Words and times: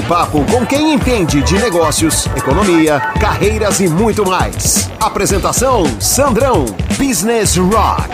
Papo 0.00 0.42
com 0.46 0.64
quem 0.64 0.94
entende 0.94 1.42
de 1.42 1.58
negócios, 1.58 2.24
economia, 2.28 2.98
carreiras 3.20 3.78
e 3.78 3.86
muito 3.86 4.24
mais. 4.24 4.90
Apresentação: 4.98 5.84
Sandrão, 6.00 6.64
Business 6.96 7.58
Rock. 7.58 8.08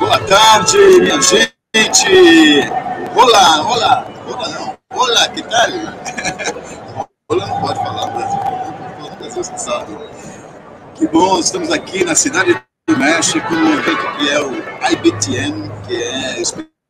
Boa 0.00 0.18
tarde, 0.18 0.78
minha 0.98 1.22
gente. 1.22 2.68
Olá, 3.14 3.62
olá, 3.62 4.06
olá 4.26 4.48
não. 4.48 4.76
Olá, 4.98 5.28
que 5.28 5.42
tal? 5.44 5.70
olá 7.28 7.46
não 7.46 7.60
pode 7.60 7.78
falar 7.84 8.06
Brasil, 9.20 9.44
você 9.44 9.56
sabe. 9.56 9.96
Que 10.96 11.06
bom, 11.06 11.38
estamos 11.38 11.70
aqui 11.70 12.04
na 12.04 12.16
cidade 12.16 12.60
do 12.88 12.96
México, 12.96 13.54
no 13.54 13.74
evento 13.74 14.16
que 14.18 14.28
é 14.28 14.40
o 14.40 14.92
IBTM, 14.92 15.70
que 15.86 16.02
é 16.02 16.40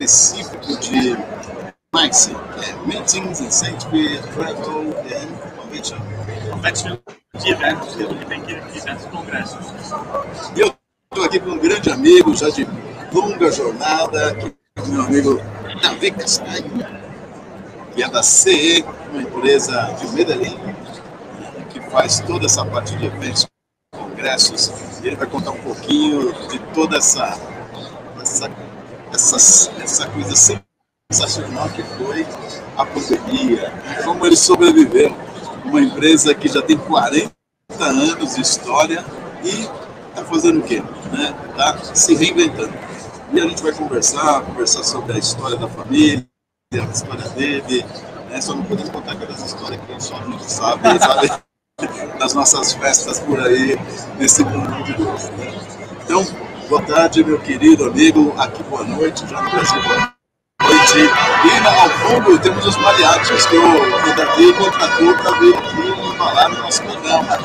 específico 0.02 0.76
de 0.78 1.16
MICE, 1.94 2.32
é 2.32 2.86
Meetings, 2.86 3.40
Incentive, 3.40 4.18
Travel 4.34 4.94
and 5.06 5.56
Convention. 5.56 5.98
Convention 6.50 6.98
de 7.38 7.50
eventos, 7.50 7.94
que 7.94 8.26
tem 8.26 8.43
eventos 8.50 9.07
congressos. 9.07 9.66
E 10.57 10.60
eu 10.60 10.74
estou 11.10 11.24
aqui 11.24 11.38
com 11.38 11.50
um 11.50 11.58
grande 11.58 11.90
amigo, 11.90 12.34
já 12.34 12.50
de 12.50 12.66
longa 13.12 13.50
jornada, 13.52 14.36
é 14.76 14.88
meu 14.88 15.02
amigo 15.02 15.40
Davi 15.80 16.10
Castanho, 16.10 16.86
que 17.94 18.02
é 18.02 18.08
da 18.08 18.22
CE, 18.22 18.84
uma 19.12 19.22
empresa 19.22 19.94
de 20.00 20.08
Medellín, 20.08 20.58
que 21.71 21.80
faz 21.90 22.21
toda 22.21 22.46
essa 22.46 22.64
parte 22.64 22.96
de 22.96 23.07
eventos, 23.07 23.46
congressos, 23.94 24.72
e 25.02 25.07
ele 25.07 25.16
vai 25.16 25.29
contar 25.29 25.52
um 25.52 25.60
pouquinho 25.60 26.32
de 26.48 26.58
toda 26.74 26.96
essa, 26.96 27.38
essa 28.21 28.48
essa, 29.12 29.36
essa 29.82 30.07
coisa 30.08 30.34
sensacional 31.11 31.68
que 31.71 31.82
foi 31.82 32.27
a 32.77 32.86
pandemia, 32.86 33.72
como 34.05 34.27
eles 34.27 34.38
sobreviveram. 34.38 35.16
Uma 35.64 35.80
empresa 35.80 36.34
que 36.34 36.48
já 36.48 36.62
tem 36.62 36.77
40 36.77 37.33
anos 37.80 38.34
de 38.34 38.40
história 38.40 39.05
e 39.44 39.68
está 40.08 40.24
fazendo 40.24 40.60
o 40.60 40.62
quê? 40.62 40.83
Está 41.50 41.74
né? 41.74 41.94
se 41.94 42.14
reinventando. 42.14 42.72
E 43.33 43.40
a 43.40 43.44
gente 43.44 43.62
vai 43.62 43.72
conversar, 43.72 44.42
conversar 44.42 44.83
sobre 44.83 45.14
a 45.14 45.18
história 45.18 45.56
da 45.56 45.68
família, 45.68 46.27
a 46.74 46.92
história 46.92 47.28
dele, 47.30 47.84
né? 48.28 48.40
só 48.40 48.55
não 48.55 48.64
podemos 48.64 48.90
contar 48.90 49.12
aquelas 49.12 49.42
histórias 49.42 49.80
que 49.80 50.02
só 50.02 50.16
a 50.16 50.24
gente 50.24 50.50
sabe, 50.50 50.83
sabe? 50.98 51.42
das 52.18 52.34
nossas 52.34 52.72
festas 52.74 53.20
por 53.20 53.40
aí, 53.40 53.78
nesse 54.18 54.44
mundo 54.44 54.84
de 54.84 54.94
Deus. 54.94 55.24
Né? 55.30 55.55
Então, 56.05 56.27
Boa 56.72 56.82
tarde, 56.84 57.22
meu 57.22 57.38
querido 57.38 57.84
amigo. 57.84 58.32
Aqui, 58.38 58.62
boa 58.62 58.82
noite, 58.82 59.28
já 59.28 59.42
no 59.42 59.50
Brasil. 59.50 59.82
Boa 59.82 60.14
noite. 60.62 61.00
E 61.00 61.68
ao 61.68 61.90
fundo 61.90 62.38
temos 62.38 62.64
os 62.64 62.76
mariachis 62.78 63.44
que 63.44 63.58
o 63.58 64.16
Davi 64.16 64.54
contratou 64.54 65.14
para 65.18 65.38
vir 65.38 65.54
aqui 65.54 66.16
falar 66.16 66.48
no 66.48 66.62
nosso 66.62 66.82
programa. 66.82 67.36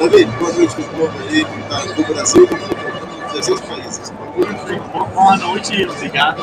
Davi, 0.00 0.24
boa 0.24 0.52
noite 0.52 0.74
para 0.74 0.82
o 0.82 0.88
povo 0.88 1.12
aí 1.28 1.46
está 1.62 1.78
do 1.92 2.04
Brasil, 2.12 2.44
do 2.44 3.32
16 3.34 3.60
países. 3.60 4.12
Boa 5.14 5.36
noite, 5.36 5.86
obrigado. 5.86 6.42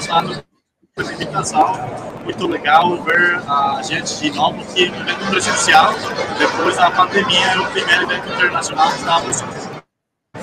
Muito 2.24 2.48
legal 2.48 3.04
ver 3.04 3.42
a 3.50 3.82
gente 3.84 4.18
de 4.18 4.32
novo 4.32 4.62
aqui 4.62 4.88
no 4.88 5.02
evento 5.02 5.30
presencial. 5.30 5.94
Depois 6.40 6.78
da 6.78 6.90
pandemia, 6.90 7.48
é 7.48 7.60
o 7.60 7.66
primeiro 7.66 8.04
evento 8.04 8.32
internacional 8.32 8.90
que 8.92 9.32
estamos 9.32 9.65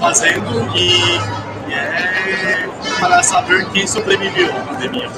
fazendo 0.03 0.77
e, 0.77 0.91
é 1.73 2.69
para 2.99 3.23
saber 3.23 3.65
quem 3.71 3.87
sobreviveu 3.87 4.51
à 4.51 4.61
pandemia. 4.63 5.09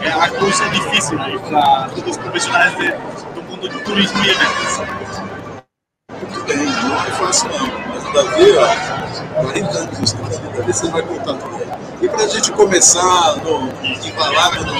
É, 0.00 0.08
a 0.08 0.28
coisa 0.28 0.64
é 0.64 0.68
difícil 0.68 1.18
né, 1.18 1.36
para 1.48 1.88
todos 1.88 2.10
os 2.12 2.16
profissionais 2.16 2.76
de, 2.76 2.92
do 3.34 3.42
mundo 3.42 3.68
do 3.68 3.80
turismo 3.80 4.24
e 4.24 4.30
eventos. 4.30 4.78
Muito 6.12 6.44
bem, 6.44 6.58
não 6.58 7.04
é 7.04 7.10
fácil 7.10 7.48
não. 7.48 7.66
Mas 7.88 8.04
ó, 8.56 9.42
40 9.42 9.78
anos 9.78 9.98
história, 9.98 10.38
Davi 10.38 10.72
você 10.72 10.88
vai 10.88 11.02
contar 11.02 11.34
tudo. 11.34 11.62
E 12.02 12.08
para 12.08 12.22
a 12.22 12.28
gente 12.28 12.52
começar 12.52 13.36
no, 13.38 13.68
embalado 14.06 14.64
no, 14.64 14.74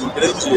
no, 0.00 0.12
grande, 0.12 0.50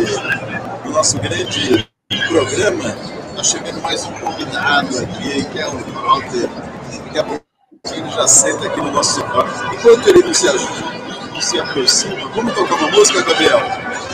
no 0.86 0.92
nosso 0.92 1.18
grande 1.18 1.90
programa, 2.28 2.90
está 3.32 3.44
chegando 3.44 3.82
mais 3.82 4.06
um 4.06 4.12
convidado 4.14 5.00
aqui, 5.00 5.46
que 5.46 5.60
é 5.60 5.68
o 5.68 5.78
Walter 5.94 6.75
daqui 7.16 7.20
a 7.20 7.24
pouquinho 7.24 8.12
já 8.12 8.28
senta 8.28 8.68
aqui 8.68 8.82
no 8.82 8.92
nosso 8.92 9.22
sofá. 9.22 9.46
Enquanto 9.74 10.08
ele 10.08 10.24
não 10.24 10.34
se 10.34 10.50
ajuda, 10.50 10.92
não 11.34 11.42
se 11.42 11.60
aproxima, 11.60 12.30
vamos 12.36 12.54
tocar 12.54 12.76
uma 12.76 12.92
música, 12.92 13.22
Gabriel? 13.22 13.60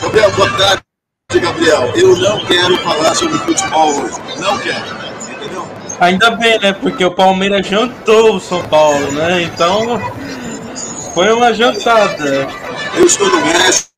Gabriel, 0.00 0.30
boa 0.32 0.50
tarde, 0.56 0.82
Gabriel. 1.32 1.92
Eu 1.96 2.16
não 2.16 2.44
quero 2.46 2.76
falar 2.78 3.14
sobre 3.14 3.38
futebol 3.38 3.88
hoje. 3.88 4.14
Não 4.38 4.58
quero. 4.58 4.84
Entendeu? 5.30 5.68
Ainda 6.00 6.30
bem, 6.32 6.58
né? 6.60 6.72
Porque 6.72 7.04
o 7.04 7.14
Palmeiras 7.14 7.66
jantou 7.66 8.36
o 8.36 8.40
São 8.40 8.62
Paulo, 8.68 9.10
né? 9.12 9.42
Então, 9.42 9.98
foi 11.14 11.32
uma 11.32 11.52
jantada. 11.52 12.48
Eu 12.94 13.06
estou 13.06 13.28
no 13.28 13.40
México, 13.46 13.90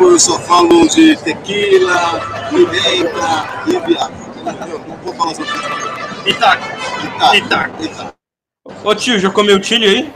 eu 0.00 0.18
só 0.18 0.38
falo 0.40 0.86
de 0.88 1.16
tequila, 1.16 2.20
pimenta 2.50 3.64
e 3.66 3.86
viado. 3.86 4.12
Não 4.44 4.96
vou 4.96 5.14
falar 5.14 5.34
sobre 5.34 5.50
futebol. 5.50 5.78
Itaco. 6.26 6.64
Itaco. 7.04 7.36
Itaco. 7.36 7.84
Itaco. 7.84 8.21
Ô 8.84 8.94
tio, 8.94 9.18
já 9.18 9.28
comeu 9.28 9.60
chile 9.62 9.86
aí? 9.86 10.14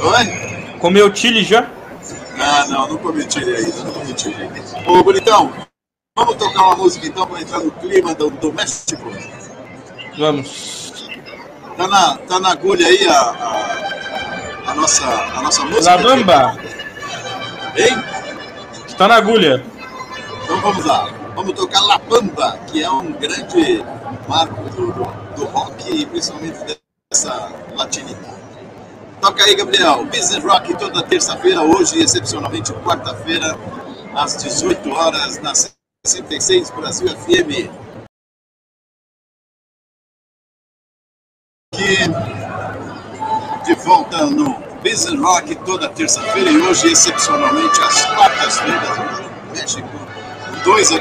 Oi? 0.00 0.78
Comeu 0.78 1.14
chile 1.14 1.42
já? 1.42 1.68
Ah, 2.38 2.64
não, 2.68 2.88
não 2.88 2.98
comi 2.98 3.26
chile 3.28 3.56
ainda, 3.56 3.84
não 3.84 3.92
comi 3.92 4.14
chile 4.16 4.36
ainda. 4.36 4.90
Ô, 4.90 5.02
bonitão, 5.02 5.52
vamos 6.16 6.36
tocar 6.36 6.66
uma 6.66 6.76
música 6.76 7.08
então 7.08 7.26
para 7.26 7.40
entrar 7.40 7.58
no 7.58 7.72
clima 7.72 8.14
do, 8.14 8.30
do 8.30 8.52
México? 8.52 9.02
Vamos. 10.16 11.10
Tá 11.76 11.88
na, 11.88 12.18
tá 12.18 12.38
na 12.38 12.52
agulha 12.52 12.86
aí 12.86 13.08
a, 13.08 13.20
a, 13.20 14.70
a 14.70 14.74
nossa, 14.74 15.06
a 15.06 15.42
nossa 15.42 15.64
música? 15.64 15.96
La 15.96 15.98
Bamba. 15.98 16.58
Hein? 17.76 18.04
Está 18.86 19.08
na 19.08 19.16
agulha. 19.16 19.64
Então 20.44 20.60
vamos 20.60 20.84
lá. 20.84 21.10
Vamos 21.34 21.52
tocar 21.54 21.80
La 21.80 21.98
Bamba, 21.98 22.58
que 22.68 22.82
é 22.82 22.90
um 22.90 23.12
grande 23.12 23.84
marco 24.28 24.62
do, 24.70 24.92
do, 24.92 25.04
do 25.36 25.44
rock 25.46 25.90
e 25.90 26.06
principalmente 26.06 26.79
essa 27.12 27.48
latinidade. 27.74 28.40
Toca 29.20 29.44
aí, 29.44 29.56
Gabriel. 29.56 30.04
Business 30.04 30.44
Rock 30.44 30.78
toda 30.78 31.02
terça-feira, 31.02 31.60
hoje, 31.62 32.00
excepcionalmente 32.00 32.72
quarta-feira, 32.84 33.58
às 34.14 34.36
18 34.36 34.88
horas, 34.90 35.38
na 35.38 35.52
66 36.06 36.70
Brasil 36.70 37.08
FM. 37.08 37.68
Aqui, 41.74 41.96
de 43.64 43.74
volta 43.84 44.26
no 44.26 44.54
Business 44.80 45.20
Rock 45.20 45.56
toda 45.64 45.88
terça-feira 45.90 46.50
e 46.50 46.58
hoje, 46.58 46.92
excepcionalmente, 46.92 47.80
às 47.80 48.04
quartas-feiras, 48.06 48.98
no 48.98 49.50
México. 49.52 49.88
Dois 50.64 50.90
o 50.92 51.00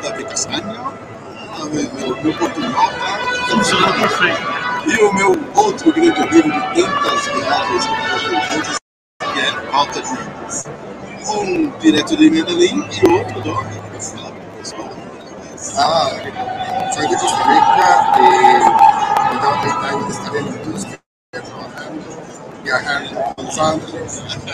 David 0.00 0.28
Castanho 0.28 0.82
meu, 1.72 2.22
meu 2.22 2.38
portunhol 2.38 2.90
tá 2.98 3.21
funcionando 3.62 4.00
perfeito. 4.00 4.40
E 4.86 5.04
o 5.04 5.12
meu 5.12 5.30
outro 5.54 5.92
grande 5.92 6.20
amigo 6.20 6.50
de 6.74 6.82
tantas 6.82 7.26
viagens 7.28 7.86
que 7.86 7.92
eu 7.92 8.50
juntos, 8.50 8.76
que 9.20 9.40
é 9.40 9.70
Walter 9.70 10.02
Mendes. 10.08 10.64
Um 11.28 11.70
direto 11.78 12.16
de 12.16 12.30
Medellín 12.30 12.84
e 12.90 13.08
outro 13.08 13.40
do 13.40 13.82
Ah, 15.78 16.10
soy 16.92 17.06
de 17.06 17.16
Costa 17.16 17.44
Rica, 17.44 18.14
eh, 18.18 18.58
me 19.32 19.40
daba 19.40 19.60
30 19.60 19.86
años 19.86 20.06
de 20.06 20.12
estar 20.12 20.36
en 20.36 20.44
la 20.44 20.50
industria, 20.50 21.00
trabajando, 21.32 22.02
viajando, 22.64 23.20
avanzando, 23.38 23.86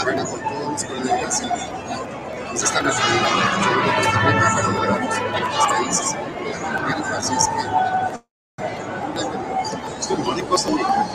bueno, 0.04 0.26
con 0.26 0.40
todos 0.40 0.72
mis 0.72 0.84
colegas 0.84 1.42
y 1.42 2.48
pues 2.50 2.62
esta 2.62 2.82
nuestra 2.82 3.06
vida. 3.06 3.28
Soy 3.64 3.82
de 3.82 3.94
Costa 3.96 4.20
Rica, 4.20 4.52
pero 4.54 4.70
logramos 4.70 5.16
en 5.16 5.34
otros 5.34 5.66
países. 5.66 6.16
Así 7.16 7.34
es 7.34 7.48
que. 7.48 8.27
Costa 10.48 10.70
Rica. 10.70 11.06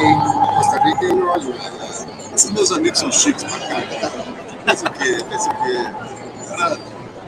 Em 0.00 0.18
Costa 0.56 0.78
Rica 0.80 1.04
e 1.04 1.12
em. 1.12 2.34
Esses 2.34 2.50
meus 2.50 2.72
amigos 2.72 2.98
são 2.98 3.12
chiques 3.12 3.44
pra 3.44 3.60
cá. 3.60 3.82
Pensa 4.64 4.88
o 4.88 4.92
quê? 4.92 5.24
Pensa 5.28 5.50
o 5.50 5.54
quê? 5.62 5.78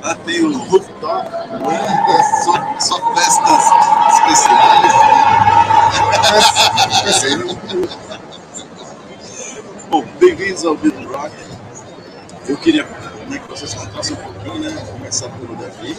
Lá 0.03 0.15
tem 0.25 0.45
o 0.45 0.59
rooftop, 0.59 1.31
né? 1.31 2.43
só, 2.45 2.53
só 2.81 3.15
festas 3.15 3.65
especiais. 4.15 4.93
É 7.07 7.13
sério. 7.13 7.47
Bom, 9.91 10.05
bem-vindos 10.19 10.65
ao 10.65 10.77
Beat 10.77 10.95
Rock. 11.07 11.33
Eu 12.49 12.57
queria 12.57 12.85
né, 13.29 13.39
que 13.39 13.49
vocês 13.49 13.75
contassem 13.75 14.17
um 14.17 14.21
pouquinho, 14.21 14.59
né? 14.61 14.77
Começar 14.93 15.29
pelo 15.31 15.55
Davi. 15.57 15.97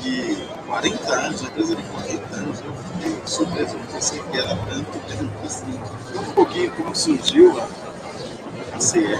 Que 0.00 0.48
40 0.66 1.12
anos, 1.12 1.42
a 1.42 1.44
empresa 1.44 1.76
de 1.76 1.82
40 1.82 2.36
anos, 2.36 2.60
eu 2.60 2.74
fiquei 2.74 3.22
surpreso, 3.26 3.76
eu 3.76 3.80
pensei 3.92 4.22
que 4.22 4.38
era 4.38 4.56
tanto 4.56 4.98
tempo 5.08 5.30
assim. 5.44 5.80
Um 6.14 6.32
pouquinho 6.32 6.70
como 6.72 6.94
surgiu 6.94 7.60
a, 7.60 8.76
a 8.76 8.80
CE 8.80 9.18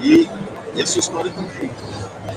e, 0.00 0.28
e 0.74 0.82
a 0.82 0.86
sua 0.86 1.00
história 1.00 1.30
também. 1.32 1.70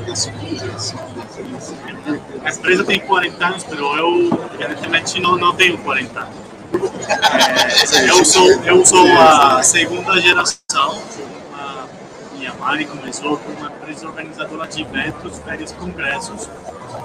E 0.08 0.12
a 0.12 0.16
segunda, 0.16 0.66
a 0.66 0.80
segunda, 0.80 2.22
A 2.44 2.50
empresa 2.52 2.84
tem 2.84 3.00
40 3.00 3.46
anos, 3.46 3.66
mas 3.70 3.80
eu, 3.80 4.40
evidentemente, 4.60 5.22
não, 5.22 5.38
não 5.38 5.56
tenho 5.56 5.78
40 5.78 6.20
anos. 6.20 6.36
É, 7.94 8.10
eu, 8.10 8.26
sou, 8.26 8.52
eu 8.64 8.86
sou 8.86 9.06
a 9.18 9.62
segunda 9.62 10.20
geração. 10.20 11.02
Minha 12.46 12.54
mãe 12.60 12.86
começou 12.86 13.38
com 13.38 13.54
uma 13.54 13.72
empresa 13.72 14.06
organizadora 14.06 14.68
de 14.68 14.84
eventos, 14.84 15.40
férias 15.40 15.72
congressos. 15.72 16.48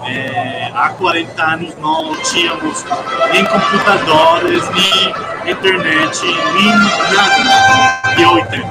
É, 0.06 0.70
há 0.74 0.90
40 0.90 1.42
anos 1.42 1.74
não 1.78 2.14
tínhamos 2.16 2.84
nem 3.32 3.46
computadores, 3.46 4.62
nem 4.68 5.50
internet, 5.50 6.20
nem 6.52 6.66
nada 6.66 8.14
de 8.14 8.26
80. 8.26 8.66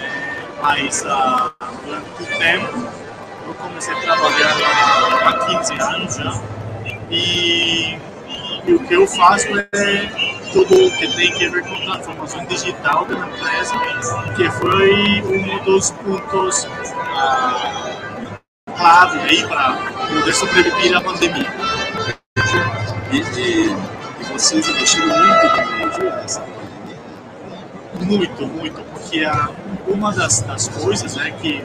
É, 0.00 0.52
mas 0.60 1.06
ah, 1.06 1.52
durante 1.84 2.22
o 2.24 2.38
tempo 2.38 2.88
eu 3.46 3.54
comecei 3.54 3.94
a 3.94 4.00
trabalhar 4.00 4.56
há 5.26 5.32
15 5.46 5.74
anos 5.74 6.16
já. 6.16 6.42
E, 7.08 7.96
e 8.68 8.74
o 8.74 8.78
que 8.80 8.94
eu 8.94 9.06
faço 9.06 9.48
é 9.58 9.66
tudo 10.52 10.86
o 10.86 10.90
que 10.98 11.16
tem 11.16 11.46
a 11.46 11.50
ver 11.50 11.62
com 11.62 11.74
transformação 11.74 12.44
digital 12.44 13.06
da 13.06 13.14
empresa, 13.14 13.74
que 14.36 14.50
foi 14.50 15.22
um 15.22 15.64
dos 15.64 15.90
pontos 15.92 16.66
ah, 17.16 18.38
clave 18.76 19.18
aí 19.20 19.46
para 19.46 19.72
poder 20.06 20.34
sobreviver 20.34 20.96
à 20.96 21.00
pandemia. 21.00 21.46
E, 23.10 23.40
e, 23.40 23.70
e 23.70 24.24
vocês 24.32 24.68
investiram 24.68 25.08
muito 25.08 25.46
em 25.46 25.50
tecnologia? 25.50 26.26
Muito, 28.04 28.46
muito, 28.46 28.82
porque 28.92 29.24
a, 29.24 29.48
uma 29.86 30.12
das, 30.12 30.42
das 30.42 30.68
coisas 30.68 31.16
é 31.16 31.30
que 31.30 31.64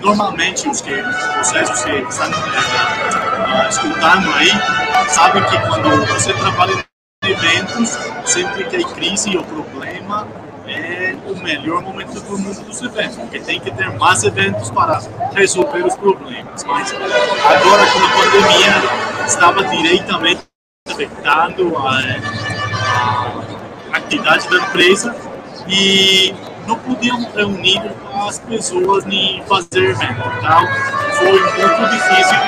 normalmente 0.00 0.68
os 0.68 0.80
que 0.80 1.02
vocês 1.38 1.68
que 1.82 1.90
estão 1.90 2.26
é, 2.26 3.68
escutando 3.68 4.32
aí 4.34 4.50
sabem 5.08 5.42
que 5.44 5.58
quando 5.58 6.06
você 6.06 6.32
trabalha 6.34 6.72
em 7.24 7.30
eventos, 7.30 7.98
sempre 8.24 8.64
que 8.64 8.70
tem 8.70 8.86
crise 8.94 9.36
ou 9.36 9.44
problema, 9.44 10.26
é 10.66 11.16
o 11.26 11.36
melhor 11.42 11.82
momento 11.82 12.20
do 12.20 12.38
mundo 12.38 12.60
dos 12.62 12.82
eventos, 12.82 13.16
porque 13.16 13.40
tem 13.40 13.58
que 13.60 13.70
ter 13.70 13.90
mais 13.98 14.22
eventos 14.22 14.70
para 14.70 15.00
resolver 15.32 15.84
os 15.84 15.96
problemas. 15.96 16.64
Mas 16.64 16.92
agora 16.92 17.86
com 17.86 17.98
a 17.98 18.08
pandemia 18.10 19.26
estava 19.26 19.64
diretamente 19.64 20.42
afetando 20.88 21.76
a, 21.76 21.98
a 23.92 23.96
atividade 23.96 24.48
da 24.48 24.56
empresa 24.56 25.16
e 25.66 26.34
não 26.66 26.78
podíamos 26.78 27.32
reunir 27.34 27.80
as 28.26 28.38
pessoas 28.38 29.04
nem 29.04 29.42
fazer 29.44 29.90
evento. 29.90 30.22
Então, 30.38 30.66
foi 31.18 31.32
muito 31.32 31.90
difícil. 31.90 32.38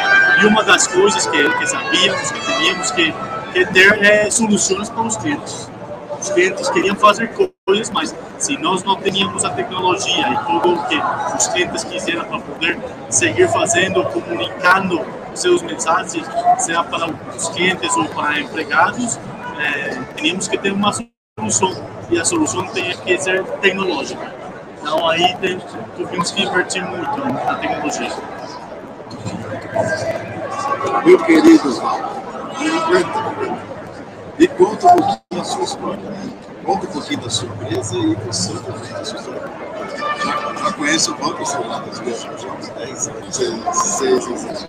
E 0.42 0.46
uma 0.46 0.62
das 0.64 0.86
coisas 0.86 1.26
que, 1.26 1.50
que 1.50 1.66
sabíamos, 1.66 2.32
que 2.32 2.46
teríamos 2.46 2.90
que, 2.92 3.14
que 3.52 3.66
ter 3.66 4.02
é, 4.02 4.30
soluções 4.30 4.88
para 4.88 5.02
os 5.02 5.16
clientes. 5.16 5.70
Os 6.18 6.30
clientes 6.30 6.68
queriam 6.70 6.96
fazer 6.96 7.30
coisas, 7.66 7.90
mas 7.90 8.14
se 8.38 8.56
nós 8.58 8.82
não 8.84 8.96
teríamos 8.96 9.44
a 9.44 9.50
tecnologia 9.50 10.28
e 10.28 10.36
tudo 10.46 10.74
o 10.74 10.86
que 10.86 11.00
os 11.36 11.46
clientes 11.48 11.84
quiseram 11.84 12.24
para 12.24 12.40
poder 12.40 12.78
seguir 13.08 13.48
fazendo, 13.48 14.04
comunicando 14.04 15.00
seus 15.34 15.62
mensagens, 15.62 16.26
seja 16.58 16.84
para 16.84 17.06
os 17.06 17.48
clientes 17.50 17.96
ou 17.96 18.04
para 18.06 18.40
empregados, 18.40 19.18
é, 19.58 19.94
teríamos 20.14 20.48
que 20.48 20.58
ter 20.58 20.72
uma 20.72 20.92
solução 21.38 21.72
e 22.10 22.18
a 22.18 22.24
solução 22.24 22.66
tem 22.68 22.96
que 22.98 23.18
ser 23.18 23.44
tecnológica. 23.60 24.39
Então 24.80 25.08
aí 25.08 25.36
tem, 25.36 25.60
temos 26.08 26.30
que 26.30 26.42
invertir 26.42 26.84
muito 26.86 27.18
na 27.18 27.54
tecnologia. 27.56 28.10
Meu 31.04 31.18
querido 31.24 31.74
Val, 31.76 32.00
me 34.38 34.48
conta 34.48 34.86
um 34.86 34.96
pouquinho 34.96 35.20
da 35.32 35.44
sua 35.44 35.64
história. 35.64 36.12
Conta 36.64 36.86
um 36.86 36.90
pouquinho 36.90 37.20
da 37.20 37.30
sua 37.30 37.48
empresa 37.48 37.96
e 37.98 38.14
você 38.14 38.52
também 38.54 38.92
da 38.92 39.04
sua 39.04 39.18
história. 39.18 39.42
Já, 40.24 40.54
já 40.64 40.72
conhece 40.72 41.10
o 41.10 41.14
banco, 41.14 41.68
lá, 41.68 41.80
das 41.80 41.98
já 41.98 42.50
há 42.50 42.54
uns 42.54 42.68
10 42.68 43.08
anos. 43.08 43.36
Sí, 43.76 44.20
sí, 44.20 44.38
sí. 44.38 44.68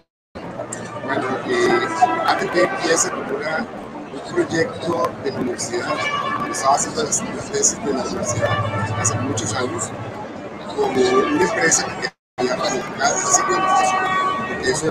Bueno, 1.04 1.28
eh, 1.46 2.32
antes 2.32 2.52
que 2.52 2.64
empiece 2.64 3.10
una, 3.10 3.58
un 3.58 3.91
proyecto 4.32 5.12
de 5.24 5.32
la 5.32 5.40
universidad, 5.40 5.94
estaba 6.50 6.76
haciendo 6.76 7.04
las 7.04 7.22
tesis 7.52 7.86
de 7.86 7.94
la 7.94 8.04
universidad 8.04 9.00
hace 9.00 9.16
muchos 9.16 9.54
años, 9.54 9.92
como 10.76 10.92
una 10.92 11.44
empresa 11.44 11.86
que 11.86 12.12
quería 12.38 12.56
planificar 12.56 13.12
la 13.12 13.18
ciclización. 13.18 13.62
Eso 14.64 14.86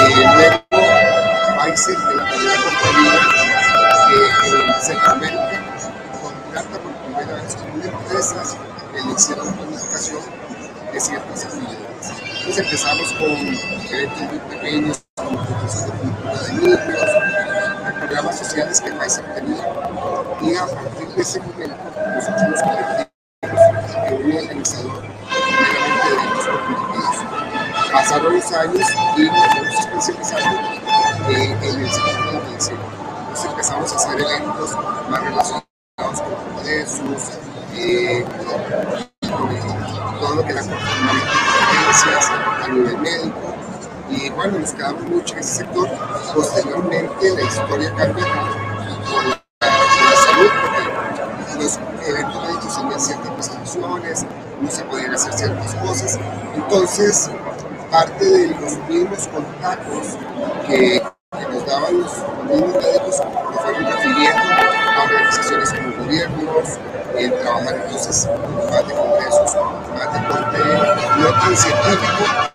y 0.00 0.14
luego 0.14 0.64
Pfizer, 1.58 1.98
de 1.98 2.14
la 2.16 2.24
primera 2.26 2.56
compañía 2.62 3.18
que 4.10 4.16
en 4.62 4.80
Centroamérica 4.80 5.56
contrata 6.22 6.78
por 6.78 6.92
primera 7.04 7.34
vez 7.42 7.54
con 7.56 7.70
una 7.72 7.84
empresa 7.86 8.42
que 8.92 9.02
le 9.02 9.12
hicieron 9.12 9.52
planificación 9.52 10.22
de 10.92 11.00
ciertas 11.00 11.44
actividades. 11.44 12.10
Entonces 12.38 12.64
empezamos 12.64 13.12
con 13.12 13.30
eventos 13.30 14.22
muy 14.22 14.38
pequeños, 14.48 15.02
de 15.20 15.92
cultura 15.98 16.42
de 16.42 16.52
niños, 16.54 17.10
programas 17.98 18.38
sociales 18.38 18.80
que 18.80 18.90
Pfizer 18.92 19.24
tenía. 19.34 19.64
Y 20.40 20.56
a 20.56 20.66
partir 20.66 21.08
de 21.08 21.22
ese 21.22 21.40
momento, 21.40 21.76
nosotros 22.14 22.42
nos 22.50 22.62
convertimos 22.62 23.10
en 24.06 24.26
un 24.26 24.32
organizador 24.38 25.02
de 25.02 25.08
eventos 26.12 26.46
corporativos. 26.46 27.16
Pasaron 27.92 28.34
los 28.34 28.52
años 28.52 28.86
y 29.16 29.22
nos 29.24 29.46
fuimos 29.46 30.08
especializando 30.08 30.60
eh, 31.28 31.56
en 31.62 31.80
el 31.80 31.90
sector 31.90 32.24
de 32.26 32.32
la 32.32 32.40
medicina. 32.40 32.78
Entonces 33.20 33.50
empezamos 33.50 33.92
a 33.92 33.96
hacer 33.96 34.20
eventos 34.20 34.76
más 35.10 35.22
relacionados 35.22 35.66
con 35.96 36.34
congresos, 36.54 37.38
eh, 37.74 38.24
con 39.20 40.18
todo 40.20 40.34
lo 40.36 40.44
que 40.44 40.52
era 40.52 40.62
conferencias 40.62 42.30
a 42.62 42.68
nivel 42.68 42.98
médico. 42.98 43.59
Y 44.10 44.28
bueno, 44.30 44.58
nos 44.58 44.72
quedamos 44.72 45.02
mucho 45.04 45.34
en 45.34 45.40
ese 45.40 45.58
sector. 45.58 45.88
Posteriormente 46.34 47.34
la 47.34 47.42
historia 47.42 47.94
cambia 47.94 48.24
por 48.24 49.24
la, 49.24 50.16
salud, 50.16 50.50
porque 50.62 51.62
los 51.62 51.78
eventos 52.08 52.42
médicos 52.42 52.76
tenían 52.76 53.00
ciertas 53.00 53.36
restricciones, 53.36 54.26
no 54.60 54.70
se 54.70 54.84
podían 54.84 55.14
hacer 55.14 55.32
ciertas 55.32 55.74
cosas. 55.76 56.18
Entonces, 56.54 57.30
parte 57.90 58.24
de 58.24 58.48
los 58.48 58.78
mismos 58.88 59.28
contactos 59.28 60.16
que, 60.66 61.02
nos 61.52 61.66
daban 61.66 62.00
los 62.00 62.12
mismos 62.48 62.74
médicos 62.74 63.20
nos 63.20 63.60
fueron 63.62 63.86
refiriendo 63.86 64.42
a 64.42 65.02
organizaciones 65.04 65.72
como 65.72 66.04
gobiernos, 66.04 66.78
en 67.16 67.38
trabajar 67.38 67.74
entonces 67.84 68.28
más 68.70 68.88
de 68.88 68.94
congresos, 68.94 69.56
más 69.94 70.12
de 70.12 70.28
corte 70.28 70.58
no 71.18 71.30
tan 71.30 71.56
científico, 71.56 72.49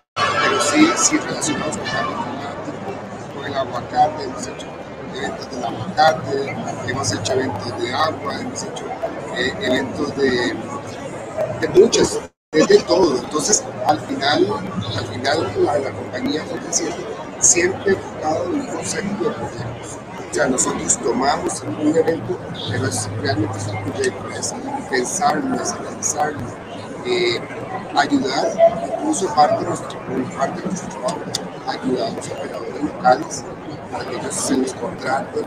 pero 0.56 0.70
sí, 0.70 0.90
sí 0.96 1.18
relacionados 1.18 1.76
con 1.76 1.86
cambio 1.86 2.16
climático, 2.16 3.34
con 3.34 3.44
el 3.44 3.54
aguacate, 3.54 4.24
hemos 4.24 4.46
hecho 4.46 4.66
eventos 5.14 5.50
del 5.50 5.64
aguacate, 5.64 6.56
hemos 6.88 7.12
hecho 7.12 7.32
eventos 7.32 7.78
de 7.78 7.92
agua, 7.92 8.40
hemos 8.40 8.62
hecho 8.62 8.84
eh, 9.36 9.54
eventos 9.60 10.16
de, 10.16 10.56
de 11.60 11.68
muchas, 11.74 12.20
de, 12.52 12.66
de, 12.66 12.78
todo. 12.80 13.18
Entonces, 13.18 13.64
al 13.86 14.00
final, 14.00 14.46
al 14.96 15.06
final 15.06 15.52
la, 15.64 15.78
la 15.78 15.90
compañía 15.90 16.42
fue 16.44 16.58
siempre 17.40 17.92
enfocado 17.92 18.44
en 18.44 18.60
un 18.60 18.66
concepto 18.66 19.24
de 19.24 19.30
proyectos. 19.30 19.98
O 20.30 20.34
sea, 20.34 20.46
nosotros 20.48 20.98
tomamos 21.02 21.62
un 21.62 21.96
evento, 21.96 22.38
pero 22.70 22.86
es, 22.86 23.08
realmente 23.20 23.58
es 23.58 23.66
un 23.68 23.84
proyecto, 23.84 24.30
es 24.30 24.54
pensarlo, 24.90 25.54
es 25.62 25.72
analizarlo, 25.72 26.40
ayudar, 27.96 28.52
incluso 28.92 29.32
parte 29.34 29.62
de, 29.62 29.68
nuestro, 29.68 29.88
trabajo, 29.88 31.20
ayudar 31.66 32.08
a 32.08 32.10
los 32.10 32.28
operadores 32.28 32.82
locales 32.82 33.44
para 33.92 34.04
que 34.04 34.16
ellos 34.16 34.34
se 34.34 34.56
les 34.56 34.74
contraten, 34.74 35.44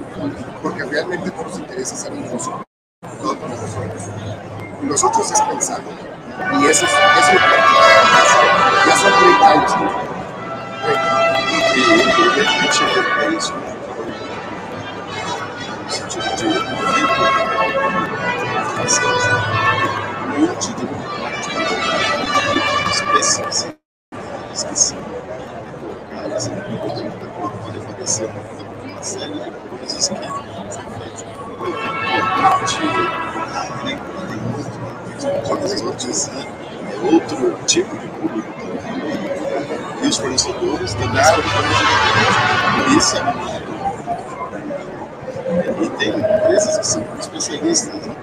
porque 0.61 0.83
realmente 0.83 1.31
no 1.35 1.43
nos 1.43 1.59
interesa 1.59 1.95
ser 1.95 2.13
todo 3.21 3.35
para 3.37 3.55
nosotros. 3.55 4.03
Nosotros 4.81 5.31
es 5.31 5.41
pensar, 5.41 5.81
y 5.81 6.65
eso 6.65 6.85
es, 6.85 6.91
eso 6.91 7.31
es 7.31 7.33
lo 7.33 7.39
que 7.39 7.55
ya 8.89 8.95
son 8.97 9.13
30 9.19 9.49
años. 9.49 9.71
Que 20.39 20.73
te 20.73 21.28
específicas 22.91 23.67
esqueci 24.53 24.95
mas 26.11 26.47
pode 26.47 27.77
acontecer 27.79 28.29
uma 28.83 29.03
série 29.03 29.33
de 29.33 29.51
coisas 29.51 29.93
que 29.93 30.03
são 30.03 30.15
feitas 30.17 31.25
importante 35.49 35.81
notícias 35.83 36.29
é 36.37 37.11
outro 37.11 37.57
tipo 37.65 37.97
de 37.97 38.07
público 38.07 38.53
também. 38.59 40.03
e 40.03 40.07
os 40.07 40.17
fornecedores 40.17 40.93
também 40.95 41.23
são 41.23 41.35
fornecedores 41.41 42.95
isso 42.97 43.17
é 43.17 43.23
muito 43.23 43.69
e 45.81 45.89
tem 45.97 46.09
empresas 46.09 46.77
que 46.77 46.87
são 46.87 47.03
especialistas 47.19 48.05
né? 48.07 48.15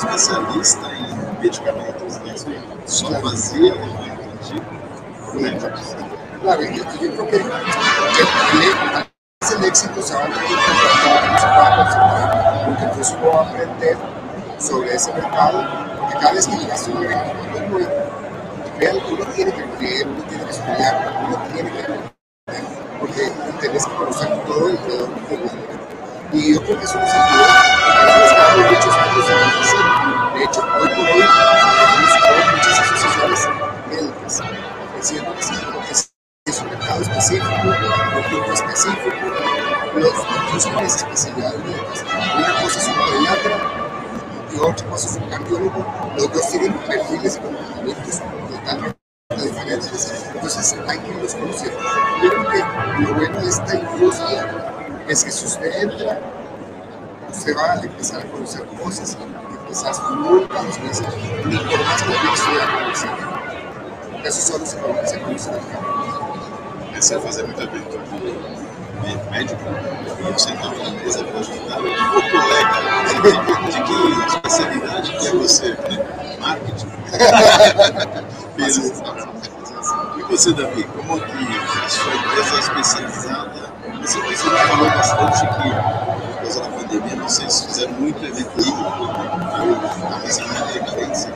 Especialista 0.00 0.88
em 0.92 1.42
medicamentos, 1.42 2.18
né? 2.20 2.34
só 2.86 3.12
fazia 3.20 3.74
Claro, 6.42 6.62
yo, 6.62 6.84
creo 6.84 7.26
que, 7.26 7.38
que 7.38 7.42
es 7.42 7.44
se 9.42 9.58
porque 12.66 13.34
a 13.34 13.42
aprender 13.42 13.96
sobre 14.58 14.94
ese 14.94 15.12
mercado, 15.12 15.62
porque 15.98 16.14
cada 16.14 16.32
vez 16.32 16.46
que 16.46 16.56
llegas 16.56 16.88
a 16.88 16.90
un 16.90 17.00
muy 17.70 17.86
real, 18.78 19.02
uno 19.10 19.24
tiene 19.34 19.52
que 19.52 19.66
leer, 19.80 20.06
uno 20.08 20.22
tiene 20.24 20.44
que 20.44 20.50
estudiar, 20.50 21.24
uno 21.26 21.36
tiene 21.52 21.70
que 21.70 21.82
porque 22.98 23.32
tienes 23.60 23.86
que 23.86 23.94
conocer 23.94 24.44
todo 24.44 24.68
el 24.68 24.76
del 24.86 25.38
mundo. 25.38 25.89
Y 26.32 26.54
yo 26.54 26.62
creo 26.62 26.78
que 26.78 26.84
eso 26.84 27.00
nos 27.00 27.10
ayuda 27.10 27.60
a 27.90 28.20
buscar 28.22 28.56
muchos 28.56 28.94
años 28.94 29.26
en 29.30 29.60
diseño. 29.60 30.30
De 30.34 30.44
hecho, 30.44 30.60
hoy 30.60 30.88
por 30.88 30.98
hoy 31.00 31.24
tenemos 32.22 32.52
muchas 32.52 32.78
asociaciones 32.78 33.48
médicas 33.88 34.42
diciendo 34.96 35.34
que 35.34 35.42
sí, 35.94 36.08
es, 36.46 36.60
un 36.60 36.68
mercado 36.68 37.02
específico, 37.02 37.48
un 37.50 38.30
grupo 38.30 38.52
específico, 38.52 39.10
los, 39.96 40.12
incluso 40.46 40.70
las 40.72 40.96
especialidades. 40.96 42.04
Una 42.36 42.62
cosa 42.62 42.78
es 42.78 42.86
un 42.86 42.94
pediatra 42.94 43.56
y 44.52 44.58
otra 44.60 44.86
cosa 44.86 45.08
es 45.08 45.16
un 45.16 45.30
cardiólogo. 45.30 46.12
Los 46.16 46.32
dos 46.32 46.48
tienen 46.48 46.72
perfiles 46.74 47.36
y 47.36 47.40
comportamientos 47.40 48.20
totalmente 48.48 48.98
diferentes. 49.36 50.24
Entonces 50.32 50.76
hay 50.86 50.98
que 51.00 51.08
irlos 51.08 51.34
conociendo. 51.34 51.78
Yo 52.22 52.30
creo 52.30 52.48
que 52.50 53.02
lo 53.02 53.14
bueno 53.14 53.40
de 53.40 53.48
esta 53.48 53.74
industria 53.74 54.69
es 55.10 55.24
que 55.24 55.30
si 55.32 55.44
usted 55.44 55.82
entra, 55.82 56.20
usted 57.28 57.56
va 57.56 57.72
a 57.72 57.80
empezar 57.80 58.20
a 58.20 58.24
conocer 58.26 58.64
cosas 58.66 59.16
que 59.16 59.68
quizás 59.68 60.00
nunca 60.10 60.62
los 60.62 60.78
meses, 60.80 61.06
ni 61.44 61.56
por 61.56 61.84
más 61.84 62.02
que 62.02 62.10
usted 62.12 62.32
estudiar 62.32 62.78
conocido. 62.78 63.12
Esos 64.22 64.44
são 64.44 64.62
os 64.62 64.74
que 64.74 64.80
você 64.80 65.18
conhece 65.18 65.50
Essa 66.94 67.14
é 67.16 67.20
fazer 67.20 67.42
muito 67.44 67.60
evento 67.60 67.98
médico 69.30 69.60
e 70.18 70.32
você 70.32 70.52
está 70.52 70.68
na 70.68 70.90
mesa 70.90 71.24
para 71.24 71.40
ajudar 71.40 71.80
o 71.80 72.20
colega 72.30 72.78
de, 73.22 73.72
de 73.72 73.82
que 73.82 73.96
especialidade 74.26 75.10
que 75.12 75.26
é 75.26 75.30
você? 75.32 75.76
Marketing? 76.38 76.88
Beleza. 78.56 78.92
E 80.18 80.22
você, 80.22 80.52
Davi, 80.52 80.84
como 80.84 81.20
que 81.20 81.32
a 81.32 81.88
sua 81.88 82.14
empresa 82.14 82.54
é 82.54 82.58
especializada? 82.58 83.69
Você, 83.98 84.20
você 84.20 84.50
falou 84.50 84.90
bastante 84.90 85.40
que, 85.40 85.70
por 85.70 86.42
causa 86.42 86.60
da 86.60 86.68
pandemia, 86.68 87.16
vocês 87.22 87.64
fizeram 87.64 87.92
muito 87.94 88.24
evento 88.24 88.60
híbrido, 88.60 89.10
a 90.12 90.18
mesa 90.18 90.42
de 90.42 90.78
referência 90.78 91.34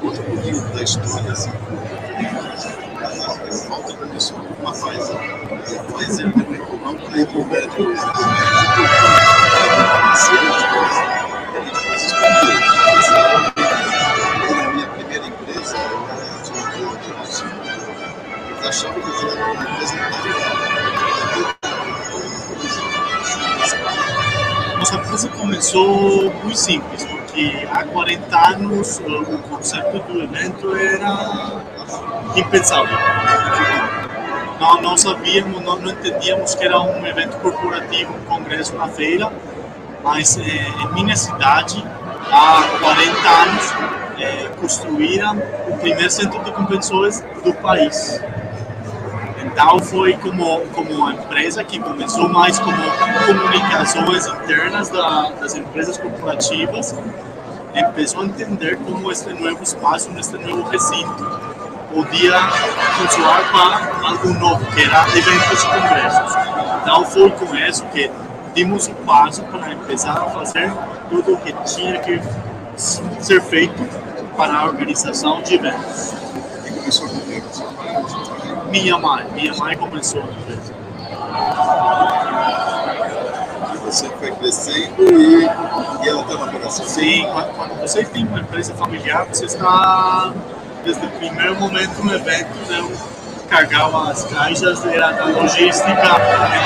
conta 0.00 0.20
um 0.20 0.24
pouquinho 0.24 0.68
da 0.70 0.82
história, 0.82 1.32
assim. 1.32 1.50
Falta 3.68 3.94
para 3.94 4.06
pessoa 4.08 4.42
uma 4.60 4.74
faz, 4.74 5.10
faz 5.92 6.18
ele 6.18 6.32
também 6.32 6.58
como 6.60 6.90
um 6.90 6.96
tempo 6.96 7.44
médico, 7.46 7.82
minha 7.82 7.96
um 18.62 18.68
achava 18.68 19.00
que 19.00 19.08
eu 19.08 19.30
era 19.30 19.52
uma 19.52 19.62
empresa 19.62 20.45
Nossa 24.86 24.98
empresa 24.98 25.28
começou 25.30 26.32
muito 26.44 26.56
simples, 26.56 27.04
que 27.34 27.66
há 27.72 27.82
40 27.82 28.50
anos 28.50 29.00
o 29.00 29.38
conceito 29.48 29.98
do 30.06 30.22
evento 30.22 30.76
era 30.76 31.60
impensável. 32.36 32.96
Não, 34.60 34.80
não 34.80 34.96
sabíamos, 34.96 35.60
não, 35.64 35.76
não 35.80 35.90
entendíamos 35.90 36.54
que 36.54 36.64
era 36.64 36.80
um 36.80 37.04
evento 37.04 37.36
corporativo, 37.38 38.14
um 38.14 38.24
congresso 38.26 38.76
na 38.76 38.86
feira, 38.86 39.32
mas 40.04 40.38
eh, 40.38 40.44
em 40.44 40.94
minha 40.94 41.16
cidade, 41.16 41.84
há 42.30 42.62
40 42.78 43.28
anos, 43.28 43.74
eh, 44.20 44.48
construíram 44.60 45.36
o 45.66 45.78
primeiro 45.78 46.10
centro 46.10 46.38
de 46.44 46.52
convenções 46.52 47.24
do 47.42 47.52
país. 47.54 48.20
Então 49.56 49.78
foi 49.78 50.12
como, 50.18 50.60
como 50.74 50.92
uma 50.92 51.14
empresa 51.14 51.64
que 51.64 51.78
começou 51.78 52.28
mais 52.28 52.58
como 52.58 52.76
comunicações 53.24 54.26
internas 54.26 54.90
da, 54.90 55.30
das 55.30 55.54
empresas 55.54 55.96
corporativas, 55.96 56.94
começou 57.72 58.20
a 58.20 58.24
entender 58.26 58.76
como 58.84 59.10
este 59.10 59.32
novo 59.32 59.62
espaço, 59.62 60.10
este 60.18 60.36
novo 60.36 60.68
recinto, 60.68 61.24
podia 61.90 62.38
funcionar 62.98 63.50
para 63.50 64.08
algo 64.10 64.34
novo, 64.34 64.66
que 64.74 64.82
era 64.82 65.08
eventos 65.16 65.62
e 65.62 65.66
congressos. 65.68 66.36
Então 66.82 67.04
foi 67.06 67.30
com 67.30 67.56
isso 67.56 67.82
que 67.86 68.10
dimos 68.54 68.88
o 68.88 68.94
passo 69.06 69.42
para 69.44 69.74
começar 69.74 70.18
a 70.18 70.30
fazer 70.32 70.70
tudo 71.08 71.32
o 71.32 71.36
que 71.38 71.54
tinha 71.64 71.98
que 72.00 72.20
ser 72.76 73.40
feito 73.40 73.82
para 74.36 74.52
a 74.52 74.66
organização 74.66 75.40
de 75.40 75.54
eventos. 75.54 76.12
E 76.66 76.72
começou 76.72 77.08
com 77.08 77.20
quem? 77.20 77.42
Minha 78.82 78.98
mãe, 78.98 79.26
minha 79.32 79.54
mãe 79.54 79.74
começou 79.74 80.20
a 80.20 80.24
empresa. 80.26 80.74
E 83.72 83.76
você 83.78 84.06
foi 84.10 84.30
crescendo 84.32 85.02
e, 85.02 85.44
e 85.44 86.08
ela 86.08 86.20
está 86.20 86.34
na 86.34 86.44
operação? 86.44 86.84
Sim, 86.86 87.26
quando, 87.32 87.56
quando 87.56 87.80
você 87.80 88.04
tem 88.04 88.26
uma 88.26 88.40
empresa 88.40 88.74
familiar, 88.74 89.24
você 89.24 89.46
está 89.46 90.30
desde 90.84 91.06
o 91.06 91.10
primeiro 91.12 91.56
momento 91.58 92.04
no 92.04 92.14
evento, 92.14 92.50
eu 92.70 92.92
carregava 93.48 94.10
as 94.10 94.24
caixas, 94.26 94.84
era 94.84 95.10
da 95.10 95.24
logística, 95.24 95.90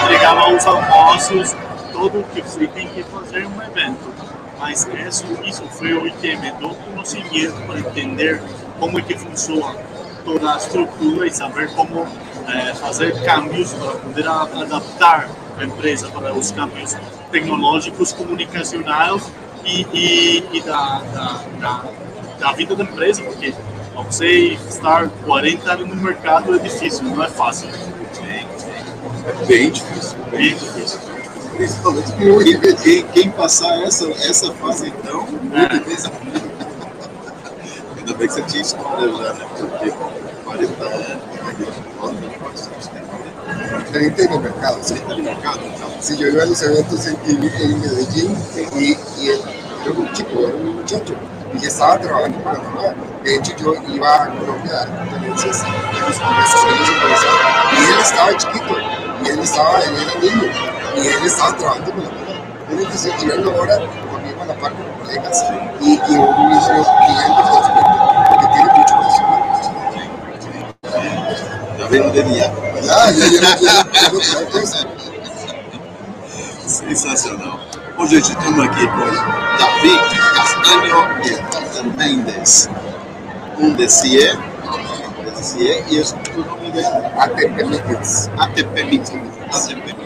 entregava 0.02 0.52
os 0.52 0.66
almoços, 0.66 1.54
tudo 1.92 2.18
o 2.18 2.24
que 2.24 2.42
você 2.42 2.66
tem 2.66 2.88
que 2.88 3.04
fazer 3.04 3.46
um 3.46 3.62
evento. 3.62 4.12
Mas 4.58 4.84
isso, 5.06 5.24
isso 5.44 5.62
foi 5.70 5.92
o 5.94 6.12
que 6.14 6.36
me 6.36 6.50
deu 6.50 6.70
conhecimento 6.92 7.54
para 7.68 7.78
entender 7.78 8.42
como 8.80 8.98
é 8.98 9.02
que 9.02 9.14
funciona 9.16 9.99
toda 10.30 10.54
a 10.54 10.56
estrutura 10.56 11.26
e 11.26 11.32
saber 11.32 11.72
como 11.74 12.06
é, 12.46 12.74
fazer 12.74 13.20
câmbios 13.24 13.72
para 13.72 13.92
poder 13.92 14.28
adaptar 14.28 15.28
a 15.58 15.64
empresa 15.64 16.08
para 16.08 16.32
os 16.32 16.52
câmbios 16.52 16.96
tecnológicos, 17.32 18.12
comunicacionais 18.12 19.30
e, 19.64 19.86
e, 19.92 20.48
e 20.52 20.60
da, 20.60 21.02
da, 21.12 21.44
da, 21.58 21.84
da, 22.38 22.52
vida 22.52 22.76
da 22.76 22.84
empresa, 22.84 23.22
porque 23.22 23.52
você 23.94 24.56
estar 24.68 25.08
40 25.26 25.72
anos 25.72 25.88
no 25.88 25.96
mercado 25.96 26.54
é 26.54 26.58
difícil, 26.58 27.04
não 27.04 27.22
é 27.22 27.28
fácil. 27.28 27.68
É 27.68 29.46
bem 29.46 29.70
difícil. 29.70 30.18
Bem 30.30 30.54
difícil. 30.54 31.00
Principalmente 31.56 32.12
quem, 32.82 33.06
quem, 33.08 33.30
passar 33.32 33.82
essa, 33.82 34.08
essa 34.10 34.52
fase, 34.54 34.88
então, 34.88 35.26
É. 35.52 35.70
Ainda 35.74 36.59
né? 38.18 39.44
Porque 39.58 39.92
40 40.44 40.84
anos, 40.84 41.06
La 43.92 44.00
gente 44.00 44.24
en 44.24 44.32
el 44.32 44.40
mercado, 44.40 44.78
sí. 44.82 44.94
está 44.94 45.08
no 45.16 45.18
mercado. 45.22 45.58
Sí, 46.00 46.16
yo 46.16 46.28
iba 46.28 46.42
a 46.42 46.46
los 46.46 46.62
eventos 46.62 47.06
en, 47.06 47.16
en, 47.26 47.42
en 47.42 47.80
Medellín 47.80 48.36
y, 48.76 48.96
y 49.20 49.28
él 49.28 49.40
era 49.84 49.92
un 49.98 50.12
chico, 50.12 50.40
era 50.46 50.54
un 50.54 50.76
muchacho, 50.76 51.14
y 51.60 51.66
estaba 51.66 51.98
trabajando 51.98 52.42
con 52.42 52.52
la 52.52 52.58
mamá. 52.60 52.94
De 53.24 53.36
hecho, 53.36 53.52
yo 53.56 53.74
iba 53.92 54.22
a 54.24 54.28
Colombia 54.28 54.72
a 54.72 54.86
dar 54.86 54.98
conferencias 55.10 55.62
en 55.64 56.00
los 56.06 56.18
congresos 56.18 56.66
y 57.72 57.92
él 57.92 58.00
estaba 58.00 58.36
chiquito, 58.36 58.74
y 59.24 59.28
él 59.28 59.38
estaba, 59.40 59.80
él 59.80 59.94
era 59.96 60.14
niño, 60.20 60.52
y 60.96 61.06
él 61.08 61.26
estaba 61.26 61.56
trabajando 61.56 61.90
con 61.92 62.04
la 62.04 62.10
mamá. 62.10 62.20
Entonces, 62.70 63.12
y 63.20 63.26
verlo 63.26 63.50
ahora 63.52 63.76
conmigo 64.10 64.42
a 64.42 64.46
la 64.46 64.54
par 64.54 64.72
como 64.72 64.98
colegas, 65.00 65.44
y, 65.80 65.94
y 65.94 66.16
un 66.16 66.48
mismo 66.48 66.84
Yo, 71.90 71.96
yo, 71.96 72.22
yo, 72.22 72.30
yo, 72.30 73.80
Sensacional. 76.64 77.58
Bom, 77.96 78.06
gente, 78.06 78.30
estamos 78.30 78.60
aqui 78.64 78.86
com 78.86 79.10
Davi 79.58 79.98
Castanho 80.36 80.98
e 81.24 81.30
Nathan 81.42 81.88
Mendes. 81.96 82.70
Um 83.58 83.74
DCE, 83.74 84.38
DCE 85.34 85.84
e 85.88 85.98
esse 85.98 86.14
o 86.36 86.44
nome 86.44 86.70
dele, 86.70 86.86
ATP 87.18 87.64
Meetings. 87.64 88.30
ATP 88.38 88.84
Meeting. 88.84 89.22
ATP 89.52 89.96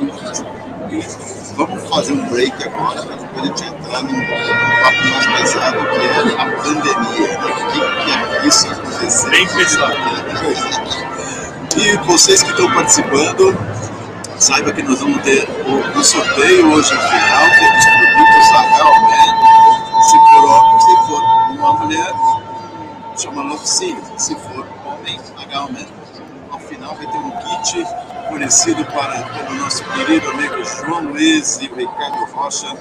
Vamos 1.54 1.88
fazer 1.90 2.12
um 2.14 2.28
break 2.30 2.64
agora 2.64 3.02
para 3.02 3.16
depois 3.16 3.42
a 3.42 3.46
gente 3.46 3.64
entrar 3.64 4.02
num 4.02 4.26
papo 4.26 5.02
mais 5.10 5.26
pesado 5.38 5.78
que 5.90 6.00
é 6.00 6.40
a 6.40 6.44
pandemia. 6.62 7.28
O 7.40 7.52
que, 7.72 7.80
que 8.04 8.10
é 8.10 8.46
isso 8.46 8.68
acontecer? 8.70 9.28
Bem 9.28 9.46
pesado. 9.48 11.13
E 11.76 11.96
vocês 12.06 12.40
que 12.40 12.50
estão 12.50 12.72
participando, 12.72 13.52
saiba 14.38 14.72
que 14.72 14.82
nós 14.82 15.00
vamos 15.00 15.20
ter 15.22 15.44
o, 15.66 16.04
sorteio 16.04 16.72
hoje 16.72 16.94
no 16.94 17.00
final, 17.00 17.50
que 17.50 17.64
é 17.64 17.72
dos 17.74 17.84
produtos 17.84 18.50
Agalman. 18.54 19.34
Se 20.02 20.18
for, 20.18 20.80
se 20.80 20.96
for 21.08 21.22
uma 21.50 21.72
mulher, 21.72 22.12
chama 23.16 23.58
Sim. 23.64 23.96
Se 24.16 24.36
for 24.36 24.64
homem, 24.84 25.18
Agalman. 25.36 25.86
Ao 26.52 26.60
final 26.60 26.94
vai 26.94 27.06
ter 27.06 27.18
um 27.18 27.30
kit 27.32 27.86
fornecido 28.28 28.84
para, 28.86 29.22
pelo 29.22 29.54
nosso 29.58 29.82
querido 29.84 30.30
amigo 30.30 30.64
João 30.64 31.02
Luiz 31.04 31.58
e 31.60 31.66
o 31.66 31.74
Ricardo 31.74 32.24
Rocha, 32.32 32.76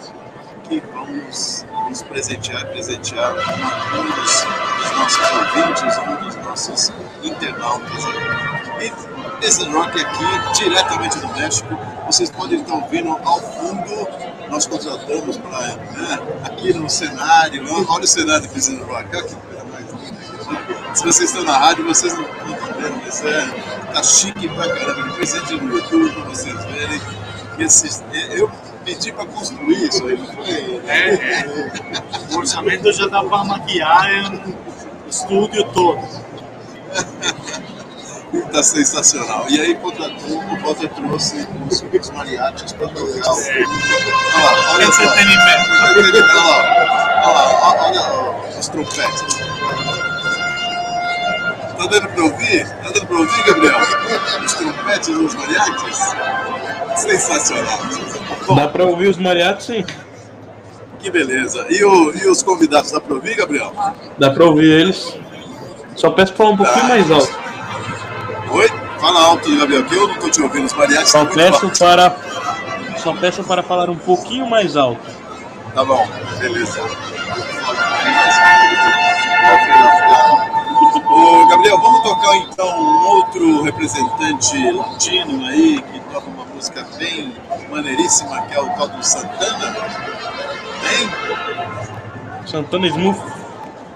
que 0.65 0.79
vão 0.93 1.07
nos, 1.07 1.65
nos 1.89 2.03
presentear, 2.03 2.67
presentear 2.67 3.33
um 3.33 4.03
dos, 4.11 4.45
dos 4.77 4.91
nossos 4.97 5.31
ouvintes, 5.31 5.97
um 5.97 6.15
dos 6.23 6.35
nossos 6.45 6.93
internautas. 7.23 8.52
Esse 9.41 9.63
rock 9.69 9.99
aqui, 9.99 10.59
diretamente 10.59 11.19
do 11.19 11.27
México, 11.29 11.77
vocês 12.05 12.29
podem 12.31 12.61
estar 12.61 12.75
ouvindo 12.75 13.09
ao 13.09 13.39
fundo. 13.39 14.07
Nós 14.49 14.65
contratamos 14.65 15.37
para 15.37 15.59
né, 15.59 16.19
aqui 16.43 16.73
no 16.73 16.89
cenário. 16.89 17.65
Olha 17.89 18.03
o 18.03 18.07
cenário 18.07 18.47
do 18.47 18.53
Business 18.53 18.79
Rock, 18.87 19.15
olha 19.15 19.23
que 19.23 19.35
coisa 19.35 19.63
mais 19.65 19.85
linda. 19.91 20.95
Se 20.95 21.03
vocês 21.03 21.29
estão 21.29 21.43
na 21.43 21.57
rádio, 21.57 21.85
vocês 21.85 22.13
não, 22.13 22.23
estão 22.23 22.73
vendo, 22.79 23.01
mas 23.03 23.23
é, 23.25 23.93
tá 23.93 24.03
chique 24.03 24.47
pra 24.49 24.67
caramba. 24.67 25.13
Presente 25.15 25.55
no 25.55 25.75
YouTube 25.75 26.11
para 26.11 26.23
vocês 26.25 26.65
verem. 26.65 27.01
Esses, 27.59 28.03
eu 28.31 28.51
pedi 28.83 29.11
para 29.11 29.25
construir 29.25 29.87
isso 29.87 30.05
aí, 30.07 30.17
não 30.17 30.25
foi? 30.27 30.81
É, 30.87 31.13
é. 31.13 31.45
O 32.31 32.37
orçamento 32.37 32.91
já 32.91 33.07
dá 33.07 33.23
para 33.23 33.43
maquiar 33.43 34.33
o 35.05 35.09
estúdio 35.09 35.63
todo. 35.71 35.99
Tá 38.51 38.63
sensacional. 38.63 39.45
E 39.49 39.59
aí, 39.59 39.75
contratou, 39.75 40.37
o 40.37 40.57
Walter 40.61 40.89
trouxe 40.89 41.47
os, 41.69 41.83
os 41.99 42.09
mariachis 42.11 42.71
para 42.73 42.87
tocar. 42.87 43.03
É. 43.05 43.63
Olha 44.35 44.43
lá, 44.43 44.73
olha 44.73 44.91
só. 44.91 45.03
Entretenimento. 45.03 45.69
Olha 47.25 47.33
lá, 47.33 47.87
olha 47.87 47.99
lá, 47.99 48.33
olha 48.41 48.59
os 48.59 48.67
trompetes. 48.69 49.37
Tá 51.77 51.85
dando 51.87 52.07
pra 52.09 52.23
ouvir? 52.23 52.67
Tá 52.67 52.89
dando 52.91 53.07
pra 53.07 53.17
ouvir, 53.17 53.43
Gabriel? 53.45 53.79
Os 54.45 54.53
trompetes 54.53 55.09
dos 55.09 55.33
mariachis? 55.35 56.15
Sensacional. 56.95 57.79
Bom, 58.47 58.55
Dá 58.55 58.67
pra 58.67 58.85
ouvir 58.85 59.07
os 59.09 59.17
mariachis, 59.17 59.65
sim. 59.65 59.85
que 60.99 61.09
beleza. 61.11 61.65
E, 61.69 61.83
o- 61.83 62.11
e 62.15 62.27
os 62.27 62.41
convidados, 62.43 62.91
dá 62.91 62.99
pra 63.01 63.15
ouvir, 63.15 63.35
Gabriel? 63.35 63.73
Dá 64.17 64.29
pra 64.31 64.45
ouvir 64.45 64.71
eles. 64.71 65.15
Só 65.95 66.09
peço 66.11 66.33
pra 66.33 66.45
falar 66.45 66.55
um 66.55 66.57
pouquinho 66.57 66.85
mais 66.85 67.11
alto. 67.11 67.42
Oi? 68.53 68.69
Fala 68.99 69.19
alto, 69.19 69.57
Gabriel, 69.57 69.83
que 69.83 69.95
eu 69.95 70.07
não 70.07 70.15
tô 70.19 70.29
te 70.29 70.41
ouvindo. 70.41 70.65
Os 70.65 70.73
mariachis 70.73 71.09
Só 71.09 71.25
peço 71.25 71.69
para. 71.79 72.15
Só 72.97 73.13
peço 73.13 73.43
para 73.43 73.63
falar 73.63 73.89
um 73.89 73.95
pouquinho 73.95 74.45
mais 74.47 74.77
alto. 74.77 75.01
Tá 75.73 75.83
bom, 75.83 76.07
beleza. 76.39 76.79
Ô, 81.09 81.47
Gabriel, 81.47 81.79
vamos 81.79 82.01
tocar 82.03 82.35
então 82.37 82.79
um 82.79 83.07
outro 83.07 83.63
representante 83.63 84.71
latino 84.71 85.45
aí 85.47 85.81
que 85.81 85.99
toca 86.11 86.29
uma 86.29 86.45
música 86.45 86.85
bem 86.97 87.35
maneiríssima, 87.71 88.41
que 88.43 88.53
é 88.53 88.61
o 88.61 88.69
tal 88.69 88.87
do 88.87 89.03
Santana. 89.03 89.75
Hein? 90.91 91.09
Santana 92.45 92.87
Smooth. 92.87 93.19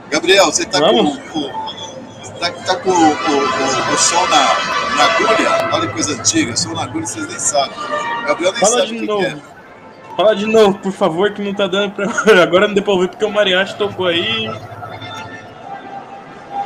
Gabriel, 0.10 0.46
você 0.46 0.66
tá 0.66 0.80
Vamos? 0.80 1.18
com, 1.32 1.40
o, 1.40 1.67
tá, 2.38 2.52
tá 2.52 2.76
com 2.78 2.90
o, 2.90 2.94
o, 2.94 3.08
o, 3.08 3.94
o 3.94 3.98
som 3.98 4.28
na, 4.28 4.96
na 4.96 5.04
agulha? 5.06 5.70
Olha 5.74 5.88
que 5.88 5.94
coisa 5.94 6.14
antiga, 6.14 6.56
som 6.56 6.74
na 6.74 6.84
agulha 6.84 7.06
vocês 7.06 7.28
nem 7.28 7.40
sabem. 7.40 7.78
Gabriel 8.26 8.52
nem 8.52 8.62
Fala 8.62 8.78
sabe 8.80 8.88
de 8.88 8.96
o 8.96 9.00
que, 9.00 9.06
novo. 9.08 9.20
que 9.22 9.26
é. 9.26 9.38
Fala 10.16 10.36
de 10.36 10.46
novo, 10.48 10.80
por 10.80 10.92
favor, 10.92 11.32
que 11.32 11.42
não 11.42 11.54
tá 11.54 11.68
dando 11.68 11.92
pra. 11.92 12.08
Agora 12.42 12.68
não 12.68 12.74
deu 12.74 12.84
pra 12.84 12.94
ouvir 12.94 13.10
porque 13.10 13.26
o 13.26 13.32
mariachi 13.32 13.76
tocou 13.78 14.08
aí. 14.08 14.50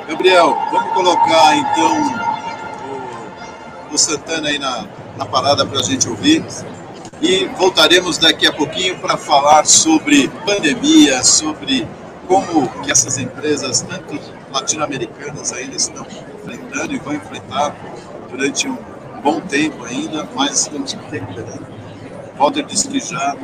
Gabriel, 0.08 0.58
vamos 0.72 0.94
colocar 0.94 1.56
então 1.56 2.12
o, 3.92 3.96
o 3.96 3.98
Santana 3.98 4.50
aí 4.50 4.60
na, 4.60 4.86
na 5.18 5.26
parada 5.26 5.66
para 5.66 5.80
a 5.80 5.84
gente 5.84 6.08
ouvir. 6.08 6.44
E 7.22 7.46
voltaremos 7.58 8.18
daqui 8.18 8.48
a 8.48 8.52
pouquinho 8.52 8.98
para 9.00 9.16
falar 9.16 9.66
sobre 9.66 10.28
pandemia, 10.46 11.24
sobre 11.24 11.88
como 12.28 12.68
que 12.82 12.92
essas 12.92 13.18
empresas, 13.18 13.82
tanto 13.82 14.20
latino-americanas, 14.52 15.54
ainda 15.54 15.76
estão 15.76 16.06
enfrentando 16.06 16.94
e 16.94 17.00
vão 17.00 17.14
enfrentar 17.14 17.76
durante 18.30 18.68
um 18.68 18.78
bom 19.22 19.40
tempo 19.42 19.84
ainda, 19.86 20.28
mas 20.36 20.68
ter 20.68 21.26
cuidado. 21.26 21.66
Walter 22.38 22.64
disse 22.64 22.88
que 22.88 23.00
já 23.00 23.36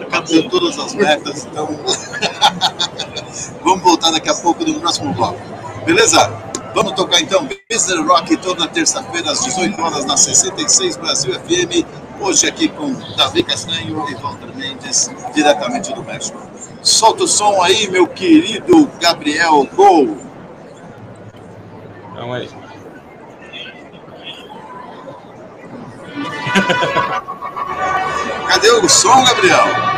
acabou 0.00 0.48
todas 0.48 0.78
as 0.78 0.94
metas, 0.94 1.44
então 1.44 1.68
vamos 3.62 3.82
voltar 3.82 4.10
daqui 4.10 4.28
a 4.28 4.34
pouco 4.34 4.64
no 4.64 4.80
próximo 4.80 5.12
bloco. 5.14 5.38
Beleza? 5.84 6.28
Vamos 6.74 6.94
tocar 6.94 7.20
então 7.20 7.48
Business 7.70 8.04
Rock 8.04 8.36
toda 8.38 8.66
terça-feira 8.66 9.30
às 9.30 9.44
18 9.44 9.80
horas 9.80 10.04
na 10.04 10.16
66 10.16 10.96
Brasil 10.96 11.32
FM. 11.32 11.86
Hoje 12.20 12.48
aqui 12.48 12.68
com 12.68 12.92
Davi 13.16 13.44
Castanho 13.44 14.04
e 14.10 14.14
Walter 14.14 14.52
Mendes, 14.56 15.08
diretamente 15.32 15.92
do 15.92 16.02
México. 16.02 16.36
Solta 16.82 17.24
o 17.24 17.28
som 17.28 17.62
aí, 17.62 17.88
meu 17.88 18.08
querido 18.08 18.90
Gabriel 19.00 19.68
Gol. 19.72 20.16
Calma 22.24 22.36
aí. 22.38 22.48
Cadê 28.48 28.70
o 28.70 28.88
som, 28.88 29.24
Gabriel? 29.24 29.93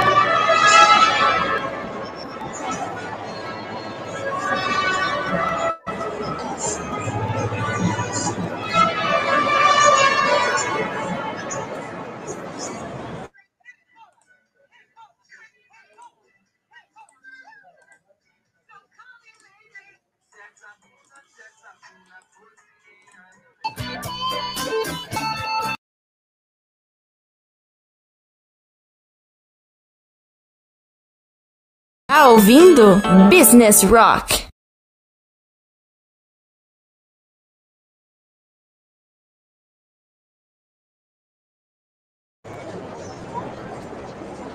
Tá 32.17 32.31
ouvindo? 32.31 33.03
Business 33.29 33.83
Rock. 33.83 34.47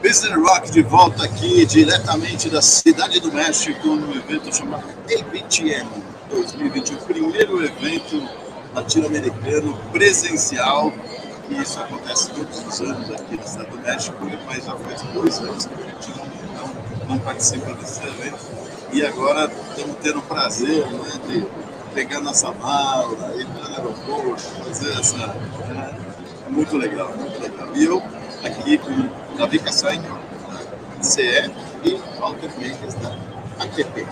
Business 0.01 0.35
Rock 0.35 0.71
de 0.71 0.81
volta 0.81 1.23
aqui, 1.23 1.63
diretamente 1.67 2.49
da 2.49 2.63
Cidade 2.63 3.19
do 3.19 3.31
México, 3.31 3.89
no 3.89 4.15
evento 4.15 4.51
chamado 4.51 4.89
ABTM 5.03 5.87
2021, 6.31 6.97
primeiro 7.05 7.63
evento 7.63 8.27
latino-americano 8.73 9.77
presencial. 9.91 10.91
E 11.47 11.61
isso 11.61 11.79
acontece 11.79 12.31
todos 12.31 12.65
os 12.65 12.81
anos 12.81 13.11
aqui 13.11 13.35
no 13.35 13.43
Estado 13.43 13.69
do 13.69 13.77
México, 13.83 14.17
mas 14.47 14.65
já 14.65 14.75
faz 14.77 15.03
dois 15.13 15.37
anos 15.37 15.67
que 15.67 15.73
a 15.75 15.85
gente 15.85 16.09
não, 16.17 16.40
não 17.11 17.19
participa 17.19 17.73
desse 17.73 18.01
evento. 18.07 18.39
E 18.93 19.05
agora 19.05 19.51
estamos 19.69 19.97
tendo 20.01 20.19
o 20.19 20.21
prazer 20.21 20.85
né, 20.87 21.11
de 21.27 21.45
pegar 21.93 22.21
nossa 22.21 22.51
mala, 22.53 23.35
ir 23.35 23.45
para 23.47 23.63
o 23.63 23.75
aeroporto, 23.75 24.41
fazer 24.63 24.91
essa. 24.99 25.17
né, 25.17 25.97
muito 26.49 26.77
legal, 26.77 27.13
muito 27.17 27.41
legal. 27.41 27.67
E 27.75 27.83
eu 27.83 28.01
aqui 28.43 28.77
com 28.77 29.35
Davi 29.37 29.59
Cassanho, 29.59 30.17
CE 31.01 31.51
e 31.83 32.01
Walter 32.19 32.49
Mendes 32.57 32.93
da 32.95 33.09
ATP. 33.59 34.07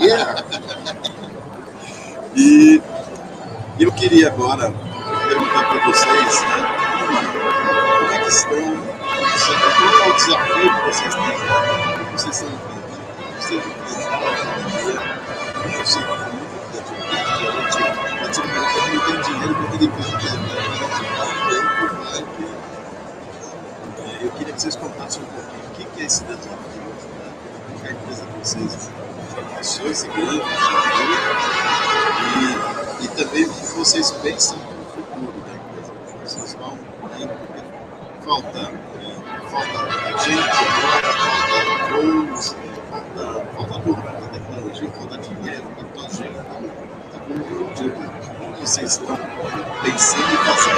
Yeah. 0.00 0.44
E 2.34 2.80
eu 3.78 3.92
queria 3.92 4.28
agora 4.28 4.72
perguntar 5.28 5.64
para 5.68 5.86
vocês 5.86 6.42
né, 6.42 6.78
como 7.98 8.12
é 8.12 8.18
que 8.18 8.28
estão, 8.28 8.97
qual 9.18 9.94
é 9.94 10.08
o 10.08 10.12
desafio 10.14 10.70
que 10.74 10.80
vocês 10.86 11.14
têm, 11.14 11.30
que 12.04 12.12
vocês 12.12 12.34
estão 12.34 12.48
enfrentando, 12.48 12.98
vocês 13.38 13.66
enfrentaram 13.66 14.26
a 14.26 14.30
pandemia, 14.30 14.82
eu 15.78 15.86
sei 15.86 16.02
que 16.02 16.08
foi 16.08 16.18
muito 16.18 16.54
gratificante, 16.72 17.78
a 18.18 18.32
gente 18.32 18.48
não 18.48 19.00
tenho 19.04 19.22
dinheiro 19.22 19.54
para 19.54 19.66
poder 19.68 19.88
Eu 24.20 24.30
queria 24.32 24.52
que 24.52 24.60
vocês 24.60 24.76
contassem 24.76 25.22
um 25.22 25.26
pouquinho 25.26 25.64
o 25.64 25.70
que 25.70 26.02
é 26.02 26.04
esse 26.04 26.24
desafio, 26.24 26.48
o 26.48 27.80
que 27.80 27.86
é 27.86 27.90
a 27.90 27.92
empresa 27.92 28.24
de 28.24 28.32
vocês 28.38 28.90
passou 29.58 29.90
esse 29.90 30.06
grande 30.08 30.40
desafio 30.40 31.16
e, 33.00 33.04
e 33.04 33.08
também 33.08 33.44
o 33.44 33.52
que 33.52 33.66
vocês 33.76 34.10
pensam 34.10 34.56
no 34.58 34.84
futuro 34.86 35.40
da 35.40 35.54
empresa. 35.54 35.92
Vocês 36.24 36.54
vão 36.54 36.78
falta, 38.24 38.70
falta 39.50 39.88
gente 40.18 40.42
falta 40.42 41.78
voos, 41.90 42.56
falta, 42.90 43.24
falta 43.56 43.80
tudo, 43.80 44.02
falta 44.02 44.28
tecnologia, 44.28 44.90
falta 44.90 45.18
dinheiro, 45.18 45.62
falta 45.74 45.88
todo 45.94 46.10
jeito. 46.16 46.44
Como 48.38 48.52
vocês 48.56 48.92
estão 48.92 49.16
pensando 49.82 50.32
em 50.32 50.36
fazer? 50.38 50.76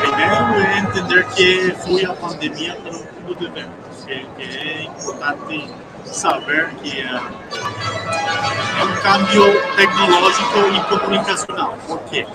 Primeiro 0.00 0.34
é 0.66 0.78
entender 0.78 1.24
que 1.28 1.74
foi 1.82 2.04
a 2.04 2.14
pandemia 2.14 2.74
para 2.76 2.90
o 2.90 2.94
mundo 3.22 3.48
do. 3.48 3.88
Que, 4.06 4.26
que 4.36 4.42
é 4.42 4.82
importante 4.84 5.70
saber 6.06 6.70
que 6.82 7.00
é, 7.00 7.04
é 7.04 8.84
um 8.84 8.94
câmbio 9.02 9.44
tecnológico 9.76 10.58
e 10.74 10.98
comunicacional. 10.98 11.76
Por 11.86 11.98
quê? 12.04 12.26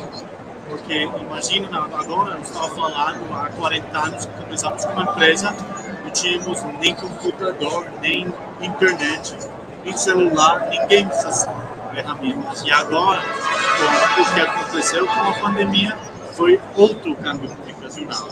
Porque 0.74 1.04
imagina, 1.04 1.78
agora 1.78 2.34
eu 2.34 2.42
estava 2.42 2.68
falando, 2.70 3.32
há 3.32 3.48
40 3.50 4.00
anos 4.00 4.26
que 4.26 4.44
começamos 4.44 4.84
com 4.84 4.92
uma 4.94 5.04
empresa, 5.04 5.56
não 6.04 6.10
tínhamos 6.10 6.64
nem 6.82 6.96
computador, 6.96 7.86
nem 8.02 8.34
internet, 8.60 9.38
nem 9.86 9.96
celular, 9.96 10.68
ninguém 10.72 11.06
essas 11.06 11.48
ferramentas. 11.94 12.64
E 12.64 12.72
agora, 12.72 13.22
com 13.22 14.22
o 14.22 14.34
que 14.34 14.42
aconteceu 14.42 15.06
com 15.06 15.20
a 15.20 15.34
pandemia, 15.34 15.96
foi 16.32 16.60
outro 16.76 17.16
câmbio 17.18 17.50
comunicacional. 17.50 18.28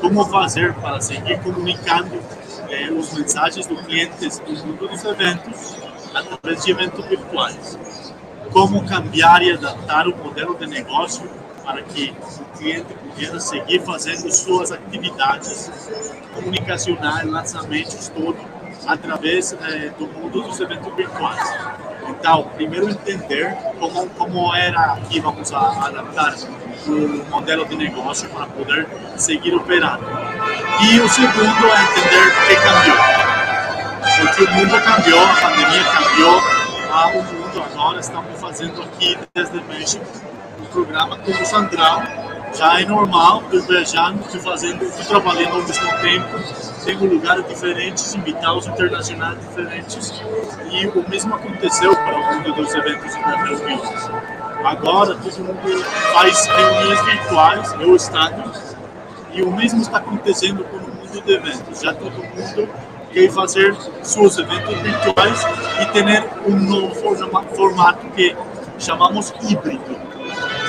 Como 0.00 0.24
fazer 0.26 0.72
para 0.74 1.00
seguir 1.00 1.40
comunicando 1.40 2.22
eh, 2.68 2.88
os 2.92 3.12
mensagens 3.12 3.66
dos 3.66 3.80
clientes 3.80 4.38
do 4.38 4.52
mundo 4.64 4.86
dos 4.86 5.04
eventos 5.04 5.76
através 6.14 6.64
de 6.64 6.70
eventos 6.70 7.04
virtuais? 7.06 7.76
Como 8.52 8.86
cambiar 8.86 9.42
e 9.42 9.52
adaptar 9.52 10.06
o 10.06 10.16
modelo 10.16 10.54
de 10.56 10.68
negócio 10.68 11.39
para 11.70 11.82
que 11.82 12.12
o 12.40 12.58
cliente 12.58 12.92
pudesse 12.94 13.40
seguir 13.48 13.80
fazendo 13.82 14.28
suas 14.32 14.72
atividades 14.72 15.70
comunicacionais, 16.34 17.24
lançamentos, 17.30 18.08
tudo 18.08 18.36
através 18.86 19.52
eh, 19.52 19.92
do 19.96 20.06
mundo 20.08 20.42
dos 20.42 20.58
eventos 20.58 20.92
virtuais. 20.96 21.56
Então, 22.08 22.50
primeiro 22.56 22.88
entender 22.90 23.54
como, 23.78 24.08
como 24.10 24.54
era 24.54 24.94
aqui, 24.94 25.20
vamos 25.20 25.52
adaptar 25.52 26.34
o 26.88 27.30
modelo 27.30 27.64
de 27.66 27.76
negócio 27.76 28.28
para 28.30 28.46
poder 28.46 28.88
seguir 29.16 29.54
operando. 29.54 30.04
E 30.80 30.98
o 30.98 31.08
segundo 31.08 31.66
é 31.66 31.82
entender 31.82 32.26
o 32.26 32.46
que 32.46 32.56
cambiou. 32.56 33.20
Porque 34.18 34.42
o 34.42 34.54
mundo 34.54 34.82
cambiou, 34.82 35.24
a 35.24 35.36
pandemia 35.36 35.84
cambiou, 35.84 36.40
o 36.40 37.22
mundo 37.22 37.62
agora 37.62 38.00
estamos 38.00 38.40
fazendo 38.40 38.82
aqui 38.82 39.16
desde 39.32 39.60
México 39.62 40.04
um 40.26 40.29
programa 40.70 41.18
com 41.18 41.30
o 41.30 41.46
Sandrão, 41.46 42.02
já 42.56 42.80
é 42.80 42.84
normal, 42.84 43.42
estou 43.44 43.62
viajando, 43.62 44.20
estou 44.20 44.40
fazendo, 44.40 44.84
estou 44.84 45.04
trabalhando 45.04 45.54
ao 45.54 45.62
mesmo 45.62 45.98
tempo, 46.00 46.84
tenho 46.84 47.04
lugares 47.06 47.46
diferentes, 47.46 48.14
invitados 48.14 48.66
internacionais 48.66 49.38
diferentes, 49.40 50.22
e 50.70 50.86
o 50.86 51.08
mesmo 51.08 51.34
aconteceu 51.34 51.94
para 51.94 52.16
o 52.16 52.34
mundo 52.34 52.52
dos 52.54 52.74
eventos 52.74 53.14
internacionais. 53.14 54.10
Agora 54.64 55.14
todo 55.14 55.38
mundo 55.38 55.84
faz 56.12 56.46
reuniões 56.46 57.04
virtuais, 57.04 57.72
eu 57.80 57.96
estado, 57.96 58.52
e 59.32 59.42
o 59.42 59.50
mesmo 59.50 59.80
está 59.80 59.98
acontecendo 59.98 60.64
com 60.64 60.76
o 60.76 60.80
mundo 60.80 61.22
de 61.24 61.32
eventos. 61.32 61.80
Já 61.80 61.94
todo 61.94 62.12
mundo 62.12 62.68
quer 63.12 63.30
fazer 63.30 63.74
seus 64.02 64.38
eventos 64.38 64.76
virtuais 64.80 65.46
e 65.80 65.86
ter 65.86 66.24
um 66.46 66.56
novo 66.56 66.94
formato 67.54 68.06
que 68.08 68.36
chamamos 68.78 69.32
híbrido, 69.42 70.09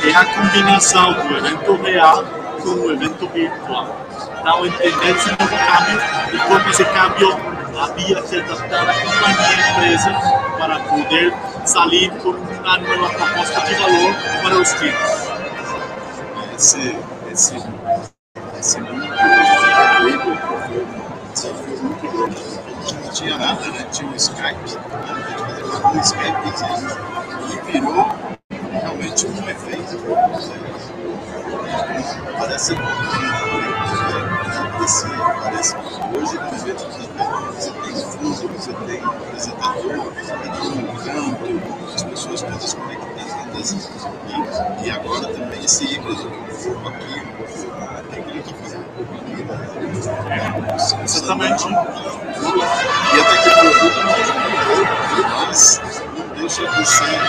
é 0.03 0.15
a 0.15 0.25
combinação 0.25 1.13
do 1.13 1.37
evento 1.37 1.75
real 1.83 2.25
com 2.61 2.69
o 2.69 2.91
evento 2.91 3.27
virtual. 3.29 3.95
Então, 4.39 4.65
entender 4.65 5.11
esse 5.11 5.29
novo 5.29 5.57
câmbio 5.57 6.01
e 6.33 6.39
como 6.39 6.69
esse 6.69 6.83
câmbio 6.85 7.37
havia 7.79 8.21
que 8.21 8.39
adaptar 8.39 8.89
a 8.89 8.93
companhia 8.93 9.47
a 9.47 9.71
empresa 9.71 10.11
para 10.57 10.79
poder 10.79 11.33
sair 11.65 12.09
com 12.21 12.29
uma 12.29 12.77
nova 12.77 13.09
proposta 13.09 13.61
de 13.61 13.73
valor 13.75 14.15
para 14.43 14.57
os 14.57 14.73
clientes. 14.73 15.29
Esse, 16.55 16.95
esse, 17.31 17.55
esse 18.59 18.79
mundo 18.81 19.07
foi 19.07 19.17
muito 21.81 22.07
grande. 22.11 22.41
Não 23.03 23.11
tinha 23.11 23.37
nada, 23.37 23.65
né? 23.67 23.85
Tinha 23.91 24.09
um 24.09 24.15
Skype, 24.15 24.45
né? 24.45 24.55
a 25.03 25.07
gente 25.15 25.33
fazia 25.33 25.87
um 25.87 25.99
Skype 26.01 26.49
e 27.49 27.71
virou 27.71 28.07
realmente 28.71 29.25
um. 29.27 29.40
Parece 32.37 32.75
parece, 34.81 35.05
parece 35.43 35.75
hoje 36.17 36.35
no 36.37 36.47
evento 36.47 36.83
você 36.87 37.71
tem 37.71 37.95
fundo, 37.95 38.47
você 38.57 38.73
tem 38.73 38.99
apresentador, 39.03 40.13
você 40.13 40.33
tem 40.33 40.51
um 40.71 40.95
canto, 40.95 41.93
as 41.93 42.03
pessoas 42.03 42.41
todas 42.41 42.73
conectadas 42.73 43.71
e, 43.71 44.85
e 44.85 44.91
agora 44.91 45.27
também 45.27 45.63
esse 45.63 45.85
híbrido 45.85 46.23
grupo 46.25 46.89
aqui, 46.89 47.19
o 47.29 48.23
que 48.23 48.29
ele 48.29 48.39
está 48.39 48.53
fazendo 48.55 48.85
aqui, 48.85 49.01
Exatamente. 51.03 51.67
E 51.67 51.73
até 53.19 53.35
que 53.41 53.49
o 53.49 53.53
produto 53.53 53.99
não 54.03 54.15
não 56.17 56.27
deixa 56.35 56.67
de 56.67 56.85
ser, 56.85 57.19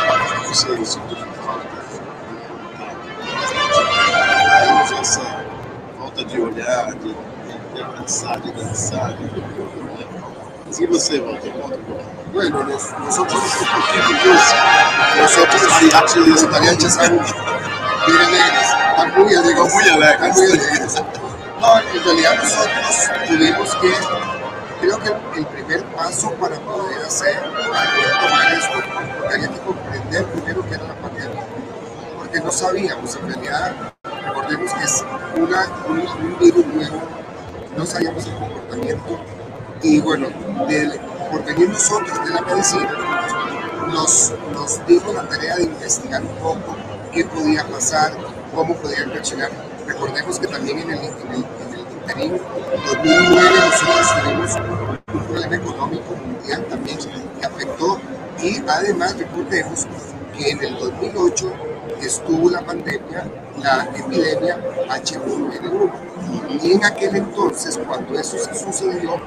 de 0.48 0.56
ser 0.56 1.31
que 5.02 5.98
falta. 5.98 6.24
De 6.24 6.40
olhar, 6.40 6.94
de, 6.94 7.14
de 7.74 7.82
abraçar, 7.82 8.40
de 8.40 8.52
dançar. 8.52 9.12
De, 9.16 9.24
e 10.82 10.86
você, 10.86 11.20
Walter? 11.20 11.52
Conta 11.52 11.76
um 11.76 11.82
pouco. 11.84 12.02
Bueno, 12.32 12.64
nos- 12.64 12.92
nosotros 12.98 13.42
poquito, 13.42 14.28
nosotros 15.20 15.62
los 16.26 16.42
italianos 16.42 16.98
bien 18.06 18.18
alegres, 18.18 18.68
están 18.90 19.14
muy 19.14 19.34
alegres. 19.34 19.74
Muy 19.74 19.88
alegres. 19.90 20.36
Muy 20.36 20.46
alegres. 20.46 21.02
No, 21.60 21.78
en 21.78 22.04
realidad 22.04 22.36
nosotros 22.42 23.10
tuvimos 23.28 23.74
que, 23.76 23.92
creo 24.80 24.98
que 24.98 25.38
el 25.38 25.46
primer 25.46 25.84
paso 25.94 26.30
para 26.32 26.56
poder 26.60 27.04
hacer, 27.04 27.38
para 27.40 27.90
poder 27.92 28.12
tomar 28.20 28.52
esto, 28.54 28.78
había 29.32 29.48
que 29.48 29.58
comprender 29.60 30.24
primero 30.26 30.68
que 30.68 30.74
era 30.74 30.84
la 30.84 30.94
pandemia, 30.94 31.44
porque 32.18 32.40
no 32.40 32.50
sabíamos, 32.50 33.14
en 33.16 33.28
realidad, 33.28 33.91
recordemos 34.32 34.72
que 34.72 34.84
es 34.84 35.04
una, 35.36 35.66
un, 35.88 36.38
virus 36.38 36.66
nuevo, 36.66 37.02
no 37.76 37.84
sabíamos 37.84 38.26
el 38.26 38.34
comportamiento, 38.34 39.20
y 39.82 40.00
bueno, 40.00 40.28
por 41.30 41.44
venir 41.44 41.68
nosotros 41.68 42.24
de 42.24 42.30
la 42.30 42.40
medicina, 42.40 42.90
nos, 43.88 44.32
nos 44.54 44.86
dimos 44.86 45.14
la 45.14 45.28
tarea 45.28 45.56
de 45.56 45.64
investigar 45.64 46.22
un 46.22 46.34
poco 46.36 46.76
qué 47.12 47.24
podía 47.26 47.66
pasar, 47.66 48.12
cómo 48.54 48.74
podían 48.76 49.10
reaccionar. 49.10 49.50
Recordemos 49.86 50.38
que 50.38 50.46
también 50.46 50.78
en 50.78 50.90
el, 50.90 50.98
en 50.98 51.32
el, 51.32 51.44
en 51.44 51.72
el 51.74 51.80
interín 51.80 52.40
2009 52.86 53.50
nosotros 53.60 54.22
tuvimos 54.22 55.00
un 55.12 55.24
problema 55.26 55.56
económico 55.56 56.14
mundial 56.14 56.64
también 56.70 56.98
que 56.98 57.46
afectó. 57.46 58.00
Y 58.42 58.62
además 58.66 59.16
recordemos 59.18 59.86
que 60.36 60.50
en 60.50 60.64
el 60.64 60.78
2008 60.78 61.71
estuvo 62.06 62.50
la 62.50 62.64
pandemia, 62.64 63.26
la 63.62 63.88
epidemia 63.94 64.58
H1N1 64.88 66.62
y 66.62 66.72
en 66.72 66.84
aquel 66.84 67.16
entonces 67.16 67.78
cuando 67.86 68.18
eso 68.18 68.38
se 68.38 68.54
sucedió 68.54 69.20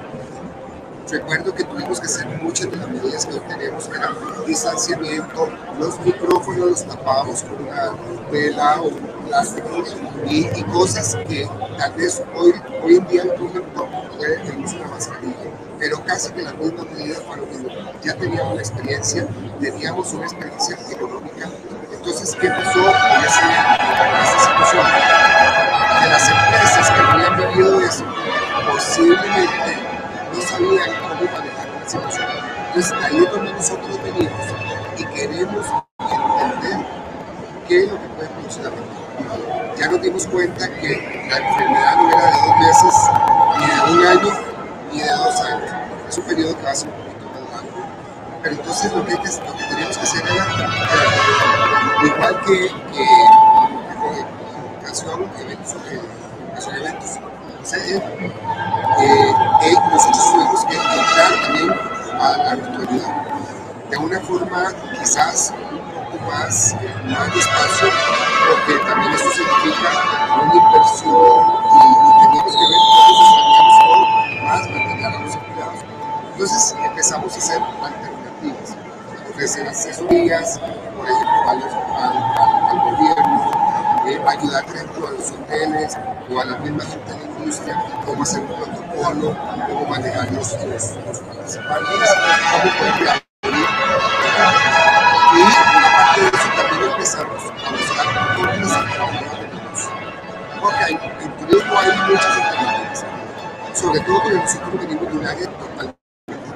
Recuerdo 1.09 1.53
que 1.53 1.63
tuvimos 1.63 1.99
que 1.99 2.07
hacer 2.07 2.25
muchas 2.41 2.71
de 2.71 2.77
las 2.77 2.89
medidas 2.89 3.27
que 3.27 3.39
tenemos, 3.41 3.87
que 3.87 3.95
era 3.95 4.11
distanciamiento, 4.47 5.49
los 5.79 5.99
micrófonos 5.99 6.69
los 6.71 6.85
tapábamos 6.85 7.43
con 7.43 7.63
una 7.63 7.91
vela 8.31 8.81
o 8.81 8.87
un 8.87 9.27
plástico 9.27 9.83
y, 10.27 10.47
y 10.47 10.63
cosas 10.63 11.15
que 11.27 11.47
tal 11.77 11.93
vez 11.93 12.23
hoy, 12.35 12.53
hoy 12.83 12.95
en 12.95 13.07
día 13.07 13.23
no 13.23 13.33
tenemos 14.19 14.73
una 14.73 14.87
mascarilla, 14.87 15.35
pero 15.77 16.03
casi 16.05 16.31
que 16.33 16.41
las 16.41 16.57
mismas 16.57 16.87
medidas 16.89 17.19
para 17.19 17.41
mismo. 17.43 17.69
Ya 18.03 18.15
teníamos 18.15 18.55
la 18.55 18.61
experiencia, 18.61 19.27
teníamos 19.61 20.11
una 20.11 20.25
experiencia 20.25 20.77
económica. 20.89 21.49
Entonces, 22.05 22.37
¿qué 22.39 22.49
pasó 22.49 22.79
en, 22.79 23.25
esta 23.25 24.39
situación? 24.39 24.85
Que 25.99 26.07
las 26.07 26.29
empresas 26.29 26.91
que 26.91 27.01
habían 27.01 27.35
vivido 27.35 27.81
eso 27.81 28.05
posiblemente 28.71 29.77
no 30.31 30.41
sabían 30.41 30.91
cómo 31.01 31.25
manejar 31.33 31.67
la 31.67 31.83
situación. 31.89 32.27
Entonces 32.67 32.93
ahí 33.03 33.17
es 33.17 33.31
donde 33.31 33.51
nosotros 33.53 33.99
venimos 34.03 34.45
y 34.97 35.05
queremos 35.05 35.65
entender 35.99 36.85
qué 37.67 37.85
es 37.85 37.91
lo 37.91 37.97
dimos 39.97 40.27
cuenta 40.27 40.69
que 40.79 41.27
la 41.27 41.37
enfermedad 41.37 41.97
no 41.97 42.09
era 42.09 42.25
de 42.25 42.31
dos 42.31 42.57
meses, 42.59 42.93
ni 43.59 43.65
de 43.65 43.81
un 43.97 44.05
año, 44.05 44.31
ni 44.91 44.99
de 44.99 45.09
dos 45.09 45.41
años. 45.41 45.71
Es 46.07 46.17
un 46.19 46.25
periodo 46.25 46.55
que 46.55 46.63
va 46.63 46.69
a 46.69 46.73
un 46.73 46.81
poquito 46.81 47.25
más 47.31 47.41
largo. 47.49 47.81
Pero 48.45 48.57
entonces 48.57 48.93
lo 48.93 49.03
que, 49.03 49.17
que- 49.17 49.41
lo 49.43 49.57
que 49.57 49.63
teníamos 49.63 49.97
que 49.97 50.03
hacer 50.03 50.23
era, 50.23 50.45
eh, 50.45 52.05
igual 52.05 52.41
que, 52.41 52.67
que, 52.93 53.05
con 55.03 55.23
eventos, 55.41 55.73
eh, 55.89 55.99
eventos, 56.77 57.09
eh, 57.73 57.99
eh, 58.99 59.73
nosotros 59.91 60.31
tuvimos 60.31 60.65
que 60.65 60.75
entrar 60.75 61.41
también 61.41 61.73
a 62.21 62.37
la 62.37 62.55
virtualidad 62.55 63.13
de 63.89 63.97
una 63.97 64.19
forma 64.19 64.71
quizás 64.99 65.51
un 65.71 65.79
poco 66.11 66.31
más, 66.31 66.75
más 67.07 67.33
despacio, 67.33 67.89
porque 68.47 68.85
también 68.85 69.11
eso 69.11 69.31
significa 69.31 69.89
una 70.43 70.53
inversión 70.53 71.41
y, 71.73 71.81
teníamos 72.21 72.53
que 72.53 72.61
ver 72.61 72.81
cómo 72.93 73.09
sustaníamos 73.25 73.75
todo, 73.79 74.43
más 74.43 74.61
mantener 74.69 75.05
a 75.07 75.19
los 75.19 75.33
empleados. 75.33 75.79
Entonces 76.33 76.75
empezamos 76.85 77.33
a 77.33 77.37
hacer 77.39 77.61
ofrecer 79.31 79.67
asesorías, 79.67 80.59
por 80.97 81.09
ejemplo, 81.09 81.49
al, 81.49 82.79
gobierno, 82.95 83.51
eh, 84.07 84.21
ayudar, 84.27 84.65
ejemplo, 84.65 85.07
a 85.07 85.11
los 85.11 85.31
hoteles 85.31 85.97
o 86.29 86.39
a 86.39 86.45
la 86.45 86.57
misma 86.59 86.83
gente 86.85 87.13
de 87.13 87.19
la 87.19 87.25
industria, 87.39 87.83
cómo 88.05 88.23
hacer 88.23 88.41
un 88.41 88.47
protocolo, 88.47 89.37
cómo 89.67 89.85
manejar 89.87 90.31
los, 90.31 90.51
los, 90.63 90.95
los 91.05 91.19
participantes, 91.19 92.15
cómo 92.51 92.73
poder 92.79 93.21
y 95.35 95.41
aparte 95.41 96.21
de 96.21 96.27
eso 96.27 96.49
también 96.55 96.91
empezamos 96.91 97.41
a 97.43 97.71
buscar 97.71 98.07
otras 98.07 98.71
alternativas. 98.73 99.89
Porque 100.61 100.83
hay- 100.83 100.99
en 101.21 101.37
turismo 101.37 101.73
hay 101.79 101.91
muchas 102.09 102.25
alternativas. 102.37 103.05
Sobre 103.73 103.99
todo 104.01 104.21
porque 104.23 104.37
nosotros 104.37 104.79
venimos 104.79 105.11
de 105.11 105.17
un 105.17 105.25
área 105.27 105.49
totalmente 105.51 105.97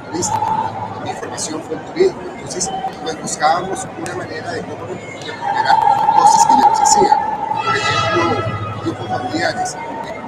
turística. 0.08 1.02
Mi 1.04 1.13
formación 1.13 1.62
fue 1.63 1.75
en 1.75 1.86
turismo. 1.88 2.21
Entonces, 2.36 2.71
pues 3.04 3.19
buscábamos 3.30 3.88
una 4.02 4.15
manera 4.15 4.52
de 4.54 4.62
cómo 4.63 4.88
recuperar 4.88 5.76
cosas 6.18 6.46
que 6.48 6.54
ya 6.54 6.68
no 6.68 6.76
se 6.76 6.84
hacían. 6.84 7.20
Por 7.63 7.78
ejemplo, 7.78 8.82
grupos 8.82 9.08
familiares. 9.08 9.78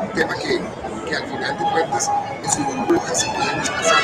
Un 0.04 0.10
tema 0.10 0.36
que, 0.36 0.62
que 1.10 1.16
al 1.16 1.24
final 1.24 1.58
de 1.58 1.72
cuentas 1.72 2.12
en 2.44 2.52
sus 2.52 2.64
burbujas 2.64 3.20
se 3.20 3.28
pueden 3.30 3.58
pasar. 3.58 3.98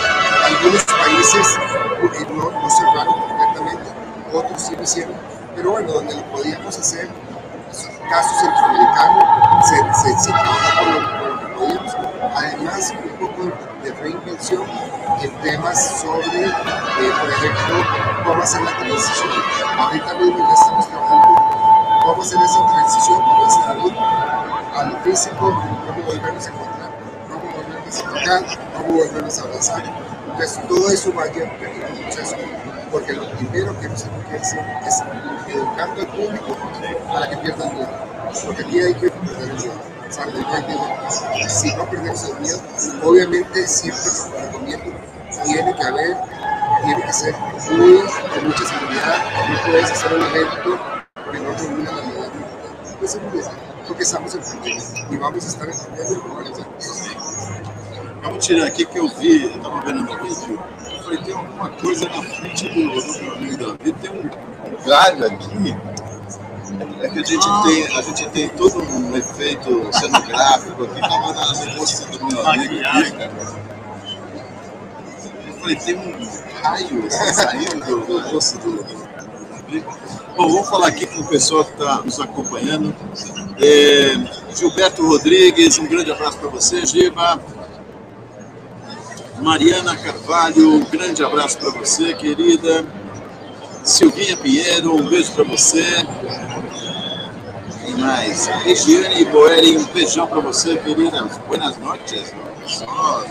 Algunos 0.45 0.83
países 0.83 1.57
eh, 1.57 2.25
no, 2.31 2.49
no 2.49 2.69
cerraron 2.71 3.19
completamente, 3.21 3.91
otros 4.33 4.61
sí 4.61 4.75
lo 4.75 4.83
hicieron, 4.83 5.13
pero 5.55 5.71
bueno, 5.71 5.91
donde 5.91 6.15
lo 6.15 6.23
podíamos 6.31 6.79
hacer, 6.79 7.07
pues, 7.67 7.89
caso 8.09 8.29
centroamericano, 8.39 9.63
se, 9.63 9.75
se, 10.01 10.19
se 10.19 10.29
trabajó 10.31 10.85
con 10.85 11.16
Además, 12.35 12.93
un 13.03 13.27
poco 13.27 13.51
de 13.83 13.91
reinvención 13.93 14.63
en 15.21 15.31
temas 15.41 16.01
sobre, 16.01 16.45
eh, 16.45 16.53
por 17.19 17.29
ejemplo, 17.29 17.83
cómo 18.25 18.43
hacer 18.43 18.61
la 18.61 18.77
transición. 18.77 19.29
Ahorita 19.77 20.13
mismo 20.15 20.47
ya 20.47 20.53
estamos 20.53 20.87
trabajando 20.87 22.01
cómo 22.05 22.21
hacer 22.21 22.39
esa 22.43 22.67
transición 22.67 23.19
de 23.19 23.49
salud 23.49 23.93
a 24.75 24.83
lo 24.83 24.99
físico, 24.99 25.35
cómo 25.37 26.03
volvernos 26.05 26.45
a 26.45 26.49
encontrar, 26.49 26.91
cómo 27.27 27.51
volvernos 27.51 27.99
a 27.99 28.03
tocar, 28.03 28.59
cómo 28.75 28.97
volvernos 28.97 29.39
a 29.39 29.43
abrazar. 29.43 29.83
Entonces, 30.31 30.67
todo 30.67 30.89
eso 30.89 31.13
va 31.15 31.23
a 31.23 31.27
llevar 31.27 31.51
un 31.51 32.03
proceso, 32.03 32.35
porque 32.91 33.13
lo 33.13 33.29
primero 33.31 33.73
que 33.73 33.79
queremos 33.79 34.03
hacer 34.03 34.59
es 34.85 35.03
educando 35.47 36.01
al 36.01 36.07
público 36.07 36.57
para 37.11 37.29
que 37.29 37.37
pierdan 37.37 37.73
miedo. 37.73 37.89
Porque 38.45 38.61
aquí 38.63 38.79
hay 38.79 38.93
que 38.93 39.09
perder 39.09 39.49
el 39.49 39.55
miedo. 39.55 39.96
No 40.07 40.53
hay 40.53 40.63
miedo. 40.63 41.49
Si 41.49 41.75
no 41.75 41.83
perdemos 41.89 42.23
el 42.23 42.39
miedo, 42.39 42.61
obviamente 43.03 43.67
siempre 43.67 44.01
recomiendo, 44.41 44.85
tiene 45.45 45.75
que 45.75 45.83
haber, 45.83 46.17
tiene 46.85 47.03
que 47.03 47.13
ser 47.13 47.35
muy, 47.71 47.99
con 48.33 48.47
mucha 48.47 48.65
seguridad, 48.65 49.25
no 49.49 49.65
puedes 49.65 49.91
hacer 49.91 50.13
un 50.13 50.21
evento 50.23 50.79
que 51.29 51.39
no 51.39 51.51
reúna 51.51 51.91
la 51.91 52.01
medida 52.03 52.31
de 53.01 53.07
seguridad, 53.07 53.51
porque 53.85 54.03
estamos 54.03 54.33
en 54.33 54.41
pandemia 54.41 54.83
y 55.11 55.17
vamos 55.17 55.45
estar 55.45 55.67
en 55.67 55.77
pandemia 55.77 56.19
por 56.21 56.35
varios 56.37 56.59
años. 56.59 57.09
Vamos 58.23 58.47
tirar 58.47 58.67
aqui 58.67 58.85
que 58.85 58.99
eu 58.99 59.09
vi, 59.09 59.43
eu 59.43 59.59
tava 59.59 59.81
vendo 59.81 60.03
no 60.03 60.23
vídeo, 60.23 60.59
eu 60.89 61.03
falei, 61.03 61.19
tem 61.19 61.35
alguma 61.35 61.69
coisa 61.69 62.05
na 62.07 62.23
frente 62.23 62.69
do, 62.69 63.01
do 63.01 63.23
meu 63.23 63.33
amigo 63.33 63.57
Davi, 63.57 63.91
tem 63.93 64.11
um 64.11 64.85
galho 64.85 65.25
aqui. 65.25 65.75
É 67.01 67.09
que 67.09 67.19
a 67.19 67.23
gente 67.23 67.47
tem, 67.63 67.97
a 67.97 68.01
gente 68.01 68.29
tem 68.29 68.49
todo 68.49 68.81
um 68.83 69.15
efeito 69.15 69.89
cenográfico 69.91 70.83
aqui, 70.83 71.01
tava 71.01 71.33
nas 71.33 71.65
costas 71.75 72.17
do 72.17 72.25
meu 72.25 72.47
amigo 72.47 72.75
aqui, 72.75 73.11
cara. 73.11 73.31
Eu 75.47 75.53
falei, 75.59 75.75
tem 75.75 75.95
um 75.95 76.61
raio 76.61 77.11
saindo 77.11 77.85
do, 77.85 78.05
do 78.05 78.19
rosto 78.29 78.57
do, 78.59 78.83
do. 78.83 79.07
Bom, 80.37 80.49
vamos 80.49 80.69
falar 80.69 80.87
aqui 80.87 81.07
com 81.07 81.21
o 81.21 81.27
pessoal 81.27 81.65
que 81.65 81.71
está 81.71 82.01
nos 82.03 82.19
acompanhando. 82.19 82.95
É, 83.59 84.55
Gilberto 84.55 85.05
Rodrigues, 85.05 85.79
um 85.79 85.87
grande 85.87 86.11
abraço 86.11 86.37
para 86.37 86.49
você, 86.49 86.85
Giba. 86.85 87.39
Mariana 89.41 89.95
Carvalho, 89.95 90.75
um 90.75 90.85
grande 90.85 91.23
abraço 91.23 91.57
para 91.57 91.71
você, 91.71 92.13
querida. 92.13 92.85
Silvinha 93.87 94.35
Pinheiro, 94.35 94.95
um 94.95 95.07
beijo 95.07 95.31
para 95.31 95.45
você. 95.45 95.81
Quem 97.85 97.95
mais? 97.95 98.45
Regiane 98.45 99.23
Boeri, 99.23 99.77
um 99.77 99.85
beijão 99.85 100.27
para 100.27 100.41
você, 100.41 100.75
querida. 100.75 101.23
Buenas 101.47 101.77
noches. 101.77 102.33
Só 102.65 103.23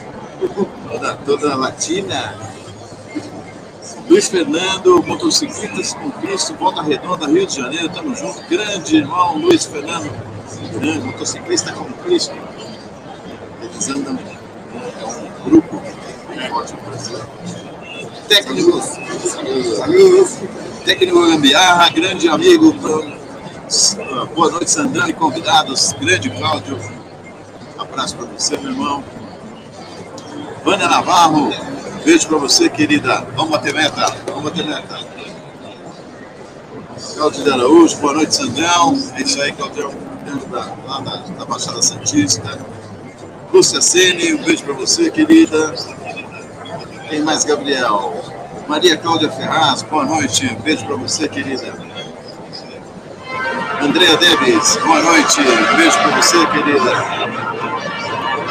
toda, 0.90 1.14
toda 1.26 1.56
latina. 1.56 2.34
Luiz 4.08 4.28
Fernando, 4.28 5.02
motociclistas 5.02 5.92
com 5.92 6.10
Cristo, 6.12 6.54
Volta 6.54 6.80
Redonda, 6.80 7.26
Rio 7.26 7.46
de 7.46 7.56
Janeiro, 7.56 7.90
tamo 7.90 8.16
junto. 8.16 8.40
Grande 8.48 8.96
irmão 8.96 9.36
Luiz 9.36 9.66
Fernando, 9.66 10.10
grande 10.72 11.00
motociclista 11.00 11.70
com 11.72 11.84
Cristo. 12.02 12.34
Eles 13.60 13.88
andam, 13.90 14.18
é 14.18 15.04
um 15.04 15.50
grupo 15.50 15.82
bem 16.30 16.48
forte 16.48 16.72
no 16.72 16.80
Brasil. 16.80 17.18
Saludos. 19.76 20.38
Técnico 20.84 21.26
Gambiarra, 21.26 21.88
grande 21.90 22.28
amigo. 22.28 22.72
Boa 24.34 24.50
noite, 24.50 24.70
Sandrão 24.70 25.08
e 25.08 25.12
convidados. 25.12 25.92
Grande 25.92 26.30
Cláudio. 26.30 26.76
Um 27.76 27.82
abraço 27.82 28.16
para 28.16 28.26
você, 28.26 28.56
meu 28.56 28.72
irmão. 28.72 29.04
Vânia 30.64 30.88
Navarro, 30.88 31.52
beijo 32.04 32.26
para 32.26 32.38
você, 32.38 32.68
querida. 32.68 33.24
Vamos 33.36 33.52
bater 33.52 33.72
meta, 33.72 34.16
vamos 34.26 34.42
bater 34.44 34.66
meta. 34.66 34.98
Cláudio 37.14 37.44
de 37.44 37.50
Araújo, 37.50 37.96
boa 37.98 38.14
noite, 38.14 38.34
Sandrão. 38.34 38.98
É 39.14 39.22
isso 39.22 39.40
aí, 39.40 39.52
dentro 39.52 40.48
da, 40.50 40.74
lá 40.88 41.00
da, 41.00 41.16
da 41.16 41.44
Baixada 41.44 41.80
Santista. 41.80 42.58
Lúcia 43.52 43.80
Sene, 43.80 44.34
um 44.34 44.42
beijo 44.42 44.64
para 44.64 44.74
você, 44.74 45.10
querida. 45.12 45.74
Quem 47.08 47.22
mais, 47.22 47.44
Gabriel? 47.44 48.20
Maria 48.66 48.96
Cláudia 48.96 49.30
Ferraz, 49.30 49.82
boa 49.82 50.04
noite. 50.04 50.52
Beijo 50.64 50.84
para 50.86 50.96
você, 50.96 51.28
querida. 51.28 51.72
Andréa 53.80 54.16
Debes, 54.16 54.76
boa 54.78 55.00
noite. 55.00 55.40
Beijo 55.76 55.98
para 55.98 56.16
você, 56.16 56.46
querida. 56.46 56.90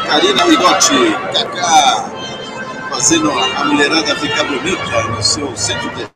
Karina 0.08 0.44
Rigotti, 0.46 1.16
Cacá, 1.34 2.06
fazendo 2.90 3.30
a 3.32 3.66
mulherada 3.66 4.16
ficar 4.16 4.46
bonita 4.46 5.04
no 5.10 5.22
seu 5.22 5.56
centro 5.58 5.90
de 5.90 6.08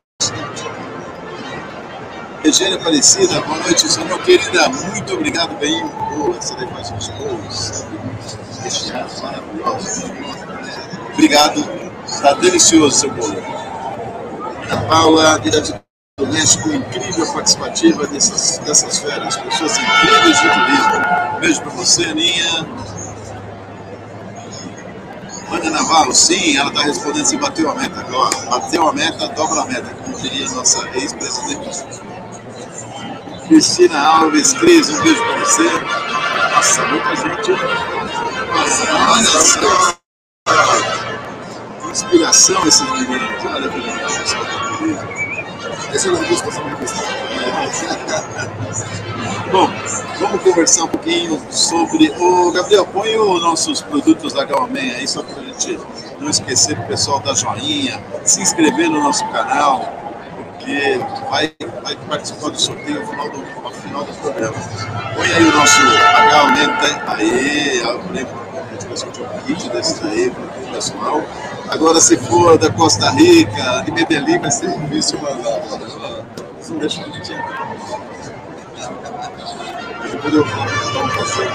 Regina 2.42 2.76
Aparecida, 2.76 3.38
boa 3.42 3.58
noite, 3.58 3.86
senhor 3.86 4.18
querida. 4.22 4.66
Muito 4.70 5.12
obrigado, 5.12 5.58
bem. 5.58 5.86
Boa, 6.16 6.32
você 6.40 6.54
daí 6.54 6.66
faz 6.68 6.90
uns 6.90 7.12
maravilhosos. 9.20 10.10
Obrigado, 11.12 11.79
está 12.20 12.34
delicioso 12.34 12.98
seu 12.98 13.10
bolo. 13.12 13.34
Ana 14.70 14.82
Paula, 14.88 15.40
direto 15.40 15.80
do 16.18 16.26
México, 16.26 16.70
incrível 16.70 17.26
participativa 17.32 18.06
dessas, 18.06 18.58
dessas 18.58 18.98
feras, 18.98 19.36
pessoas 19.38 19.78
incríveis 19.78 20.40
de 20.40 20.48
turismo. 20.50 21.40
Beijo 21.40 21.62
para 21.62 21.70
você, 21.70 22.04
Aninha. 22.04 22.66
Ana 25.50 25.70
Navarro, 25.70 26.12
sim, 26.12 26.58
ela 26.58 26.68
está 26.68 26.82
respondendo 26.82 27.24
se 27.24 27.38
bateu 27.38 27.70
a 27.70 27.74
meta. 27.74 28.06
Ó, 28.12 28.30
bateu 28.50 28.86
a 28.86 28.92
meta, 28.92 29.26
dobra 29.28 29.62
a 29.62 29.66
meta, 29.66 29.94
como 30.04 30.16
diria 30.18 30.48
nossa 30.50 30.86
ex-presidente. 30.94 31.84
Cristina 33.48 33.98
Alves, 33.98 34.52
Cris, 34.52 34.90
um 34.90 35.02
beijo 35.02 35.24
para 35.24 35.38
você. 35.38 35.64
Nossa, 36.54 36.84
muita 36.86 37.16
gente. 37.16 37.50
Nossa, 38.52 38.92
olha 39.10 39.24
só. 39.24 39.99
Inspiração 41.90 42.66
esses 42.66 42.88
meninos. 42.92 43.44
Olha 43.44 43.68
que 43.68 43.78
legal, 43.78 44.10
gusta, 44.80 45.08
eso 45.92 46.12
nos 46.12 46.28
gusta. 46.28 46.60
Bom, 49.50 49.68
vamos 50.20 50.42
conversar 50.42 50.84
um 50.84 50.88
pouquinho 50.88 51.40
sobre. 51.50 52.10
O 52.18 52.52
Gabriel, 52.52 52.86
põe 52.86 53.16
os 53.16 53.42
nossos 53.42 53.82
produtos 53.82 54.32
da 54.32 54.44
Galman 54.44 54.92
aí, 54.92 55.08
só 55.08 55.22
para 55.22 55.40
a 55.40 55.44
gente 55.44 55.78
não 56.20 56.30
esquecer 56.30 56.78
o 56.78 56.86
pessoal 56.86 57.18
dar 57.20 57.34
joinha, 57.34 58.00
se 58.24 58.40
inscrever 58.40 58.88
no 58.88 59.02
nosso 59.02 59.26
canal, 59.30 59.80
porque 60.50 61.00
vai, 61.28 61.52
vai 61.82 61.96
participar 62.08 62.50
do 62.50 62.60
sorteio 62.60 63.00
ao 63.00 63.06
final 63.08 63.28
do, 63.30 63.72
final 63.82 64.04
do 64.04 64.12
programa. 64.20 64.54
Põe 65.16 65.32
aí 65.32 65.44
o 65.44 65.56
nosso 65.56 65.80
Galman, 66.30 66.68
tá? 66.76 67.14
aí, 67.16 67.82
Agora, 71.68 72.00
se 72.00 72.16
for 72.16 72.58
da 72.58 72.70
Costa 72.70 73.10
Rica, 73.10 73.82
de 73.84 73.92
Medellín, 73.92 74.38
vai 74.38 74.50
ser 74.50 74.76
difícil 74.78 75.20
mandar. 75.20 75.60
Não 76.68 76.78
deixa 76.78 77.02
a 77.02 77.04
gente 77.04 77.32
entrar. 77.32 77.76
Eu 80.24 80.44
vou 80.44 81.08
fazer 81.10 81.42
um 81.42 81.48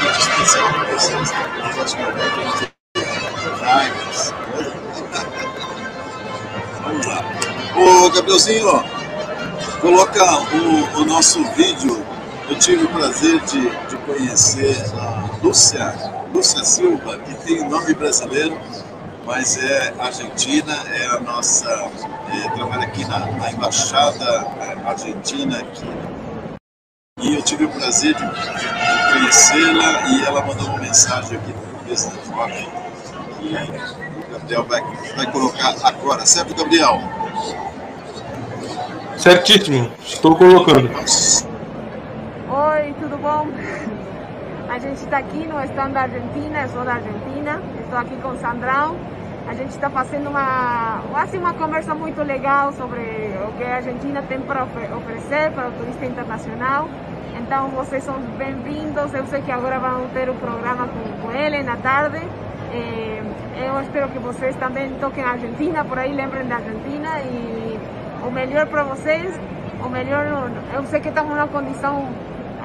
vídeo 0.00 0.18
especial 0.18 0.72
para 0.72 0.84
vocês. 0.92 1.32
Nos 1.62 1.74
próximos 1.74 2.06
vídeos. 2.14 2.72
Vamos 6.82 7.06
lá. 7.06 7.24
Ô, 7.76 8.10
Gabrielzinho, 8.10 8.84
coloca 9.80 10.24
o, 10.54 11.00
o, 11.00 11.04
nosso 11.04 11.42
vídeo. 11.52 12.04
Eu 12.48 12.58
tive 12.58 12.84
o 12.84 12.88
prazer 12.88 13.40
de, 13.40 13.70
de 13.88 13.96
conhecer 14.04 14.76
a 14.98 15.30
Lúcia, 15.42 15.94
Lúcia 16.32 16.64
Silva, 16.64 17.18
que 17.18 17.34
tem 17.44 17.68
nome 17.68 17.94
brasileiro, 17.94 18.58
mas 19.24 19.56
é 19.58 19.94
argentina, 19.98 20.74
é 20.90 21.06
a 21.06 21.20
nossa, 21.20 21.68
é, 21.68 22.48
trabalha 22.50 22.84
aqui 22.84 23.04
na, 23.04 23.18
na 23.20 23.50
Embaixada 23.50 24.46
é, 24.60 24.88
Argentina 24.88 25.58
aqui 25.58 26.12
e 27.22 27.36
eu 27.36 27.42
tive 27.42 27.64
o 27.66 27.68
prazer 27.68 28.14
de, 28.14 28.26
de 28.26 29.12
conhecê-la 29.12 30.08
e 30.08 30.24
ela 30.24 30.44
mandou 30.44 30.66
uma 30.66 30.78
mensagem 30.78 31.38
aqui 31.38 31.52
no 31.52 32.34
Rock 32.34 32.68
que 33.38 33.54
o 34.26 34.32
Gabriel 34.32 34.64
vai, 34.64 34.82
vai 35.14 35.30
colocar 35.30 35.74
agora, 35.84 36.26
certo, 36.26 36.52
Gabriel? 36.54 37.00
Certíssimo, 39.16 39.92
estou 40.04 40.34
colocando. 40.34 40.90
Oi, 42.50 42.94
tudo 43.00 43.16
bom? 43.18 43.46
A 44.68 44.71
gente 44.82 45.04
está 45.04 45.18
aqui 45.18 45.46
no 45.46 45.62
stand 45.62 45.90
da 45.90 46.02
Argentina, 46.02 46.62
eu 46.62 46.68
sou 46.70 46.84
da 46.84 46.94
Argentina, 46.94 47.62
estou 47.80 47.98
aqui 47.98 48.16
com 48.16 48.36
Sandrão. 48.38 48.96
A 49.48 49.54
gente 49.54 49.70
está 49.70 49.88
fazendo 49.88 50.28
uma, 50.28 51.00
assim, 51.14 51.38
uma 51.38 51.54
conversa 51.54 51.94
muito 51.94 52.20
legal 52.22 52.72
sobre 52.72 53.00
o 53.46 53.52
que 53.56 53.64
a 53.64 53.76
Argentina 53.76 54.22
tem 54.22 54.40
para 54.40 54.64
oferecer 54.64 55.52
para 55.52 55.68
o 55.68 55.72
turista 55.72 56.04
internacional. 56.04 56.88
Então 57.38 57.68
vocês 57.68 58.02
são 58.02 58.20
bem-vindos. 58.36 59.14
Eu 59.14 59.24
sei 59.26 59.40
que 59.42 59.52
agora 59.52 59.78
vão 59.78 60.08
ter 60.08 60.28
o 60.28 60.32
um 60.32 60.36
programa 60.36 60.88
com, 60.88 61.22
com 61.22 61.32
ele 61.32 61.62
na 61.62 61.76
tarde. 61.76 62.20
Eh, 62.72 63.22
eu 63.64 63.80
espero 63.82 64.08
que 64.08 64.18
vocês 64.18 64.56
também 64.56 64.90
toquem 65.00 65.22
a 65.22 65.30
Argentina, 65.30 65.84
por 65.84 65.98
aí 65.98 66.12
lembrem 66.12 66.46
da 66.46 66.56
Argentina 66.56 67.20
e 67.20 67.78
o 68.26 68.30
melhor 68.30 68.66
para 68.66 68.82
vocês, 68.82 69.38
o 69.84 69.88
melhor, 69.88 70.26
eu 70.74 70.82
sei 70.84 71.00
que 71.00 71.08
estamos 71.08 71.32
numa 71.32 71.48
condição 71.48 72.08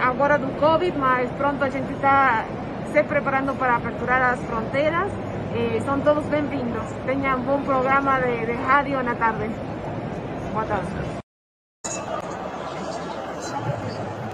agora 0.01 0.37
do 0.37 0.47
Covid, 0.59 0.97
mas 0.97 1.29
pronto 1.31 1.63
a 1.63 1.69
gente 1.69 1.91
está 1.93 2.45
se 2.91 3.03
preparando 3.03 3.57
para 3.57 3.75
aperturar 3.75 4.33
as 4.33 4.39
fronteiras. 4.41 5.11
Eh, 5.55 5.81
são 5.85 5.99
todos 6.01 6.25
bem-vindos. 6.25 6.83
Tenham 7.05 7.39
um 7.39 7.63
programa 7.63 8.19
de, 8.19 8.45
de 8.45 8.53
rádio 8.53 9.01
na 9.03 9.15
tarde. 9.15 9.49
Boa 10.53 10.65
tarde. 10.65 10.87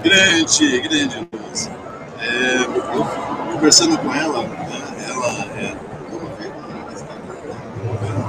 Grande, 0.03 0.81
grande 0.81 1.29
Luz. 1.31 1.71
É, 2.19 2.63
eu 2.63 3.05
conversando 3.53 3.97
com 3.99 4.13
ela, 4.13 4.43
né, 4.43 4.57
ela 5.07 5.27
é. 5.59 5.75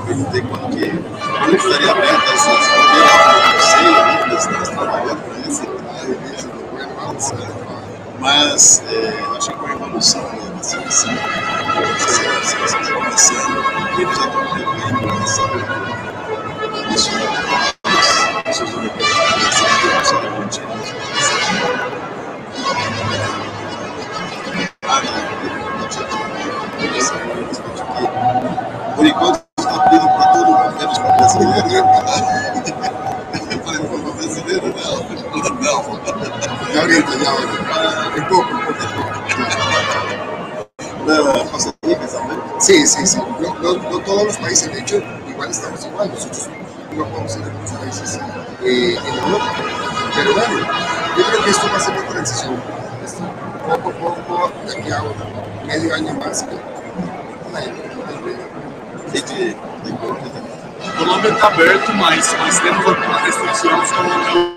Perguntei 0.06 0.42
quando 0.42 0.70
que 0.70 0.90
quando 0.90 1.56
estaria 1.56 1.90
aberta 1.90 2.32
essas 2.32 2.66
fronteiras, 2.68 3.54
não 3.54 3.60
sei, 3.60 3.86
ainda 4.22 4.34
estamos 4.34 4.68
trabalhando 4.68 5.33
mas 8.18 8.82
é, 8.90 9.36
acho 9.36 9.50
que 9.50 9.56
com 9.56 9.66
a 9.66 9.72
evolução 9.72 10.22
da 10.22 10.30
vacinação, 10.56 11.10
você 12.00 12.20
está 12.64 12.92
começando, 12.92 13.64
e 13.96 14.02
eles 14.02 14.16
já 14.18 14.26
estão 14.26 14.44
prevendo 14.50 15.22
essa. 15.22 15.42
Isso 16.94 17.10
é 17.10 17.74
é 18.44 20.00
essa 20.00 20.16
contínua. 20.16 20.74
Por 28.96 29.06
enquanto, 29.06 29.43
Sí, 42.64 42.86
sí, 42.86 43.06
sí. 43.06 43.18
No, 43.18 43.54
no, 43.60 43.74
no 43.90 43.98
todos 43.98 44.24
los 44.24 44.36
países, 44.38 44.72
de 44.72 44.80
hecho, 44.80 44.96
igual 45.28 45.50
estamos 45.50 45.84
igual. 45.84 46.08
Nosotros 46.08 46.48
no 46.96 47.04
podemos 47.04 47.36
ir 47.36 47.42
a 47.42 47.46
algunos 47.46 47.70
países 47.72 48.18
eh, 48.64 48.96
en 48.96 49.18
Europa. 49.18 49.52
Pero 50.14 50.32
bueno, 50.32 50.58
yo 51.18 51.24
creo 51.26 51.44
que 51.44 51.50
esto 51.50 51.66
va 51.70 51.76
a 51.76 51.80
ser 51.80 51.98
una 51.98 52.08
transición. 52.08 52.54
Esto, 53.04 53.22
poco 53.68 53.90
a 53.90 53.92
poco, 53.92 54.52
de 54.66 54.78
aquí 54.78 54.90
a 54.90 55.02
medio 55.66 55.94
año 55.94 56.14
más, 56.14 56.42
que 56.42 56.54
de, 59.34 59.54
de 59.84 59.92
Colômbia 59.98 60.30
também. 60.30 60.96
Colômbia 60.96 61.28
está 61.32 61.46
aberto, 61.48 61.92
mas, 61.92 62.34
mas 62.38 62.60
temos 62.60 62.86
algumas 62.86 63.20
restrições 63.24 63.92
com 63.92 64.54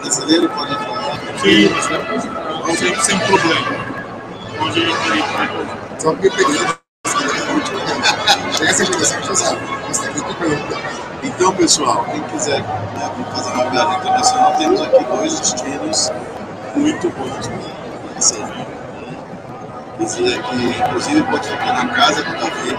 Brasileiro 0.00 0.48
pode 0.48 0.72
entrar. 0.72 1.18
Sim, 1.42 1.68
sem, 2.76 3.02
sem 3.02 3.18
problema. 3.18 3.66
Pode 4.58 4.80
entrar. 4.80 5.83
Só 6.04 6.14
que 6.16 6.28
peguei. 6.28 6.60
Chega 8.52 8.70
essa 8.70 8.84
geração 8.84 9.22
já 9.22 9.34
sabe. 9.34 9.60
Costa 9.86 10.06
Rica 10.10 10.30
e 10.30 10.34
Colômbia. 10.34 10.78
Então, 11.22 11.56
pessoal, 11.56 12.04
quem 12.04 12.22
quiser 12.24 12.60
né, 12.60 13.10
fazer 13.34 13.54
uma 13.54 13.70
viagem 13.70 13.96
internacional, 13.96 14.54
temos 14.58 14.82
aqui 14.82 15.02
dois 15.02 15.40
destinos 15.40 16.12
muito 16.76 17.08
bons 17.08 17.46
para 17.46 18.18
essa 18.18 18.36
Dizer 19.98 20.42
que, 20.42 20.56
inclusive, 20.56 21.22
pode 21.22 21.48
ficar 21.48 21.72
na 21.72 21.88
casa 21.94 22.22
do 22.22 22.32
Davi. 22.32 22.76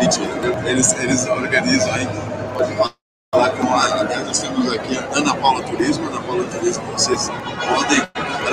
Mentira? 0.00 0.68
Eles, 0.68 0.92
eles 0.94 1.28
organizam 1.28 1.94
ainda. 1.94 2.12
Pode 2.54 2.74
falar 2.74 3.50
com 3.50 3.72
a 3.72 3.84
Ana. 3.84 4.24
Nós 4.24 4.40
temos 4.40 4.72
aqui 4.72 4.98
a 4.98 5.16
Ana 5.16 5.32
Paula 5.36 5.62
Turismo. 5.62 6.08
Ana 6.08 6.20
Paula 6.22 6.42
Turismo, 6.46 6.82
vocês 6.86 7.30
podem. 7.68 8.07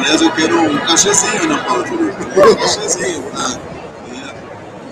Aliás, 0.06 0.22
eu 0.22 0.32
quero 0.34 0.62
um 0.62 0.78
cachezinho, 0.86 1.46
Ana 1.46 1.58
Paula 1.64 1.84
Turismo. 1.84 2.12
Um 2.12 2.56
cachezinho. 2.58 3.24
Né? 3.34 3.60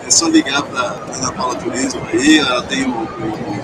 É 0.07 0.09
só 0.09 0.27
ligar 0.27 0.63
para 0.63 0.81
Ana 0.81 1.31
Paula 1.33 1.53
Turismo 1.53 2.01
aí. 2.11 2.39
Ela 2.39 2.63
tem 2.63 2.85
o, 2.85 2.89
o 2.89 3.63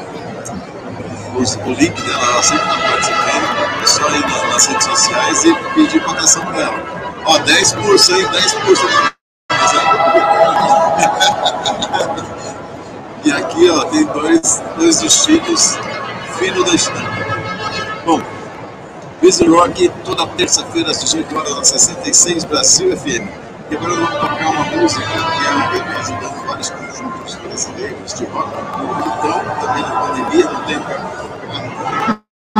o, 1.34 1.40
o 1.40 1.74
link 1.74 2.00
dela, 2.02 2.24
ela 2.24 2.44
sempre 2.44 2.66
está 2.66 2.78
participando, 2.78 3.82
é 3.82 3.88
só 3.88 4.08
ir 4.10 4.20
nas, 4.20 4.44
nas 4.54 4.68
redes 4.68 4.86
sociais 4.86 5.44
e 5.46 5.56
pedir 5.74 6.04
cotação 6.04 6.46
para 6.46 6.62
ela. 6.62 6.84
Ó, 7.26 7.40
10%, 7.40 8.30
10%. 8.30 9.12
e 13.26 13.32
aqui, 13.32 13.68
ó, 13.70 13.86
tem 13.86 14.06
dois, 14.06 14.62
dois 14.78 15.02
destinos 15.02 15.80
fino 16.38 16.64
da 16.64 16.76
estampa. 16.76 17.10
Bom, 18.06 18.22
Busy 19.22 19.46
Rock 19.48 19.90
toda 20.06 20.26
terça-feira 20.28 20.92
às 20.92 21.02
18 21.02 21.38
horas 21.38 21.56
na 21.56 21.64
66 21.64 22.46
Brasil 22.46 22.96
FM. 22.98 23.28
E 23.70 23.76
agora 23.76 23.96
vamos 23.96 24.10
tocar 24.10 24.50
uma 24.50 24.64
música 24.64 25.06
que 25.06 25.46
é 25.46 25.52
uma 25.52 25.68
vez 25.68 25.84
ajudando 26.00 26.48
vários 26.48 26.70
conjuntos 26.70 27.36
brasileiros 27.36 28.14
de 28.14 28.26
rock. 28.26 28.50
Então, 28.50 29.44
também 29.62 29.84
na 29.84 29.92
pandemia, 29.92 30.46
não 30.46 30.64
tem 30.64 30.78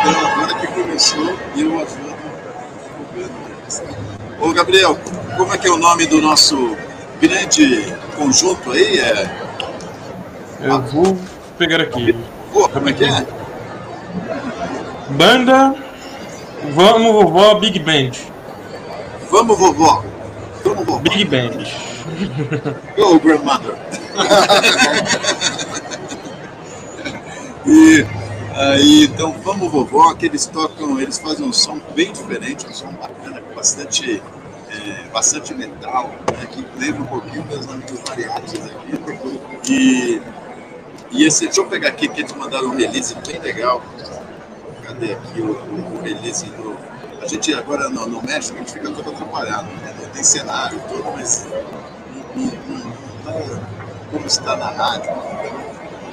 então, 0.00 0.14
agora 0.26 0.54
que 0.54 0.66
começou, 0.68 1.38
eu 1.56 1.80
ajudo. 1.80 2.12
Ô, 4.40 4.52
Gabriel, 4.52 4.98
como 5.36 5.54
é 5.54 5.58
que 5.58 5.68
é 5.68 5.70
o 5.70 5.76
nome 5.76 6.06
do 6.06 6.20
nosso 6.20 6.76
grande 7.20 7.94
conjunto 8.16 8.72
aí? 8.72 8.98
É... 8.98 9.30
Eu 10.60 10.82
vou 10.82 11.16
pegar 11.56 11.80
aqui. 11.80 12.16
Pô, 12.52 12.68
como 12.68 12.88
é 12.88 12.92
que 12.92 13.04
é? 13.04 13.41
Banda 15.10 15.74
Vamos 16.70 17.12
Vovó 17.12 17.56
Big 17.56 17.80
Band. 17.80 18.12
Vamos, 19.30 19.58
vovó. 19.58 20.04
Vamos, 20.64 20.86
vovó. 20.86 21.00
Big 21.00 21.24
Band. 21.24 21.64
Go, 22.96 23.18
grandmother! 23.18 23.76
e 27.66 28.06
aí, 28.54 29.04
então, 29.04 29.32
vamos 29.44 29.72
vovó, 29.72 30.14
que 30.14 30.26
eles 30.26 30.46
tocam, 30.46 31.00
eles 31.00 31.18
fazem 31.18 31.44
um 31.46 31.52
som 31.52 31.80
bem 31.96 32.12
diferente, 32.12 32.64
um 32.68 32.72
som 32.72 32.92
bacana, 32.92 33.40
com 33.40 33.54
bastante, 33.54 34.22
é, 34.70 35.08
bastante 35.12 35.52
metal, 35.54 36.10
né, 36.32 36.46
que 36.50 36.64
lembra 36.78 37.02
um 37.02 37.06
pouquinho 37.06 37.42
das 37.44 37.68
amigos 37.68 38.00
mariachis 38.08 38.60
aqui. 38.66 39.00
E, 39.68 40.22
e 41.12 41.24
esse, 41.24 41.44
deixa 41.44 41.60
eu 41.60 41.66
pegar 41.66 41.90
aqui, 41.90 42.08
que 42.08 42.20
eles 42.20 42.32
mandaram 42.32 42.68
um 42.68 42.76
release 42.76 43.14
bem 43.26 43.38
legal. 43.40 43.82
Cadê 44.82 45.12
aqui 45.12 45.40
o, 45.40 45.50
o 45.50 46.02
release 46.02 46.46
do. 46.46 46.76
A 47.20 47.26
gente 47.26 47.54
agora 47.54 47.88
no, 47.88 48.06
no 48.06 48.22
México, 48.22 48.56
a 48.56 48.60
gente 48.60 48.72
fica 48.72 48.90
todo 48.90 49.10
atrapalhado, 49.10 49.68
né? 49.74 49.94
tem 50.12 50.24
cenário 50.24 50.80
todo, 50.88 51.04
mas 51.12 51.46
não, 52.34 52.44
não, 52.44 53.46
não 53.46 53.62
como 54.10 54.26
está 54.26 54.56
na 54.56 54.70
rádio. 54.70 55.10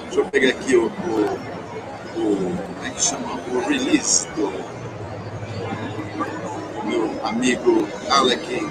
Deixa 0.05 0.19
eu 0.19 0.25
pegar 0.25 0.49
aqui 0.49 0.75
o, 0.75 0.85
o, 0.85 1.39
o 2.15 2.57
como 2.79 2.85
é 2.85 2.89
que 2.91 3.01
chama? 3.01 3.39
O 3.51 3.59
release 3.67 4.27
do, 4.29 4.49
do 6.75 6.87
meu 6.87 7.27
amigo 7.27 7.87
Alec. 8.09 8.67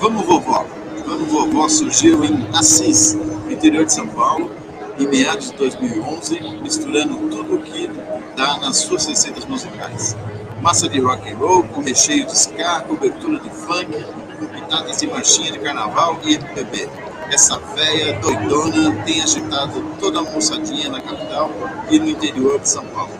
Vamos 0.00 0.26
Vovó. 0.26 0.66
Vamos 1.06 1.32
Vovó 1.32 1.68
surgiu 1.68 2.24
em 2.24 2.46
Assis, 2.54 3.16
no 3.48 3.54
interior 3.54 3.86
de 3.86 3.92
São 3.92 4.06
Paulo, 4.06 4.50
em 4.98 5.06
meados 5.06 5.50
de 5.50 5.56
2011, 5.56 6.40
misturando 6.62 7.16
tudo 7.28 7.56
o 7.56 7.62
que 7.62 7.90
dá 8.36 8.58
nas 8.58 8.76
suas 8.76 9.06
receitas 9.06 9.44
musicais. 9.46 10.16
Massa 10.60 10.88
de 10.88 11.00
rock 11.00 11.30
and 11.30 11.36
roll 11.38 11.62
com 11.64 11.80
recheio 11.80 12.26
de 12.26 12.36
ska, 12.36 12.80
cobertura 12.82 13.40
de 13.40 13.48
funk, 13.48 14.04
pitadas 14.52 14.98
de 14.98 15.06
marchinha 15.06 15.52
de 15.52 15.58
carnaval 15.60 16.18
e 16.24 16.34
MPB. 16.34 16.88
Essa 17.30 17.58
véia 17.74 18.18
doidona 18.20 19.02
tem 19.04 19.22
agitado 19.22 19.82
toda 19.98 20.18
a 20.18 20.22
moçadinha 20.22 20.90
na 20.90 21.00
capital 21.00 21.50
e 21.90 21.98
no 21.98 22.08
interior 22.08 22.58
de 22.58 22.68
São 22.68 22.84
Paulo. 22.86 23.12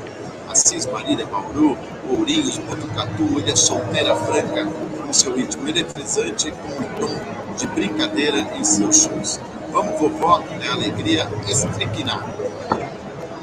Assis, 0.51 0.87
Marília, 0.87 1.27
Bauru, 1.27 1.77
Ourinhos, 2.11 2.59
Botucatu, 2.59 3.39
Ilha 3.39 3.55
Solteira 3.55 4.17
Franca, 4.17 4.67
com 4.67 5.13
seu 5.13 5.35
ritmo 5.35 5.69
eletrizante 5.69 6.51
com 6.51 6.83
um 6.83 6.89
tom 6.99 7.55
de 7.57 7.67
brincadeira 7.69 8.41
em 8.57 8.65
seus 8.65 9.05
shows. 9.05 9.41
Vamos, 9.71 10.01
vovó, 10.01 10.43
é 10.63 10.69
alegria 10.69 11.29
estriquinar. 11.47 12.27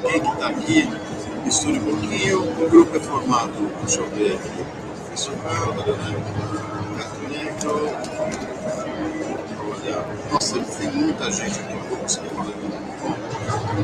Quem 0.02 0.20
que 0.20 0.36
tá 0.36 0.48
aqui? 0.48 0.88
Misture 1.44 1.78
um 1.78 1.84
pouquinho. 1.84 2.42
O 2.42 2.68
grupo 2.68 2.96
é 2.96 3.00
formado, 3.00 3.52
deixa 3.80 4.00
eu 4.00 4.10
ver 4.10 4.34
aqui, 4.34 4.64
profissional, 5.04 5.74
né? 5.74 5.84
Católico. 7.46 7.96
Olha, 9.70 10.04
nossa, 10.32 10.60
tem 10.60 10.90
muita 10.90 11.30
gente 11.30 11.58
aqui, 11.60 11.76
poucos. 11.88 12.20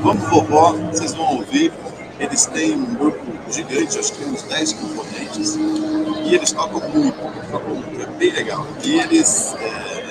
Vamos, 0.03 0.28
vovó, 0.28 0.72
vocês 0.72 1.14
vão 1.14 1.36
ouvir. 1.36 1.72
Eles 2.18 2.47
têm 2.47 2.74
um 2.74 2.95
grupo 2.95 3.20
gigante, 3.51 3.99
acho 3.99 4.12
que 4.12 4.18
tem 4.24 4.32
uns 4.32 4.43
10 4.43 4.72
componentes, 4.74 5.57
e 5.57 6.34
eles 6.34 6.53
tocam 6.53 6.80
muito, 6.90 7.18
tocam 7.51 7.74
muito, 7.74 8.01
é 8.01 8.07
bem 8.07 8.32
legal. 8.32 8.66
E 8.84 9.01
eles. 9.01 9.55
É, 9.55 10.03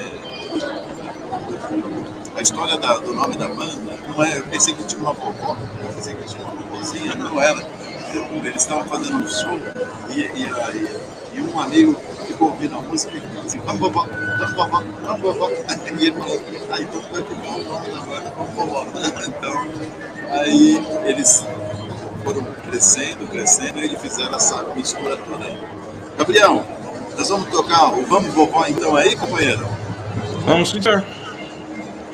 a 2.42 2.44
história 2.44 2.76
da, 2.76 2.98
do 2.98 3.14
nome 3.14 3.38
da 3.38 3.48
banda, 3.48 3.96
não 4.08 4.24
é, 4.24 4.40
eu 4.40 4.44
pensei 4.48 4.74
que 4.74 4.84
tinha 4.86 5.00
uma 5.00 5.14
vovó, 5.14 5.56
eu 5.80 5.90
pensei 5.94 6.16
que 6.16 6.24
tinha 6.24 6.44
uma 6.44 6.56
vovozinha, 6.56 7.14
não 7.14 7.40
era. 7.40 7.64
Eles 8.44 8.56
estavam 8.56 8.84
fazendo 8.86 9.24
um 9.24 9.28
show 9.28 9.60
e, 10.10 10.22
e, 10.22 10.50
e, 10.50 11.38
e 11.38 11.42
um 11.42 11.60
amigo 11.60 11.96
ficou 12.26 12.50
ouvindo 12.50 12.76
a 12.78 12.82
música 12.82 13.16
e 13.16 13.22
ficou 13.22 13.44
assim, 13.44 13.60
vamos 13.60 13.80
vovó, 13.80 14.08
vamos 14.40 14.56
vovó, 14.56 14.84
vamos 15.04 15.22
vovó. 15.22 15.50
E 16.00 16.08
ele 16.08 16.14
falou, 16.14 16.42
ah, 16.72 16.82
então 16.82 17.02
vai 17.12 17.22
ficar 17.22 17.48
o 17.48 17.64
nome 17.64 17.92
da 17.92 18.00
banda, 18.02 18.34
vamos 18.36 18.54
vovó. 18.56 18.88
Então, 19.28 20.32
aí 20.32 20.84
eles 21.06 21.46
foram 22.24 22.44
crescendo, 22.68 23.28
crescendo 23.30 23.80
e 23.80 23.86
eles 23.86 24.02
fizeram 24.02 24.36
essa 24.36 24.64
mistura 24.76 25.16
toda 25.18 25.46
aí. 25.46 25.60
Gabriel, 26.18 26.66
nós 27.16 27.30
vamos 27.30 27.50
tocar 27.50 27.94
o 27.94 28.04
Vamos 28.06 28.34
Vovó 28.34 28.66
então 28.68 28.96
aí, 28.96 29.16
companheiro? 29.16 29.66
Vamos 30.46 30.72
senhor. 30.72 31.06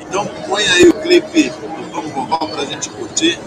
Então 0.08 0.26
põe 0.46 0.66
aí 0.66 0.88
o 0.88 0.94
clipe 0.94 1.50
do 1.50 1.92
Vamos 1.92 2.12
Vovó 2.12 2.38
pra 2.38 2.64
gente 2.64 2.88
curtir. 2.90 3.38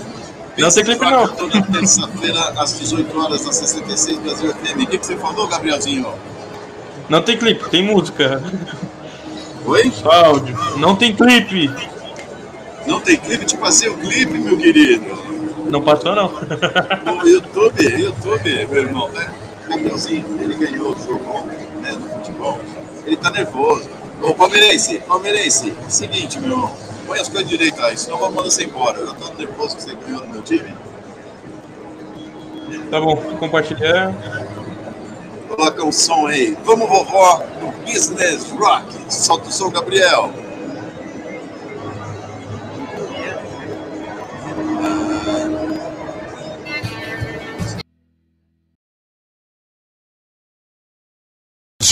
Não 0.58 0.70
tem 0.70 0.84
clipe 0.84 1.06
não. 1.06 1.28
Toda 1.28 1.62
terça-feira, 1.62 2.54
às 2.58 2.78
18 2.80 3.20
horas, 3.20 3.46
na 3.46 3.52
66 3.52 4.20
Brasil 4.20 4.54
FM. 4.54 4.84
O 4.84 4.88
que, 4.88 4.98
que 4.98 5.06
você 5.06 5.18
falou, 5.18 5.48
Gabrielzinho? 5.48 6.14
Não 7.10 7.22
tem 7.22 7.38
clipe, 7.38 7.70
tem 7.70 7.84
música. 7.84 8.42
Oi? 9.66 9.92
Só 9.92 10.12
áudio. 10.12 10.58
Não 10.78 10.96
tem 10.96 11.16
clipe. 11.16 11.72
Não 12.86 13.00
tem 13.00 13.18
clipe? 13.18 13.46
Te 13.46 13.58
passei 13.58 13.90
o 13.90 13.98
clipe, 13.98 14.38
meu 14.38 14.58
querido. 14.58 15.06
Não 15.70 15.82
passou 15.82 16.16
não. 16.16 16.32
No 17.06 17.28
YouTube, 17.28 17.84
YouTube, 17.84 18.68
meu 18.70 18.84
irmão, 18.84 19.10
né? 19.10 19.34
Gabrielzinho, 19.68 20.26
ele 20.42 20.56
ganhou 20.56 20.96
o 20.96 21.00
jogo 21.00 21.48
né, 21.82 21.92
no 21.92 22.10
futebol. 22.10 22.60
Ele 23.06 23.16
tá 23.16 23.32
nervoso. 23.32 23.90
Ô, 24.22 24.36
palmeirense, 24.36 25.00
palmeirense, 25.00 25.74
seguinte, 25.90 26.40
meu 26.40 26.52
irmão. 26.52 26.76
Põe 27.08 27.20
as 27.20 27.28
coisas 27.28 27.50
direito 27.50 27.82
aí, 27.82 27.98
senão 27.98 28.20
eu 28.22 28.32
mando 28.32 28.52
você 28.52 28.66
embora. 28.66 29.00
Eu 29.00 29.14
tô 29.16 29.34
nervoso 29.34 29.76
que 29.76 29.84
você 29.84 29.96
ganhou 29.96 30.22
no 30.22 30.28
meu 30.28 30.42
time. 30.44 30.76
Tá 32.92 33.00
bom, 33.00 33.16
compartilhar. 33.38 34.14
Coloca 35.48 35.84
um 35.84 35.92
som 35.92 36.28
aí. 36.28 36.56
Vamos, 36.64 36.88
vovó, 36.88 37.44
no 37.60 37.72
Business 37.84 38.50
Rock. 38.52 39.14
Solta 39.14 39.50
o 39.50 39.52
som, 39.52 39.70
Gabriel. 39.70 40.32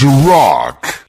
Rock. 0.02 1.09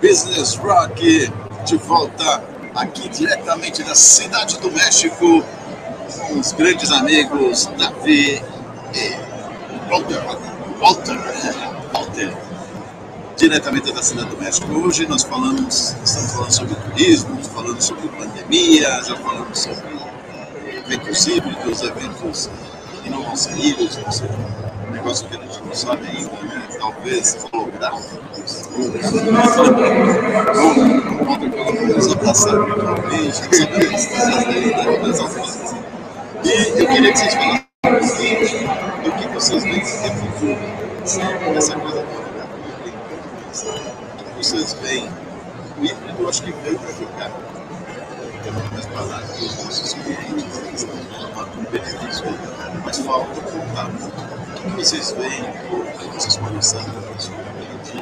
Business 0.00 0.54
Rock 0.56 1.32
de 1.64 1.76
volta 1.78 2.42
aqui 2.74 3.08
diretamente 3.08 3.82
da 3.82 3.94
Cidade 3.94 4.58
do 4.58 4.70
México 4.70 5.42
com 6.28 6.38
os 6.38 6.52
grandes 6.52 6.92
amigos 6.92 7.66
Davi 7.78 8.42
e 8.94 9.16
Walter. 9.88 10.20
Walter, 10.78 11.18
Walter. 11.92 12.36
Diretamente 13.36 13.92
da 13.92 14.02
Cidade 14.02 14.30
do 14.30 14.36
México. 14.38 14.70
Hoje 14.72 15.06
nós 15.06 15.22
falamos, 15.22 15.94
estamos 16.04 16.32
falando 16.32 16.52
sobre 16.52 16.74
turismo, 16.74 17.42
falando 17.44 17.80
sobre 17.80 18.08
pandemia, 18.08 19.02
já 19.02 19.16
falamos 19.16 19.58
sobre 19.58 19.96
eventos 20.76 21.26
híbridos, 21.26 21.82
eventos 21.82 22.50
que 23.02 23.10
não 23.10 23.22
vão 23.22 23.36
ser 23.36 23.54
ser 24.10 24.28
um 24.86 24.90
negócio 24.92 25.28
que 25.28 25.36
a 25.36 25.40
gente 25.40 25.60
não 25.62 25.74
sabe 25.74 26.06
ainda, 26.06 26.30
né? 26.30 26.68
talvez 26.78 27.34
virtualmente, 27.34 27.78
sabe 33.54 33.94
essas 33.94 34.46
aí, 34.46 34.66
né? 34.66 35.08
Essas 35.08 35.34
coisas. 35.34 35.74
E 36.44 36.80
eu 36.80 36.86
queria 36.86 37.12
que 37.12 37.18
vocês 37.18 37.34
falassem 37.34 37.56
um 37.56 37.60
pouquinho 37.96 38.38
do 39.02 39.12
que 39.12 39.26
vocês 39.28 39.62
veem 39.64 39.80
de 39.80 39.86
futuro, 39.86 40.58
sabe? 41.04 41.56
Essa 41.56 41.76
coisa 41.76 42.02
do 42.02 42.10
holográfico. 42.10 42.56
O 44.20 44.24
que 44.24 44.44
vocês 44.44 44.74
veem? 44.82 45.08
O 45.78 45.84
híbrido 45.84 46.22
eu 46.22 46.28
acho 46.28 46.42
que 46.42 46.52
veio 46.52 46.78
para 46.78 46.88
ficar. 46.88 47.30
Temos 48.42 48.70
mais 48.70 48.86
que 48.86 48.94
os 49.44 49.64
nossos 49.64 49.94
clientes, 49.94 50.62
estão 50.74 50.96
tomando 51.20 51.58
um 51.58 51.64
benefício 51.70 52.24
mas 52.86 52.98
falta 53.00 53.40
contato. 53.40 54.35
Que 54.66 54.84
vocês 54.84 55.12
veem, 55.12 55.42
que 55.98 56.14
vocês 56.14 56.36
conversaram 56.36 56.84
de, 56.84 58.00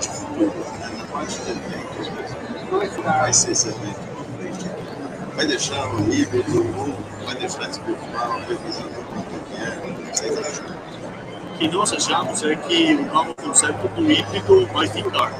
de 0.00 0.08
futuro, 0.08 0.52
na 0.96 1.04
parte 1.06 1.40
de 1.40 1.50
eventos 1.50 2.08
mesmo? 2.08 2.68
Como 2.70 2.82
é 2.82 2.88
que 2.88 3.00
vai 3.00 3.32
ser 3.32 3.50
esse 3.50 3.68
evento? 3.68 4.00
Vai 5.34 5.46
deixar 5.46 5.86
o 5.88 6.12
híbrido 6.12 6.60
ou 6.78 7.26
vai 7.26 7.34
deixar 7.34 7.68
de 7.68 7.80
preocupar, 7.80 8.28
vai 8.28 8.56
fazer 8.56 8.84
o 8.84 8.90
que 9.44 9.62
é? 9.62 10.10
Que 10.10 10.16
vocês 10.16 10.38
acham? 10.38 10.64
Que 11.58 11.68
nós 11.68 11.92
achamos 11.92 12.42
é 12.44 12.56
que 12.56 12.94
o 12.94 13.06
novo 13.12 13.34
conceito 13.34 13.88
do 13.88 14.10
híbrido 14.10 14.66
vai 14.72 14.86
ficar. 14.86 15.32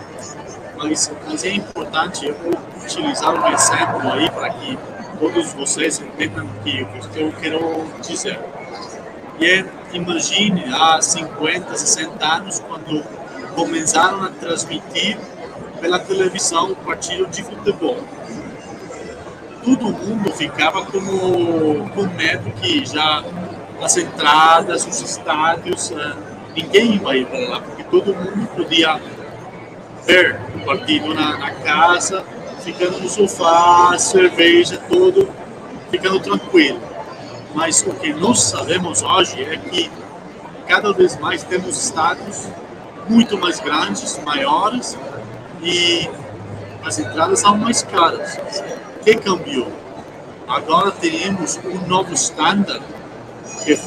Mas, 0.76 1.12
mas 1.26 1.44
é 1.44 1.52
importante 1.52 2.26
eu 2.26 2.36
utilizar 2.82 3.32
um 3.32 3.48
exemplo 3.48 4.12
aí 4.12 4.28
para 4.30 4.50
que 4.50 4.78
todos 5.18 5.52
vocês 5.52 6.00
entendam 6.00 6.46
o 6.46 6.62
que 6.62 6.86
eu 7.14 7.32
quero 7.40 7.86
dizer. 8.02 8.38
E 9.40 9.46
é, 9.46 9.64
imagine 9.94 10.64
há 10.72 11.00
50, 11.00 11.76
60 11.76 12.26
anos, 12.26 12.60
quando 12.60 13.02
começaram 13.54 14.24
a 14.24 14.28
transmitir 14.28 15.16
pela 15.80 15.98
televisão 15.98 16.72
o 16.72 16.76
partido 16.76 17.26
de 17.26 17.42
futebol. 17.42 17.98
Todo 19.64 19.84
mundo 19.84 20.30
ficava 20.32 20.84
como, 20.84 21.88
com 21.90 22.06
medo 22.14 22.50
que 22.60 22.84
já 22.84 23.24
as 23.82 23.96
entradas, 23.96 24.86
os 24.86 25.00
estádios, 25.00 25.90
eh, 25.90 26.14
ninguém 26.56 26.98
vai 26.98 27.24
para 27.24 27.48
lá, 27.48 27.60
porque 27.60 27.82
todo 27.84 28.14
mundo 28.14 28.46
podia 28.54 29.00
ver 30.06 30.38
o 30.56 30.64
partido 30.64 31.14
na, 31.14 31.38
na 31.38 31.50
casa, 31.50 32.24
ficando 32.60 33.00
no 33.00 33.08
sofá, 33.08 33.96
cerveja, 33.98 34.78
tudo, 34.88 35.28
ficando 35.90 36.20
tranquilo. 36.20 36.80
Mas 37.54 37.82
o 37.86 37.94
que 37.94 38.12
nós 38.12 38.42
sabemos 38.42 39.02
hoje 39.02 39.42
é 39.42 39.56
que 39.56 39.90
cada 40.66 40.92
vez 40.92 41.16
mais 41.18 41.44
temos 41.44 41.82
estádios 41.82 42.48
muito 43.08 43.38
mais 43.38 43.60
grandes, 43.60 44.18
maiores, 44.24 44.98
e 45.62 46.08
as 46.84 46.98
entradas 46.98 47.40
são 47.40 47.56
mais 47.56 47.82
caras. 47.82 48.36
O 49.00 49.04
que 49.04 49.14
cambiou? 49.16 49.70
Agora 50.48 50.90
temos 50.90 51.58
um 51.64 51.86
novo 51.86 52.12
standard, 52.14 52.82
que 53.64 53.78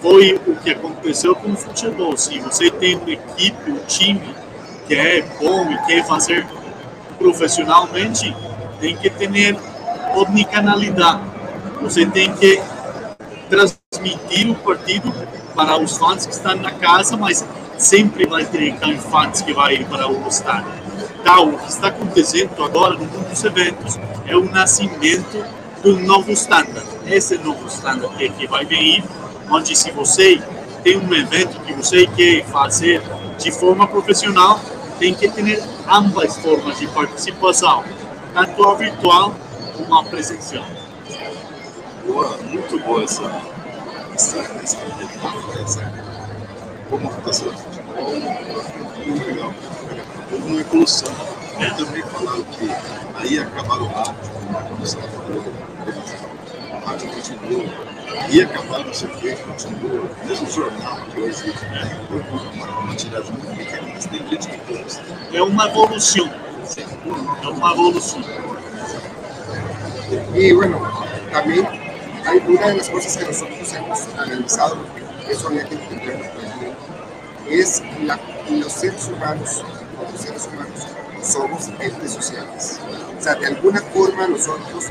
foi 0.00 0.40
o 0.46 0.56
que 0.56 0.70
aconteceu 0.70 1.34
com 1.36 1.52
o 1.52 1.56
futebol. 1.56 2.16
Se 2.16 2.38
você 2.38 2.70
tem 2.70 2.96
uma 2.96 3.10
equipe, 3.10 3.70
um 3.70 3.84
time 3.86 4.34
que 4.86 4.94
é 4.94 5.22
bom 5.40 5.70
e 5.70 5.78
quer 5.86 6.04
fazer 6.06 6.46
profissionalmente, 7.18 8.34
tem 8.80 8.96
que 8.96 9.10
ter 9.10 9.56
omnicanalidade. 10.14 11.22
Você 11.82 12.06
tem 12.06 12.34
que 12.34 12.60
transmitir 13.50 14.50
o 14.50 14.54
partido 14.54 15.12
para 15.54 15.76
os 15.78 15.98
fãs 15.98 16.24
que 16.24 16.32
estão 16.32 16.54
na 16.56 16.70
casa, 16.70 17.16
mas 17.16 17.44
sempre 17.76 18.26
vai 18.26 18.44
ter 18.46 18.74
fãs 18.98 19.42
que 19.42 19.52
vai 19.52 19.84
para 19.84 20.08
o 20.08 20.26
estádio. 20.28 20.72
Então, 21.20 21.50
o 21.50 21.58
que 21.58 21.68
está 21.68 21.88
acontecendo 21.88 22.64
agora 22.64 22.94
no 22.94 23.04
mundo 23.04 23.28
dos 23.28 23.44
eventos 23.44 23.98
é 24.26 24.36
o 24.36 24.44
nascimento 24.44 25.44
um 25.84 25.98
novo 26.06 26.30
standard. 26.32 26.86
Esse 27.06 27.38
novo 27.38 27.66
standard 27.66 28.14
que, 28.16 28.28
que 28.30 28.46
vai 28.46 28.64
vir, 28.64 29.02
onde 29.50 29.74
se 29.74 29.90
você 29.90 30.40
tem 30.82 30.96
um 30.96 31.12
evento 31.14 31.60
que 31.60 31.72
você 31.72 32.06
quer 32.06 32.44
fazer 32.44 33.02
de 33.38 33.50
forma 33.50 33.86
profissional, 33.86 34.60
tem 34.98 35.14
que 35.14 35.28
ter 35.28 35.62
ambas 35.88 36.36
formas 36.38 36.78
de 36.78 36.86
participação, 36.88 37.82
tanto 38.34 38.68
a 38.68 38.74
virtual 38.74 39.34
como 39.76 39.94
a 39.94 40.04
presencial. 40.04 40.79
Boa, 42.10 42.36
muito 42.38 42.76
boa 42.80 43.04
essa, 43.04 43.22
essa, 44.12 44.38
essa, 44.40 44.78
essa 45.62 45.80
aconteceu 46.92 47.52
no 47.52 47.58
futebol, 47.58 48.10
muito 49.06 49.26
legal. 49.26 49.54
Houve 50.32 50.44
uma 50.44 50.60
evolução. 50.60 51.08
E 51.60 51.70
também 51.76 52.02
falaram 52.02 52.42
que 52.42 52.68
aí 53.14 53.38
acabaram 53.38 53.84
o 53.84 53.86
rádio, 53.86 54.14
o 56.72 56.84
rádio 56.84 57.10
continuou, 57.10 57.64
ia 58.28 58.44
acabar 58.44 58.84
não 58.84 58.92
ser 58.92 59.10
feito, 59.10 59.46
continuou, 59.46 60.10
mesmo 60.26 60.48
o 60.48 60.50
jornal 60.50 60.96
que 61.14 61.20
hoje 61.20 61.54
é 61.72 62.82
uma, 62.82 62.96
tiragem 62.96 63.32
muito 63.34 63.56
pequena, 63.56 63.88
mas 63.94 64.06
tem 64.06 64.28
gente 64.28 64.48
que 64.48 64.74
gosta. 64.74 65.00
É 65.32 65.40
uma 65.40 65.68
evolução. 65.68 66.28
É 67.40 67.48
uma 67.48 67.70
evolução. 67.70 68.20
Y 70.34 70.52
bueno, 70.52 70.80
también 71.30 71.89
hay 72.26 72.38
una 72.46 72.68
de 72.68 72.76
las 72.76 72.88
cosas 72.88 73.16
que 73.16 73.24
nosotros 73.24 73.72
hemos 73.72 74.00
analizado, 74.18 74.76
eso 75.28 75.48
había 75.48 75.64
que 75.64 75.74
entenderlo 75.74 76.26
también, 76.26 76.74
es 77.48 77.82
la, 78.04 78.18
los 78.50 78.72
seres 78.72 79.08
humanos, 79.08 79.64
los 80.12 80.20
seres 80.20 80.48
humanos, 80.52 80.86
somos 81.22 81.68
entes 81.80 82.12
sociales. 82.12 82.80
O 83.18 83.22
sea, 83.22 83.34
de 83.34 83.46
alguna 83.46 83.80
forma 83.80 84.26
nosotros 84.28 84.86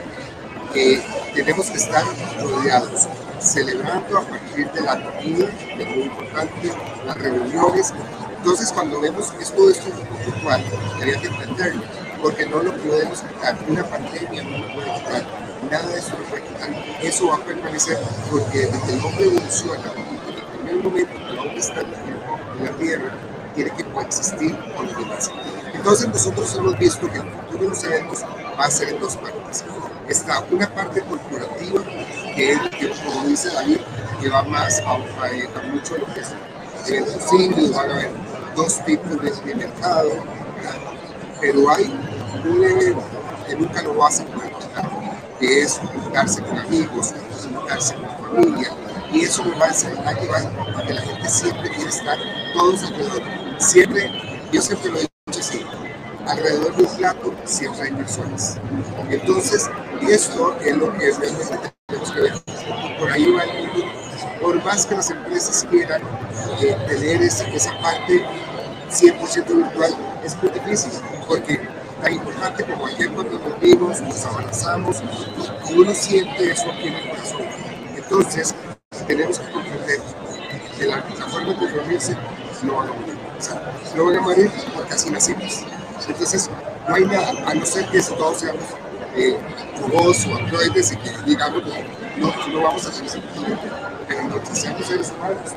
eh, 0.75 1.01
tenemos 1.34 1.67
que 1.67 1.77
estar 1.77 2.03
rodeados, 2.41 3.07
celebrando 3.39 4.17
a 4.17 4.21
partir 4.21 4.69
de 4.71 4.82
la 4.82 5.01
comida, 5.01 5.47
que 5.75 5.84
es 5.84 5.89
muy 5.89 6.03
importante, 6.03 6.71
las 7.05 7.17
reuniones. 7.17 7.93
Entonces, 8.38 8.71
cuando 8.71 9.01
vemos 9.01 9.32
que 9.32 9.45
todo 9.45 9.69
esto 9.69 9.89
es 9.89 10.25
virtual, 10.25 10.63
habría 10.95 11.19
que 11.19 11.27
entenderlo, 11.27 11.82
porque 12.21 12.45
no 12.45 12.61
lo 12.61 12.75
podemos 12.77 13.21
quitar. 13.21 13.57
Una 13.67 13.84
pandemia 13.84 14.43
no 14.43 14.57
lo 14.59 14.73
puede 14.73 14.93
quitar, 14.93 15.25
nada 15.70 15.88
de 15.88 15.99
eso 15.99 16.17
lo 16.17 16.24
puede 16.26 16.43
quitar. 16.43 16.70
Eso 17.01 17.28
va 17.28 17.36
a 17.36 17.39
permanecer 17.39 17.97
porque 18.30 18.59
desde 18.59 18.93
el 18.93 19.05
hombre 19.05 19.26
evoluciona, 19.26 19.84
desde 19.84 20.39
el 20.39 20.45
primer 20.57 20.84
momento 20.84 21.13
que 21.13 21.32
el 21.32 21.39
hombre 21.39 21.59
está 21.59 21.82
en 21.82 22.65
la 22.65 22.72
tierra, 22.78 23.11
tiene 23.55 23.72
que 23.72 23.84
coexistir 23.86 24.57
con 24.76 24.86
los 24.88 24.97
demás. 24.97 25.32
Entonces, 25.74 26.07
nosotros 26.07 26.55
hemos 26.55 26.78
visto 26.78 27.09
que 27.09 27.17
el 27.17 27.30
futuro 27.30 27.70
los 27.70 27.84
eventos 27.84 28.24
va 28.59 28.65
a 28.65 28.72
ser 28.72 28.89
en 28.89 28.99
dos 28.99 29.15
partes. 29.17 29.63
Está 30.07 30.43
una 30.51 30.74
parte 30.74 31.01
corporativa, 31.01 31.84
que 32.36 32.53
es, 32.53 32.59
que, 32.70 32.89
como 33.05 33.28
dice 33.28 33.49
David, 33.53 33.78
que 34.22 34.30
va 34.30 34.43
más 34.43 34.80
a, 34.80 34.91
a, 34.91 34.95
a 34.95 35.61
mucho 35.72 35.97
lo 35.97 36.05
que 36.13 36.22
es 36.22 36.34
eventos 36.88 37.34
indios, 37.34 37.76
van 37.76 37.91
a 37.91 37.93
haber 37.93 38.11
dos 38.55 38.84
tipos 38.86 39.22
de, 39.22 39.55
mercado, 39.55 40.09
pero 41.39 41.70
hay 41.70 41.93
un 42.45 42.63
evento 42.63 43.03
que 43.47 43.55
nunca 43.55 43.82
lo 43.84 43.93
vas 43.95 44.20
a 44.20 44.26
quitar, 44.26 44.89
que 45.39 45.61
es 45.61 45.79
juntarse 45.79 46.41
con 46.43 46.57
amigos, 46.57 47.13
juntarse 47.53 47.95
con 47.95 48.35
familia, 48.35 48.69
y 49.11 49.21
eso 49.21 49.43
nos 49.45 49.59
va 49.59 49.65
a 49.65 50.13
llevar 50.13 50.41
a 50.75 50.83
que 50.85 50.93
la 50.93 51.01
gente 51.01 51.29
siempre 51.29 51.69
quiere 51.69 51.89
estar 51.89 52.17
todos 52.53 52.83
alrededor. 52.83 53.21
Siempre, 53.57 54.11
yo 54.51 54.61
siempre 54.61 54.91
lo 54.91 54.97
he 54.99 55.01
dicho 55.01 55.39
así, 55.39 55.65
alrededor 56.27 56.75
de 56.75 56.83
un 56.83 56.95
plato 56.97 57.33
siempre 57.45 57.83
hay 57.83 57.91
personas. 57.91 58.57
Entonces, 59.09 59.69
esto 60.07 60.55
es 60.61 60.77
lo 60.77 60.93
que 60.93 61.11
realmente 61.11 61.71
tenemos 61.87 62.11
que 62.11 62.21
ver. 62.21 62.33
Por 62.99 63.11
ahí 63.11 63.31
va 63.31 63.43
el 63.43 63.67
mundo. 63.67 63.85
Por 64.41 64.63
más 64.63 64.85
que 64.85 64.95
las 64.95 65.09
empresas 65.09 65.65
quieran 65.69 66.01
eh, 66.61 66.77
tener 66.87 67.21
esa, 67.21 67.47
esa 67.49 67.77
parte 67.81 68.25
100% 68.89 69.45
virtual, 69.47 69.95
es 70.23 70.35
muy 70.41 70.51
difícil, 70.51 70.91
porque 71.27 71.59
tan 72.02 72.14
importante 72.14 72.64
como 72.66 72.88
ayer 72.88 73.10
cuando 73.12 73.39
nos 73.39 73.60
vimos, 73.60 74.02
nos 74.02 74.26
abrazamos, 74.26 75.04
y 75.70 75.74
uno 75.78 75.93
siente 75.93 76.52
eso 76.52 76.72
aquí 76.72 76.88
en 76.88 76.95
el 76.95 77.10
corazón. 77.10 77.41
Entonces, 77.95 78.56
tenemos 79.08 79.39
que 79.39 79.52
comprender 79.52 80.00
que 80.78 80.86
la, 80.86 80.97
la 80.97 81.28
forma 81.28 81.54
de 81.54 81.68
reunirse 81.68 82.18
no 82.64 82.76
van 82.78 82.89
a 82.89 82.93
morir. 82.93 83.18
O 83.38 83.41
sea, 83.41 83.74
no 83.95 84.06
van 84.06 84.16
a 84.18 84.22
morir 84.22 84.52
porque 84.76 84.93
así 84.93 85.10
nacimos. 85.10 85.64
Entonces, 86.08 86.50
no 86.88 86.95
hay 86.95 87.06
nada, 87.06 87.34
a 87.45 87.54
no 87.54 87.66
ser 87.66 87.86
que 87.89 88.02
todos 88.02 88.39
seamos 88.39 88.64
eh, 89.16 89.38
o 89.93 90.36
androides 90.36 90.91
y 90.91 90.97
que 90.97 91.12
digamos, 91.26 91.64
no, 91.66 91.74
no, 92.18 92.47
no 92.47 92.62
vamos 92.62 92.86
a 92.86 92.91
sentimiento, 92.91 93.62
pero 94.08 94.24
nosotros 94.24 94.58
seamos 94.58 94.86
seres 94.86 95.12
humanos, 95.12 95.52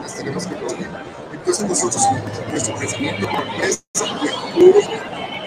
nos 0.00 0.14
tenemos 0.14 0.46
que 0.46 0.54
reunir. 0.54 0.88
Entonces, 1.32 1.68
nosotros, 1.68 2.02
nuestro 2.50 2.74
crecimiento 2.76 3.26
como 3.28 3.42
empresa 3.42 3.80
y 4.22 4.26
el 4.26 4.34
futuro 4.34 4.80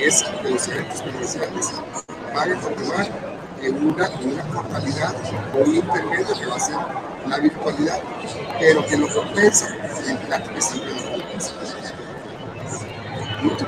es 0.02 0.24
que 0.24 0.50
los 0.50 0.68
eventos 0.68 1.04
van 2.34 2.52
a 2.52 2.60
continuar 2.60 3.08
en 3.62 3.88
una, 3.88 4.08
en 4.08 4.34
una 4.34 4.44
formalidad 4.46 5.16
muy 5.54 5.78
intermedio 5.78 6.40
que 6.40 6.46
va 6.48 6.56
a 6.56 6.60
ser 6.60 6.76
la 7.28 7.38
virtualidad, 7.38 8.00
pero 8.60 8.86
que 8.86 8.98
lo 8.98 9.08
compensa 9.14 9.68
plato 10.28 10.54
que 10.54 10.62
siempre 10.62 10.94
nos 10.94 11.04
compensa. 11.04 11.54
Muito 13.42 13.66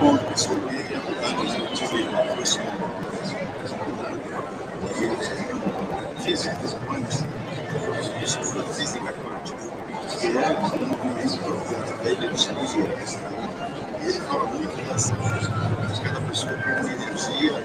ele 14.03 14.19
fala 14.21 14.43
muito 14.45 14.75
dessa 14.87 15.13
de 15.13 16.01
cada 16.01 16.21
pessoa 16.21 16.53
tem 16.53 16.73
uma 16.73 16.91
energia 16.91 17.63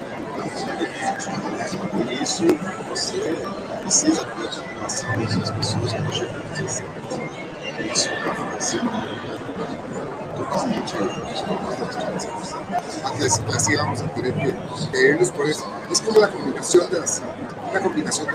e 2.09 2.23
isso 2.23 2.43
você 2.87 3.19
precisa 3.81 4.25
ter 4.25 4.47
a 4.47 4.73
relação 4.73 5.13
com 5.13 5.41
as 5.41 5.51
pessoas 5.51 5.93
que 5.93 6.01
você 6.01 6.25
precisa. 6.25 6.83
Isso 7.79 8.09
para 8.23 8.35
fazer 8.35 8.81
totalmente 10.35 10.95
así 13.55 13.75
vamos 13.75 14.01
a 14.01 14.07
tener 14.09 14.33
que, 14.33 14.97
irnos 14.97 15.31
por 15.31 15.49
eso. 15.49 15.65
Es 15.91 16.01
como 16.01 16.19
la 16.19 16.29
combinación 16.29 16.89
de 16.89 16.99
las, 16.99 17.21
una 17.69 17.79
combinación 17.79 18.27
de. 18.27 18.33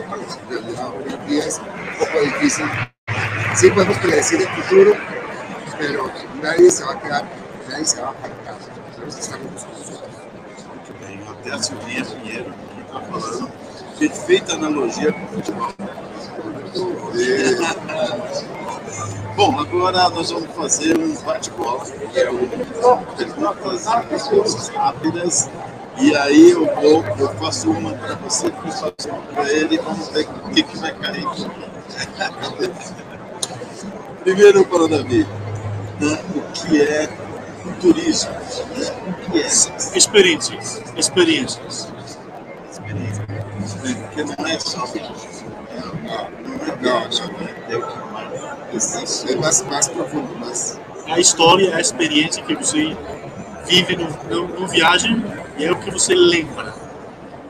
De, 0.54 0.62
de 0.62 0.72
la, 0.72 0.88
hoy 0.88 1.12
en 1.12 1.26
día 1.26 1.44
es 1.44 1.58
un 1.58 2.06
poco 2.06 2.20
difícil. 2.20 2.66
Sí 3.54 3.70
podemos 3.70 3.96
predecir 3.98 4.42
el 4.42 4.48
futuro, 4.48 4.92
pero 5.78 6.10
nadie 6.42 6.70
se 6.70 6.84
va 6.84 6.92
a 6.92 7.00
quedar, 7.00 7.24
nadie 7.74 7.86
se 7.86 8.00
va 8.00 8.06
a 8.06 8.10
apartar. 8.10 8.56
Tenemos 8.94 9.14
que 9.16 9.20
estar 9.20 9.38
juntos 9.38 9.64
con 9.64 9.72
nosotros. 9.72 10.08
Muito 10.68 10.94
bem, 11.00 11.20
até 11.28 11.52
a 11.52 11.62
Silvinha 11.62 12.04
Pinheiro 12.04 12.52
que 12.74 12.80
está 12.80 13.00
falando. 13.00 13.50
Perfeita 13.98 14.54
analogia 14.54 15.12
com 15.12 15.24
o 15.24 15.28
futebol. 15.28 15.74
Bom, 19.36 19.58
agora 19.58 20.08
nós 20.10 20.30
vamos 20.30 20.54
fazer 20.54 20.96
um 20.96 21.12
bate-bola, 21.22 21.84
que 21.84 22.20
é 22.20 22.30
o 22.30 22.38
perguntas 23.16 23.86
e 23.86 23.96
respostas 24.10 24.68
rápidas. 24.68 25.50
E 25.96 26.14
aí 26.16 26.50
eu 26.50 26.66
vou, 26.76 27.04
eu 27.18 27.28
faço 27.36 27.68
uma 27.70 27.92
para 27.94 28.14
você, 28.16 28.46
eu 28.46 28.52
faço 28.52 29.08
uma 29.08 29.22
para 29.32 29.52
ele 29.52 29.74
e 29.74 29.78
vamos 29.78 30.08
ver 30.08 30.28
o 30.28 30.50
que, 30.50 30.62
que 30.62 30.78
vai 30.78 30.94
cair. 30.94 31.24
Primeiro 34.22 34.64
para 34.64 34.82
o 34.82 34.88
Davi. 34.88 35.26
né, 36.00 36.18
o 36.34 36.40
que 36.52 36.80
é 36.80 37.23
o 37.66 37.72
turismo, 37.80 38.30
né, 38.30 38.40
o 39.32 39.36
é 39.36 39.96
Experiências. 39.96 40.82
Experiências. 40.96 41.88
experiência. 42.70 43.24
né, 43.28 43.44
Porque 44.08 44.24
não 44.24 44.46
é 44.46 44.58
só. 44.58 44.86
Não 44.86 46.14
é 46.14 46.76
Não, 46.80 46.98
é 47.70 47.76
o 47.76 47.86
que 48.70 48.76
existe. 48.76 49.32
É 49.32 49.36
mais, 49.36 49.62
mais 49.62 49.88
profundo, 49.88 50.38
mais. 50.38 50.78
A 51.06 51.18
história, 51.18 51.70
é 51.70 51.74
a 51.76 51.80
experiência 51.80 52.42
que 52.42 52.54
você 52.54 52.96
vive 53.66 53.96
no, 53.96 54.08
no, 54.30 54.60
no 54.60 54.66
viagem 54.68 55.22
e 55.58 55.64
é 55.64 55.72
o 55.72 55.76
que 55.76 55.90
você 55.90 56.14
lembra. 56.14 56.74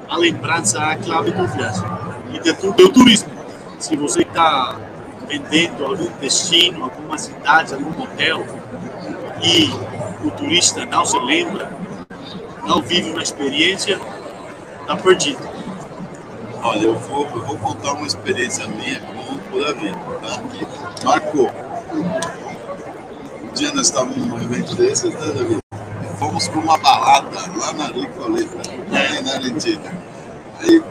A 0.08 0.16
lembrança 0.16 0.78
é 0.78 0.92
a 0.92 0.96
clave 0.96 1.30
do 1.32 1.46
viagem. 1.48 1.84
E 2.32 2.38
do, 2.40 2.54
tu- 2.54 2.72
do 2.72 2.88
turismo. 2.90 3.30
Se 3.78 3.96
você 3.96 4.22
está 4.22 4.78
vendendo 5.28 5.84
algum 5.84 6.06
destino, 6.20 6.84
alguma 6.84 7.16
cidade, 7.18 7.74
algum 7.74 8.02
hotel 8.02 8.44
e 9.42 9.70
o 10.24 10.30
turista 10.30 10.86
não 10.86 11.04
se 11.04 11.18
lembra, 11.18 11.70
não 12.66 12.80
vive 12.80 13.10
uma 13.10 13.22
experiência, 13.22 14.00
está 14.80 14.96
perdido. 14.96 15.38
Olha, 16.62 16.84
eu 16.84 16.98
vou, 16.98 17.26
eu 17.26 17.44
vou 17.44 17.58
contar 17.58 17.92
uma 17.92 18.06
experiência 18.06 18.66
minha 18.66 18.98
com 19.00 19.56
o 19.56 19.60
Davi, 19.60 19.92
tá? 19.92 21.04
marcou. 21.04 21.50
Um 23.42 23.52
dia 23.52 23.70
nós 23.72 23.86
estávamos 23.86 24.16
num 24.16 24.40
evento 24.40 24.74
desse, 24.74 25.08
né, 25.08 25.20
Davi? 25.20 25.58
Fomos 26.18 26.48
para 26.48 26.60
uma 26.60 26.78
balada 26.78 27.38
lá 27.58 27.72
na 27.74 27.86
Ricoleta, 27.88 28.56
lá 28.90 29.22
na 29.22 29.34
Argentina. 29.34 29.92
Aí, 30.60 30.82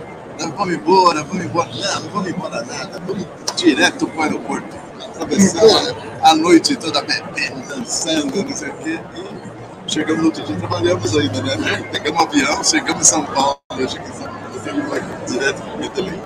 vamos 0.55 0.75
embora, 0.75 1.23
vamos 1.23 1.43
embora. 1.43 1.69
Não, 1.69 2.01
não 2.01 2.09
vamos 2.11 2.29
embora 2.29 2.63
nada, 2.63 3.01
vamos 3.07 3.25
direto 3.55 4.05
para 4.07 4.19
o 4.19 4.23
aeroporto. 4.23 4.82
A 6.21 6.35
noite 6.35 6.75
toda 6.75 7.01
bebendo, 7.01 7.61
dançando, 7.67 8.43
não 8.43 8.55
sei 8.55 8.69
o 8.69 8.73
quê. 8.77 8.99
E 9.87 9.91
chegamos 9.91 10.21
no 10.21 10.25
outro 10.27 10.43
dia, 10.43 10.55
trabalhamos 10.57 11.17
ainda, 11.17 11.41
né? 11.41 11.83
Pegamos 11.91 12.19
um 12.21 12.23
avião, 12.25 12.63
chegamos 12.63 13.01
em 13.01 13.09
São 13.09 13.25
Paulo. 13.25 13.57
Eu 13.77 13.87
cheguei 13.89 14.07
em 14.09 14.13
São 14.13 14.23
Paulo, 14.27 14.39
eu 14.55 14.59
fui 14.61 14.99
lá 14.99 14.99
direto 15.27 15.61
comigo 15.61 15.93
também. 15.93 16.21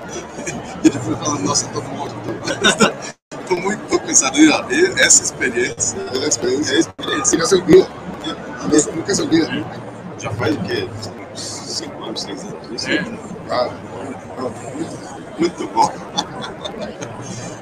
E 0.83 0.87
ele 0.87 0.99
foi 0.99 1.15
falando, 1.15 1.39
nossa, 1.43 1.67
tô 1.69 1.81
morto. 1.81 2.15
Tô 3.47 3.55
muito 3.55 3.97
pensando, 4.01 4.37
e, 4.37 4.49
ó, 4.49 4.65
e 4.69 4.85
essa 4.99 5.23
experiência 5.23 5.97
É 6.13 6.25
a 6.25 6.27
experiência. 6.27 6.73
é 6.73 6.75
a 6.75 6.79
experiência. 6.79 7.35
E 7.35 7.39
no 7.39 7.45
se 7.47 7.55
olvida. 7.55 7.87
Nunca- 8.93 9.15
se 9.15 9.21
olvida. 9.21 9.65
Já 10.19 10.29
faz 10.31 10.55
o 10.57 10.59
quê? 10.63 10.89
Cinco 11.33 12.03
anos, 12.03 12.21
seis 12.23 12.43
anos? 12.43 12.85
É. 12.87 13.05
Ah, 13.49 13.69
Muito 15.39 15.67
bom. 15.67 15.89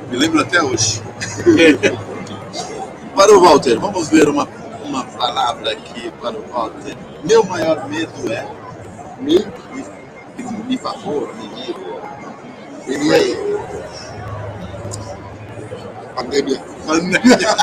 Me 0.10 0.18
lembro 0.18 0.42
até 0.42 0.62
hoje. 0.62 1.02
para 3.16 3.34
o 3.34 3.42
Walter, 3.42 3.80
vamos 3.80 4.10
ver 4.10 4.30
uma, 4.30 4.48
uma 4.84 5.04
palavra 5.06 5.72
aqui 5.72 6.12
para 6.22 6.38
o 6.38 6.44
Walter. 6.52 6.96
Meu 7.24 7.44
maior 7.44 7.88
medo 7.90 8.32
é. 8.32 8.46
me, 9.20 9.40
Me, 10.38 10.64
me 10.68 10.78
favor, 10.78 11.34
me 11.36 11.48
diga. 11.56 11.76
diría 16.30 16.76
pandemia. 16.86 17.56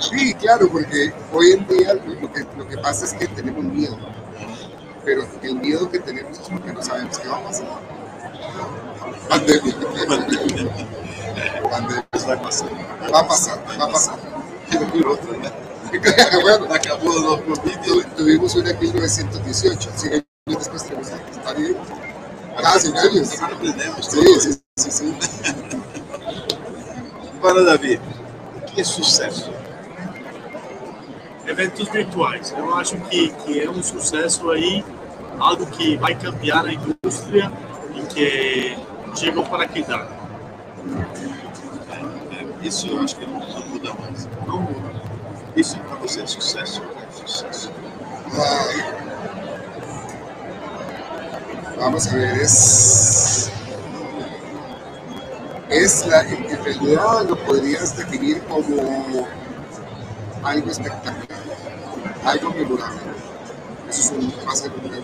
Sí, 0.00 0.34
claro, 0.34 0.68
porque 0.70 1.12
hoy 1.32 1.52
en 1.52 1.66
día 1.68 1.94
lo 1.94 2.32
que, 2.32 2.46
lo 2.56 2.68
que 2.68 2.78
pasa 2.78 3.04
es 3.04 3.12
que 3.12 3.28
tenemos 3.28 3.62
miedo, 3.64 3.98
pero 5.04 5.22
el 5.42 5.54
miedo 5.56 5.90
que 5.90 5.98
tenemos 5.98 6.38
es 6.38 6.48
porque 6.48 6.72
no 6.72 6.82
sabemos 6.82 7.18
qué 7.18 7.28
va 7.28 7.36
a 7.36 7.44
pasar. 7.44 7.66
Pandemia. 9.28 9.74
Pandemia. 11.70 12.06
Vai 12.26 12.36
passar. 12.38 12.68
Va 13.12 13.20
a 13.20 13.24
pasar, 13.24 13.58
va 13.78 13.84
a 13.84 13.88
pasar. 13.88 14.18
Quiero 14.70 14.86
ver 14.92 15.06
outra, 15.06 15.32
né? 15.38 15.50
bueno, 16.42 16.74
Acabou 16.74 17.32
o 17.32 17.38
Covid. 17.42 17.78
tu- 17.80 18.04
tuvimos 18.16 18.54
una 18.54 18.70
en 18.70 18.78
1918, 18.78 19.90
100 19.96 20.12
años 20.12 20.24
después 20.46 20.84
tenemos. 20.84 21.08
Cada 22.60 22.78
100 22.78 22.96
años. 22.98 23.28
Sí, 24.00 24.40
sí, 24.40 24.60
sí, 24.76 24.90
sí. 24.90 25.14
Para 27.40 27.62
Davi, 27.62 27.98
o 28.56 28.60
que 28.74 28.80
é 28.80 28.84
sucesso? 28.84 29.50
eventos 31.46 31.88
virtuais. 31.88 32.52
Eu 32.56 32.74
acho 32.76 32.96
que, 33.08 33.30
que 33.30 33.60
é 33.62 33.70
um 33.70 33.82
sucesso 33.82 34.50
aí, 34.50 34.84
algo 35.38 35.64
que 35.66 35.96
vai 35.96 36.14
cambiar 36.14 36.66
a 36.66 36.72
indústria 36.74 37.50
e 37.94 38.00
que 38.02 38.76
chegou 39.16 39.44
para 39.44 39.66
quedar. 39.66 40.08
É, 42.32 42.66
Isso 42.66 42.88
eu 42.88 43.00
acho 43.00 43.16
que 43.16 43.26
não, 43.26 43.40
não 43.40 43.66
muda 43.68 43.94
mais. 43.94 44.28
Não 44.46 44.60
muda. 44.60 45.02
Isso 45.56 45.78
para 45.80 45.96
você 45.96 46.22
é 46.22 46.26
sucesso. 46.26 46.82
É 46.82 47.12
sucesso. 47.12 47.72
Vamos 51.78 52.06
ver, 52.06 52.40
es. 52.42 53.50
Es 55.70 56.06
la. 56.06 56.22
En 56.22 56.44
en 56.50 56.64
realidad 56.64 57.22
lo 57.28 57.36
podrías 57.44 57.96
definir 57.96 58.42
como 58.44 59.26
algo 60.42 60.70
espectacular, 60.70 61.38
algo 62.24 62.50
memorable. 62.50 63.00
Eso 63.88 64.00
es 64.00 64.10
un, 64.10 64.30
ser 64.54 64.72
un 64.72 64.90
gran. 64.90 65.02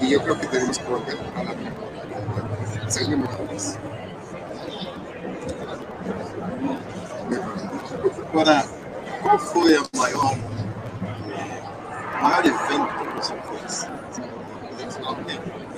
Y 0.00 0.10
yo 0.10 0.22
creo 0.22 0.38
que 0.38 0.46
tenemos 0.46 0.78
que 0.78 0.84
volver 0.84 1.18
a 1.34 1.42
la 1.42 1.54
memorabilidad. 1.54 2.88
Ser. 2.88 3.08
Memorables. 3.08 3.78
Agora, 8.32 8.64
qual 9.22 9.38
foi 9.38 9.76
a 9.76 9.82
maior, 9.96 10.34
o 10.34 12.22
maior 12.22 12.44
evento 12.44 12.88
que 12.98 13.16
você 13.16 13.34
fez? 13.48 13.88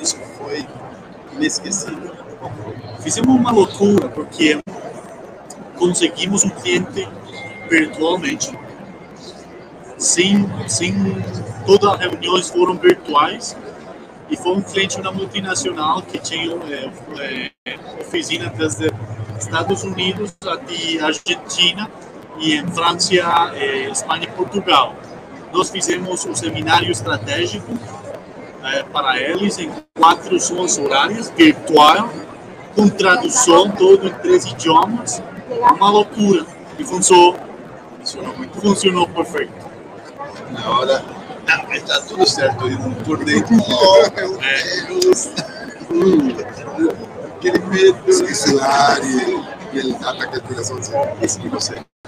Isso 0.01 0.17
foi 0.39 0.67
inesquecível. 1.35 2.13
Fizemos 3.01 3.37
uma 3.37 3.53
loucura 3.53 4.09
porque 4.09 4.59
conseguimos 5.79 6.45
um 6.45 6.51
cliente 6.51 7.09
virtualmente. 7.69 8.59
Sim, 9.99 10.49
sim, 10.67 10.95
todas 11.67 11.93
as 11.93 12.01
reuniões 12.01 12.49
foram 12.49 12.77
virtuais 12.77 13.57
e 14.31 14.37
foi 14.37 14.53
um 14.53 14.63
cliente 14.63 15.01
uma 15.01 15.13
multinacional 15.13 16.01
que 16.03 16.19
tinha 16.19 16.57
é, 17.19 17.51
é, 17.65 17.77
oficina 18.01 18.53
Estados 19.39 19.83
Unidos 19.83 20.35
até 20.43 21.01
Argentina 21.01 21.91
e 22.39 22.55
em 22.55 22.67
França, 22.69 23.15
é, 23.55 23.91
Espanha 23.91 24.25
e 24.25 24.29
Portugal. 24.29 24.95
Nós 25.53 25.71
fizemos 25.71 26.25
um 26.25 26.35
seminário 26.35 26.91
estratégico 26.91 27.73
é, 28.65 28.83
para 28.85 29.19
eles 29.21 29.59
em 29.59 29.71
quatro 29.95 30.39
zonas 30.39 30.79
horárias, 30.79 31.31
virtual, 31.31 32.11
com 32.75 32.89
tradução 32.89 33.71
todo 33.71 34.07
em 34.07 34.13
três 34.15 34.45
idiomas, 34.45 35.23
uma 35.49 35.91
loucura. 35.91 36.45
E 36.79 36.85
funcionou, 36.85 37.37
Funcionou 37.99 38.35
funcionou 38.61 39.09
perfeito. 39.09 39.53
Na 40.51 40.71
hora, 40.71 41.05
dentro. 43.27 43.57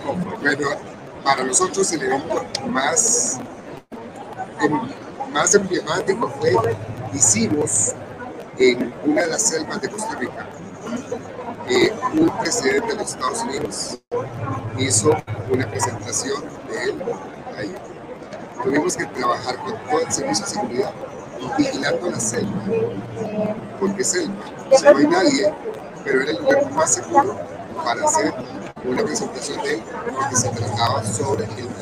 Oh, 0.07 0.15
para 1.25 1.45
nosotros 1.45 1.93
el 1.93 2.03
evento 2.03 2.45
más, 2.69 3.39
em- 4.61 5.33
más 5.33 5.55
emblemático 5.55 6.29
fue, 6.41 6.53
hicimos 7.13 7.93
en 8.59 8.93
una 9.05 9.23
de 9.23 9.27
las 9.29 9.43
selvas 9.43 9.81
de 9.81 9.89
Costa 9.89 10.15
Rica, 10.17 10.47
eh, 11.69 11.93
un 12.15 12.31
presidente 12.39 12.89
de 12.89 12.95
los 12.95 13.11
Estados 13.11 13.43
Unidos 13.43 13.99
hizo 14.79 15.11
una 15.53 15.69
presentación 15.69 16.43
de 16.69 16.85
él. 16.85 17.03
Tuvimos 18.63 18.97
que 18.97 19.07
trabajar 19.07 19.57
con 19.59 19.75
todo 19.89 20.01
el 20.01 20.13
servicio 20.13 20.45
de 20.45 20.51
seguridad, 20.51 20.93
vigilando 21.57 22.11
la 22.11 22.21
selva, 22.21 22.63
porque 23.79 24.05
selva, 24.05 24.35
no 24.83 24.99
hay 24.99 25.07
nadie, 25.07 25.55
pero 26.05 26.23
era 26.23 26.31
el 26.33 26.39
lugar 26.39 26.73
más 26.73 26.95
seguro 26.95 27.37
para 27.85 28.05
hacer 28.05 28.35
una 28.85 29.03
presentación 29.05 29.63
de 29.63 29.75
él, 29.75 29.83
porque 30.15 30.37
se 30.37 30.49
trataba 30.51 31.05
sobre 31.05 31.45
el 31.45 31.51
ambiente. 31.51 31.75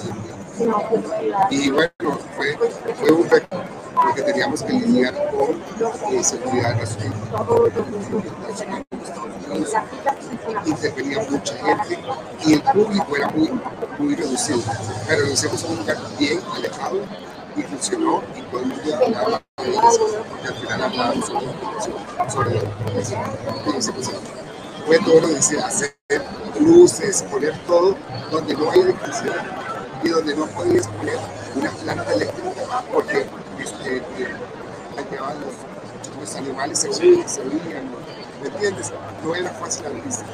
Y 1.50 1.70
bueno, 1.70 1.90
fue, 2.36 2.56
fue 2.94 3.12
un 3.12 3.28
reto, 3.28 3.62
porque 3.94 4.22
teníamos 4.22 4.62
que 4.62 4.72
lidiar 4.72 5.14
con 5.30 6.14
eh, 6.14 6.24
seguridad 6.24 6.76
nacional. 6.76 7.12
Intervenía 10.64 11.26
mucha 11.30 11.54
gente 11.54 11.98
y 12.46 12.52
el 12.54 12.62
público 12.62 13.16
era 13.16 13.28
muy, 13.28 13.50
muy 13.98 14.14
reducido. 14.14 14.60
Pero 15.08 15.26
lo 15.26 15.32
hicimos 15.32 15.64
en 15.64 15.70
un 15.72 15.76
lugar 15.78 15.96
bien 16.18 16.40
alejado 16.54 17.00
y 17.56 17.62
funcionó 17.62 18.22
y 18.36 18.42
todo 18.42 18.60
el 18.60 18.66
mundo 18.66 18.94
hablaba 18.94 19.42
de 19.62 19.70
eso, 19.70 20.24
porque 20.30 20.48
al 20.48 20.54
final 20.54 20.82
hablábamos 20.82 21.26
sobre, 21.26 21.46
sobre 22.30 23.78
eso. 23.78 23.92
Fue 24.86 24.98
todo 25.00 25.20
lo 25.20 25.28
que 25.28 25.34
hacer 25.34 25.96
luces, 26.60 27.22
poner 27.24 27.56
todo 27.66 27.96
donde 28.30 28.54
no 28.54 28.70
hay 28.70 28.80
electricidad 28.80 29.44
y 30.02 30.08
donde 30.08 30.36
no 30.36 30.46
podías 30.46 30.86
poner 30.88 31.18
una 31.54 31.70
planta 31.70 32.12
eléctrica 32.12 32.84
porque 32.92 33.26
este, 33.58 33.96
eh, 33.96 34.02
los, 34.96 36.20
los, 36.20 36.36
animales 36.36 36.78
se 36.78 36.88
unían, 36.90 37.28
se 37.28 37.42
¿me 37.44 38.48
entiendes? 38.48 38.92
No 39.24 39.34
era 39.34 39.50
fácil 39.50 39.84
la 39.84 39.90
vista, 39.90 40.24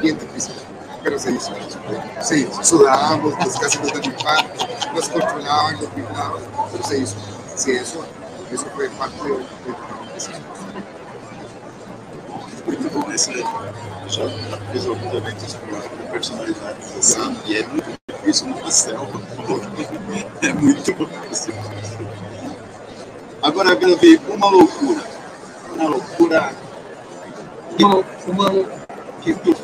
bien 0.00 0.18
difícil, 0.18 0.54
pero 1.02 1.18
se 1.18 1.32
hizo. 1.32 1.52
Sí, 2.20 2.48
sudábamos, 2.62 3.34
pues 3.42 3.58
casi 3.58 3.78
nos 3.78 3.92
derribaban, 3.92 4.46
nos 4.94 5.08
controlaban, 5.08 5.74
nos 5.74 5.94
vigilaban, 5.94 6.42
pero 6.70 6.84
se 6.84 6.98
hizo. 6.98 7.16
Sí, 7.56 7.72
eso, 7.72 8.04
eso 8.50 8.66
fue 8.74 8.88
parte 8.90 9.16
de, 9.22 9.34
de 9.34 9.38
muito 12.66 12.90
bom 12.90 13.12
esse 13.12 13.32
já 13.32 14.28
fiz 14.72 14.86
alguns 14.86 15.14
eventos 15.14 15.54
com 15.54 16.10
personalidades 16.10 16.96
assim, 16.96 17.36
e 17.46 17.56
é 17.56 17.66
muito 17.66 17.90
difícil 18.08 18.48
no 18.48 18.54
pastel. 18.56 19.08
É 20.42 20.52
muito 20.52 20.92
difícil. 20.92 21.54
Agora 23.42 23.72
eu 23.72 23.98
ver 23.98 24.20
uma 24.28 24.50
loucura. 24.50 25.02
Uma 25.74 25.88
loucura 25.88 26.52
uma, 27.80 28.04
uma 28.26 28.64
que 29.22 29.34
tu 29.34 29.54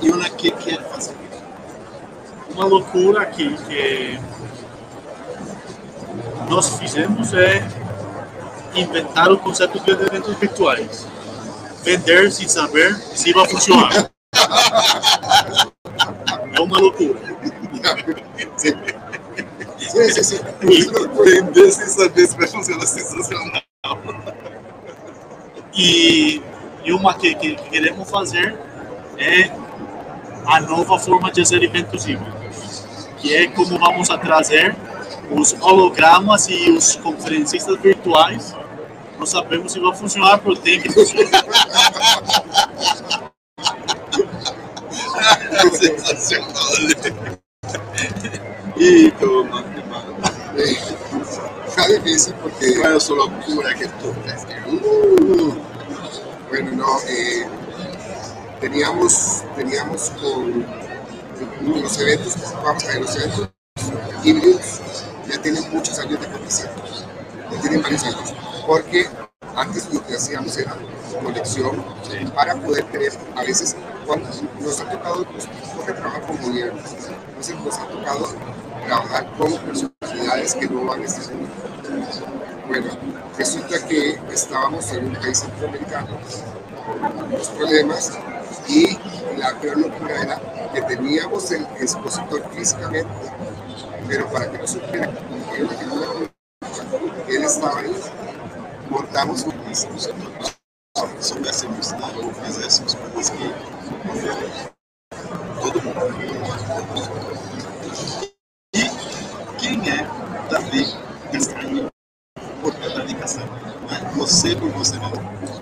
e 0.00 0.10
uma 0.10 0.28
que 0.30 0.50
quer 0.52 0.82
fazer. 0.88 1.14
Uma 2.54 2.64
loucura 2.64 3.26
que, 3.26 3.54
que 3.64 4.18
nós 6.48 6.78
fizemos 6.78 7.34
é 7.34 7.62
inventar 8.74 9.30
o 9.30 9.36
conceito 9.38 9.78
de 9.80 9.90
eventos 9.90 10.34
virtuais. 10.38 11.06
Vender 11.82 12.32
sem 12.32 12.48
saber 12.48 12.94
se 12.96 13.34
vai 13.34 13.46
funcionar. 13.48 14.10
É 16.54 16.60
uma 16.60 16.78
loucura. 16.78 17.20
Sim, 18.56 20.10
sim, 20.10 20.22
sim. 20.22 20.40
Vender 21.22 21.70
sem 21.70 21.86
saber 21.86 22.26
se 22.26 22.36
vai 22.36 22.46
funcionar 22.46 22.86
sensacional. 22.86 23.62
E, 25.74 26.42
e 26.82 26.92
uma 26.92 27.12
que, 27.12 27.34
que 27.34 27.56
queremos 27.56 28.08
fazer 28.10 28.69
é 29.20 29.50
a 30.46 30.60
nova 30.60 30.98
forma 30.98 31.30
de 31.30 31.42
fazer 31.42 31.62
eventos 31.62 32.08
híbridos, 32.08 32.86
que 33.18 33.34
é 33.34 33.46
como 33.48 33.78
vamos 33.78 34.10
a 34.10 34.18
trazer 34.18 34.74
os 35.30 35.52
hologramas 35.60 36.48
e 36.48 36.70
os 36.70 36.96
conferencistas 36.96 37.78
virtuais. 37.80 38.56
Não 39.18 39.26
sabemos 39.26 39.72
se 39.72 39.80
vai 39.80 39.94
funcionar, 39.94 40.38
porque 40.42 40.62
tem 40.62 40.80
que 40.80 40.90
funcionar. 40.92 41.44
Sensacional. 45.72 46.50
E 48.76 49.10
toma, 49.20 49.62
Está 51.66 51.86
difícil 51.86 52.34
porque. 52.42 52.74
¿Cuál 52.76 52.96
es 52.96 53.02
su 53.04 53.14
locura 53.14 53.74
que 53.74 53.86
tú? 53.86 54.08
Uh, 54.66 55.54
bueno, 56.48 56.72
no, 56.72 56.98
eh, 57.06 57.46
teníamos, 58.60 59.42
teníamos 59.56 60.10
con 60.10 60.64
los 61.80 61.98
eventos, 61.98 62.36
vamos 62.62 62.84
a 62.84 62.88
ver, 62.88 63.00
los 63.00 63.16
eventos 63.16 63.50
híbridos 64.22 64.80
ya 65.28 65.40
tienen 65.40 65.70
muchos 65.72 65.98
años 65.98 66.20
de 66.20 66.26
capacidad, 66.26 66.70
ya 67.50 67.60
tienen 67.60 67.82
varios 67.82 68.04
años, 68.04 68.34
porque 68.66 69.06
antes 69.56 69.92
lo 69.92 70.06
que 70.06 70.14
hacíamos 70.14 70.56
era 70.58 70.76
colección 71.22 71.82
para 72.34 72.54
poder 72.56 72.84
tener, 72.84 73.12
a 73.34 73.42
veces, 73.42 73.76
cuando 74.06 74.28
nos 74.60 74.80
ha 74.80 74.90
tocado, 74.90 75.24
pues, 75.24 75.48
porque 75.74 75.92
trabajar 75.92 76.22
con 76.26 76.36
gobiernos, 76.36 76.84
entonces 77.28 77.56
nos 77.64 77.78
ha 77.78 77.86
tocado 77.86 78.28
trabajar 78.86 79.32
con 79.38 79.56
personalidades 79.58 80.54
que 80.54 80.68
no 80.68 80.84
van 80.84 81.02
a 81.02 81.04
estar 81.04 81.32
en 81.32 81.48
Bueno, 82.68 82.86
resulta 83.38 83.86
que 83.86 84.20
estábamos 84.32 84.92
en 84.92 85.06
un 85.06 85.14
país 85.16 85.38
centroamericano, 85.38 86.18
los 87.30 87.48
problemas, 87.48 88.12
y 88.68 88.98
la 89.38 89.58
peor 89.60 89.78
locura 89.78 90.22
era 90.22 90.70
que 90.72 90.82
teníamos 90.82 91.50
el 91.50 91.66
expositor 91.80 92.48
físicamente, 92.54 93.08
pero 94.08 94.30
para 94.30 94.50
que 94.50 94.58
no 94.58 94.66
supiera 94.66 95.10
él 97.28 97.44
estaba 97.44 97.80
ahí, 97.80 97.94
montamos 98.88 99.44
un 99.44 99.52
todo 105.60 105.82
mundo. 105.82 106.00
Você 114.16 114.54
por 114.56 114.70
você 114.70 114.98
mesmo. 114.98 115.59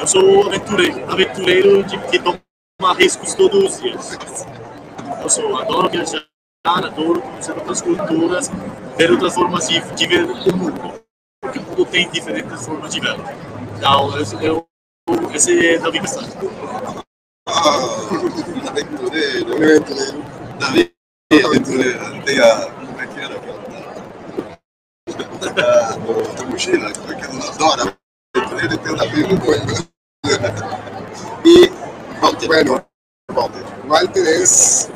Eu 0.00 0.06
sou 0.06 0.46
aventureiro, 0.46 1.12
aventureiro 1.12 1.82
de, 1.84 1.98
que 2.06 2.18
toma 2.18 2.94
riscos 2.96 3.34
todos 3.34 3.74
os 3.74 3.82
dias. 3.82 4.16
Eu 5.22 5.28
sou, 5.28 5.58
adoro 5.58 5.90
viajar, 5.90 6.24
adoro 6.64 7.20
conhecer 7.20 7.52
outras 7.52 7.82
culturas, 7.82 8.50
ver 8.96 9.10
outras 9.10 9.34
formas 9.34 9.68
de, 9.68 9.78
de 9.94 10.06
ver 10.06 10.24
o 10.24 10.56
mundo. 10.56 11.04
Porque 11.42 11.58
o 11.58 11.62
mundo 11.62 11.84
tem 11.84 12.10
diferentes 12.10 12.64
formas 12.64 12.94
de 12.94 12.98
ver. 12.98 13.14
Então, 13.76 14.10
eu, 14.16 14.66
eu 15.10 15.34
esse 15.34 15.66
é 15.66 15.78
Davi 15.78 16.00
Castanho. 16.00 16.32
Ah, 17.46 17.76
aventureiro. 18.70 19.54
Aventureiro. 19.54 20.24
Davi 20.58 20.94
aventureiro. 21.44 22.22
Tem 22.24 22.38
a. 22.40 22.70
Como 22.70 23.00
é 23.00 23.06
que 23.06 23.20
era 23.20 23.36
aquela? 23.36 23.60
Da, 25.54 25.90
do, 25.96 26.36
da 26.36 26.44
mochila, 26.46 26.90
como 26.94 27.12
é 27.12 27.16
que 27.16 27.24
ela 27.24 27.48
adora 27.50 27.99
e. 28.34 28.40
Y. 31.44 31.70
Bueno, 32.46 32.86
Walter. 33.86 34.26
Es, 34.26 34.88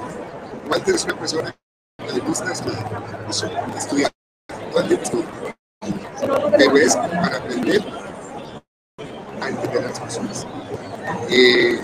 Walter 0.71 0.95
es 0.95 1.05
una 1.05 1.19
persona 1.19 1.55
que 1.99 2.13
le 2.13 2.21
gusta 2.21 2.53
estudiar, 2.53 3.11
estudiar. 3.77 4.13
Pero 6.57 6.77
es 6.77 6.97
para 6.97 7.37
aprender 7.37 7.83
a 9.41 9.49
entender 9.49 9.83
las 9.85 10.01
personas. 10.01 10.47
Eh, 11.29 11.81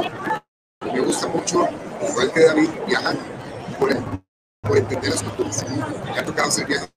me 0.92 1.01
gusta 1.01 1.26
mucho, 1.28 1.68
igual 2.09 2.32
que 2.32 2.40
David, 2.40 2.70
viajar 2.86 3.16
por, 3.78 3.90
por 4.62 4.78
entender 4.78 5.11
las 5.11 5.22
culturas. 5.22 5.64
Me 6.05 6.18
ha 6.18 6.24
tocado 6.24 6.51
viajes 6.66 6.89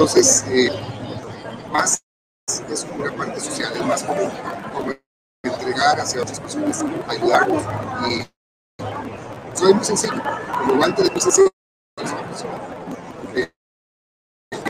Entonces, 0.00 0.46
eh, 0.48 0.70
más 1.70 2.02
es 2.70 2.86
como 2.86 3.04
una 3.04 3.14
parte 3.14 3.38
social, 3.38 3.70
es 3.74 3.84
más 3.84 4.02
como, 4.02 4.30
como 4.72 4.94
entregar 5.42 6.00
hacia 6.00 6.22
otras 6.22 6.40
personas, 6.40 6.82
ayudarnos. 7.06 7.62
Y 8.08 8.26
soy 9.54 9.74
muy 9.74 9.84
sencillo, 9.84 10.22
como 10.56 10.80
Walter 10.80 11.04
es 11.04 11.12
muy 11.12 11.20
sencillo. 11.20 11.50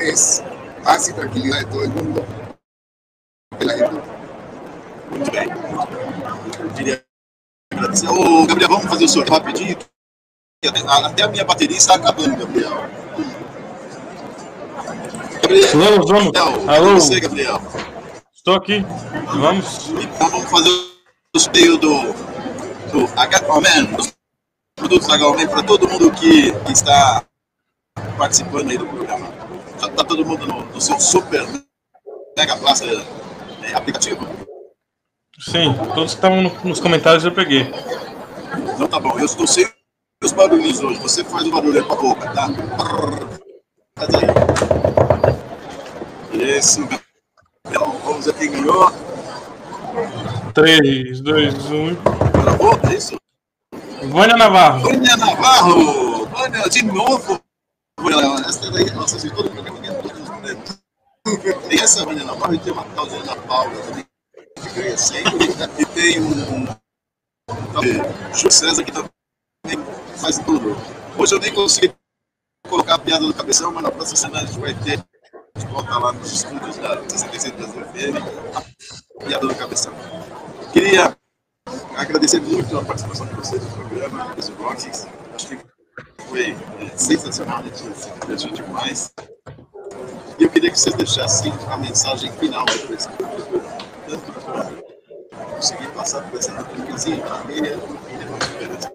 Es 0.00 0.42
paz 0.82 1.08
y 1.10 1.12
tranquilidad 1.12 1.60
de 1.60 1.66
todo 1.66 1.84
el 1.84 1.90
mundo, 1.90 2.26
de 3.56 3.64
la 3.66 3.74
gente. 3.74 4.00
Queria 6.76 7.06
agradecer. 7.70 8.08
Ô, 8.10 8.46
Gabriel, 8.48 8.68
vamos 8.68 8.86
fazer 8.86 9.04
o 9.04 9.08
sorteio 9.08 9.38
rapidinho. 9.38 9.78
Até 11.04 11.22
a 11.22 11.28
minha 11.28 11.44
bateria 11.44 11.76
está 11.76 11.94
acabando, 11.94 12.36
Gabriel. 12.36 13.29
Gabriel, 15.54 16.06
Vamos, 16.06 16.32
vamos. 16.34 16.68
Alô? 16.68 16.94
você, 16.94 17.18
Gabriel? 17.18 17.60
Estou 18.34 18.54
aqui. 18.54 18.84
Vamos. 19.34 19.88
Então 19.88 20.30
vamos 20.30 20.48
fazer 20.50 20.70
o 21.34 21.38
sorteio 21.38 21.76
do, 21.76 21.90
do 22.92 23.04
H-Man, 23.16 23.84
dos 23.96 24.12
produtos 24.76 25.08
H-Man 25.10 25.48
para 25.48 25.62
todo 25.64 25.88
mundo 25.88 26.12
que, 26.12 26.52
que 26.52 26.72
está 26.72 27.24
participando 28.16 28.70
aí 28.70 28.78
do 28.78 28.86
programa. 28.86 29.26
Já 29.80 29.88
está 29.88 30.04
todo 30.04 30.24
mundo 30.24 30.46
no, 30.46 30.64
no 30.66 30.80
seu 30.80 31.00
super 31.00 31.44
mega 32.38 32.56
plaza 32.56 32.84
é, 33.64 33.74
aplicativo? 33.74 34.24
Sim, 35.40 35.74
todos 35.94 36.12
que 36.12 36.18
estavam 36.18 36.42
no- 36.42 36.64
nos 36.64 36.78
comentários 36.80 37.24
eu 37.24 37.32
peguei. 37.32 37.62
Então 38.74 38.86
tá 38.86 39.00
bom, 39.00 39.18
eu 39.18 39.24
estou 39.26 39.46
sem 39.48 39.66
os 40.22 40.32
barulhos 40.32 40.80
hoje. 40.80 41.00
Você 41.00 41.24
faz 41.24 41.44
o 41.46 41.50
barulho 41.50 41.80
aí 41.80 41.84
com 41.84 41.94
a 41.94 41.96
boca, 41.96 42.30
tá? 42.32 42.48
Faz 43.96 44.14
aí. 44.14 44.89
Esse. 46.32 46.80
Então, 47.66 47.98
vamos 48.04 48.26
ver 48.26 48.34
quem 48.34 48.50
ganhou. 48.50 48.90
3, 50.54 51.20
2, 51.20 51.70
1. 51.70 51.94
Pela 51.96 52.56
boca, 52.56 52.92
é 52.92 52.96
isso? 52.96 53.16
Vânia 54.08 54.36
Navarro. 54.36 54.80
Vânia 54.80 55.16
Navarro! 55.16 56.26
Vânia, 56.26 56.68
de 56.68 56.84
novo! 56.84 57.40
Essa 58.48 58.70
daí, 58.70 58.90
nossa, 58.92 59.18
de 59.18 59.30
todo 59.30 59.46
o 59.46 59.50
programa, 59.50 59.78
tem 59.80 60.42
dedos. 60.42 60.80
Tem 61.68 61.80
essa 61.80 62.04
Vânia 62.04 62.24
Navarro 62.24 62.54
e 62.54 62.58
tem 62.58 62.72
uma 62.72 62.84
tal 62.84 63.06
de 63.06 63.14
Ana 63.16 63.36
Paula 63.36 63.76
também. 63.82 64.04
que 64.62 64.70
ganha 64.70 64.96
sempre, 64.96 65.48
e 65.78 65.86
tem 65.86 66.20
um, 66.20 66.30
um 66.30 66.66
Júlio 68.34 68.50
César 68.50 68.82
que 68.82 68.92
também 68.92 69.10
faz 70.16 70.38
tudo. 70.38 70.76
Hoje 71.18 71.34
eu 71.34 71.40
nem 71.40 71.52
consegui 71.52 71.94
colocar 72.68 72.94
a 72.94 72.98
piada 72.98 73.26
do 73.26 73.34
cabeção, 73.34 73.72
mas 73.72 73.82
na 73.82 73.90
próxima 73.90 74.16
semana 74.16 74.42
a 74.42 74.46
gente 74.46 74.60
vai 74.60 74.74
ter. 74.74 75.04
A 75.60 75.62
gente 75.62 75.72
volta 75.74 75.98
lá 75.98 76.12
nos 76.12 76.32
estúdios 76.32 76.78
da 76.78 77.06
66 77.06 77.54
Brasil 77.54 77.84
FM, 77.84 79.40
do 79.40 79.54
cabeção. 79.54 79.92
Queria 80.72 81.14
agradecer 81.98 82.40
muito 82.40 82.78
a 82.78 82.82
participação 82.82 83.26
de 83.26 83.34
vocês 83.34 83.62
no 83.62 83.70
programa, 83.72 84.34
dos 84.34 84.48
Rocks. 84.48 85.06
Acho 85.34 85.48
que 85.48 85.58
foi 86.30 86.56
é, 86.80 86.96
sensacional, 86.96 87.58
a 87.58 87.62
gente 87.62 87.76
se 87.76 88.50
demais. 88.52 89.12
E 90.38 90.44
eu 90.44 90.48
queria 90.48 90.70
que 90.70 90.80
vocês 90.80 90.94
deixassem 90.94 91.52
a 91.68 91.76
mensagem 91.76 92.32
final 92.32 92.64
para 92.64 92.94
esse 92.94 93.08
público, 93.10 93.60
tanto 94.08 94.32
para 94.40 94.64
conseguir 95.56 95.88
passar 95.88 96.22
por 96.22 96.38
essa 96.38 96.54
pandemia 96.54 97.16
em 97.16 97.20
família, 97.20 97.78
e 98.08 98.16
depois. 98.16 98.92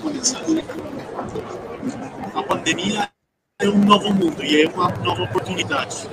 Uma 0.00 0.12
mensagem. 0.12 0.64
A 2.34 2.42
pandemia 2.44 3.15
é 3.58 3.68
um 3.68 3.84
novo 3.84 4.12
mundo 4.12 4.44
e 4.44 4.62
é 4.62 4.68
uma 4.68 4.88
nova 4.98 5.22
oportunidade. 5.22 6.08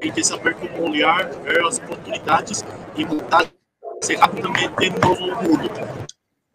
Tem 0.00 0.12
que 0.12 0.24
saber 0.24 0.54
como 0.54 0.90
olhar, 0.90 1.28
ver 1.42 1.64
as 1.64 1.78
oportunidades 1.78 2.64
e 2.96 3.04
mudar-se 3.04 4.16
rapidamente 4.16 4.90
no 4.90 5.08
novo 5.08 5.42
mundo. 5.42 5.70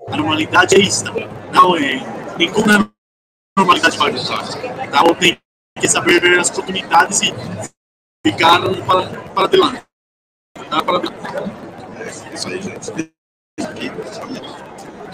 A 0.08 0.18
normalidade 0.18 0.76
é 0.76 0.80
isso. 0.80 1.06
Não 1.54 1.76
é 1.76 2.02
nenhuma 2.38 2.92
normalidade 3.58 3.98
vai 3.98 4.12
voltar. 4.12 4.44
Então 4.86 5.16
tem 5.16 5.38
que 5.80 5.88
saber 5.88 6.20
ver 6.20 6.40
as 6.40 6.50
oportunidades 6.50 7.22
e 7.22 7.34
ficar 8.26 8.62
para, 8.86 9.08
para 9.34 9.44
adelante. 9.46 9.84
Para 10.54 10.98
adelante. 10.98 11.14
É 11.98 12.34
isso 12.34 12.48
aí, 12.48 12.62
gente. 12.62 13.14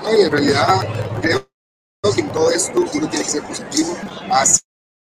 Y 0.08 0.22
en 0.22 0.32
realidad 0.32 0.88
creo 1.20 1.48
que 2.14 2.22
en 2.22 2.30
todo 2.32 2.52
esto 2.52 2.80
uno 2.80 3.10
tiene 3.10 3.26
que 3.26 3.32
ser 3.32 3.44
positivo. 3.44 3.98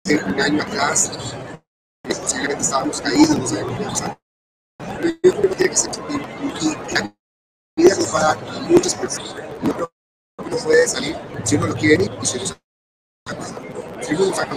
Hace 0.06 0.24
un 0.24 0.40
año 0.40 0.62
atrás 0.62 1.12
posiblemente 2.04 2.62
estábamos 2.62 3.02
caídos, 3.02 3.40
no 3.40 3.48
sabemos 3.48 3.78
qué 3.80 3.86
pasar. 3.86 4.20
Pero 4.78 5.18
yo 5.24 5.32
creo 5.32 5.42
que 5.42 5.56
tiene 5.56 5.70
que 5.72 5.76
ser. 5.76 5.92
Y 6.62 6.94
la 6.94 7.14
vida 7.76 7.96
nos 7.96 8.14
va 8.14 8.20
a 8.20 8.36
dar 8.36 8.62
muchas 8.70 8.94
personas. 8.94 9.36
Yo 9.64 10.58
puede 10.64 10.88
salir 10.88 11.18
si 11.44 11.56
uno 11.56 11.68
lo 11.68 11.74
quiere 11.74 12.04
y 12.22 12.26
si 12.26 12.38
uno 12.38 12.56
pasar. 13.26 13.64
Si 14.04 14.14
uno 14.14 14.30
pasar, 14.30 14.50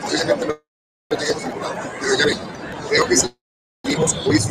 posiblemente 0.00 0.46
no 0.46 0.54
no 1.10 1.38
ningún 1.38 1.60
lado. 1.60 1.74
Pero 2.00 2.16
ya 2.16 3.08
que 3.08 3.16
salimos 3.16 4.26
hoy 4.26 4.36
es. 4.36 4.48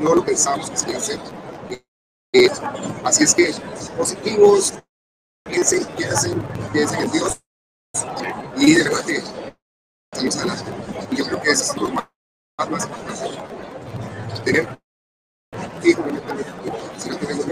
No 0.00 0.14
lo 0.16 0.24
pensamos 0.24 0.68
que 0.70 0.76
se 0.76 0.90
iba 0.90 0.98
hacer. 0.98 1.20
Eh, 2.32 2.50
así 3.04 3.22
es 3.22 3.34
que 3.36 3.54
positivos, 3.96 4.74
piensen, 5.44 5.86
piensen, 5.96 6.42
piensen 6.72 7.02
en 7.02 7.12
Dios 7.12 7.43
y 8.56 8.74
de 8.74 8.84
verdad 8.84 9.04
que 9.04 9.22
salimos 10.12 10.36
adelante. 10.36 10.64
Y 11.10 11.16
yo 11.16 11.24
creo 11.26 11.40
que 11.42 11.50
eso 11.50 11.72
es 11.72 11.76
lo 11.80 11.90
más, 11.90 12.08
más 12.70 12.84
importante. 12.84 13.38
Tener 14.44 14.66
camino. 14.66 16.54
Si 16.98 17.08
no 17.08 17.16
estamos 17.16 17.44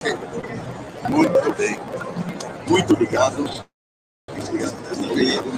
que, 0.00 0.16
Muito 1.08 1.54
bem. 1.54 1.78
Muito 2.66 2.94
obrigado. 2.94 3.44
Muito 4.28 4.50
obrigado. 5.10 5.48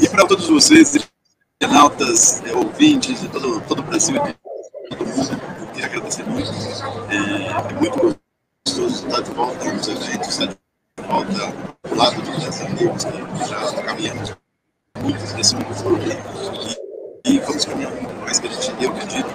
E 0.00 0.08
para 0.08 0.26
todos 0.26 0.48
vocês, 0.48 0.96
internautas, 1.56 2.42
ouvintes 2.54 3.20
de 3.20 3.28
todo, 3.28 3.60
todo 3.62 3.80
o 3.80 3.82
Brasil 3.82 4.16
e 4.16 4.96
todo 4.96 5.06
mundo, 5.06 5.39
agradecer 5.90 6.24
muito. 6.24 6.50
É, 7.10 7.16
é 7.16 7.72
muito 7.80 8.16
gostoso 8.66 9.06
estar 9.06 9.20
de 9.22 9.30
volta 9.32 9.72
nos 9.72 9.88
eventos, 9.88 10.28
estar 10.28 10.46
de 10.46 10.56
volta 11.06 11.54
ao 11.88 11.96
lado 11.96 12.22
de 12.22 12.30
meus 12.30 12.60
amigos 12.60 13.04
que 13.04 13.48
já 13.48 13.82
caminhamos 13.82 14.36
muitos 15.00 15.32
desse 15.32 15.54
mundo. 15.56 15.66
E, 17.24 17.32
e 17.32 17.38
vamos 17.40 17.64
caminhar 17.64 17.92
muito 17.92 18.14
mais 18.20 18.38
que 18.38 18.48
a 18.48 18.50
gente, 18.50 18.84
eu 18.84 18.90
acredito, 18.90 19.28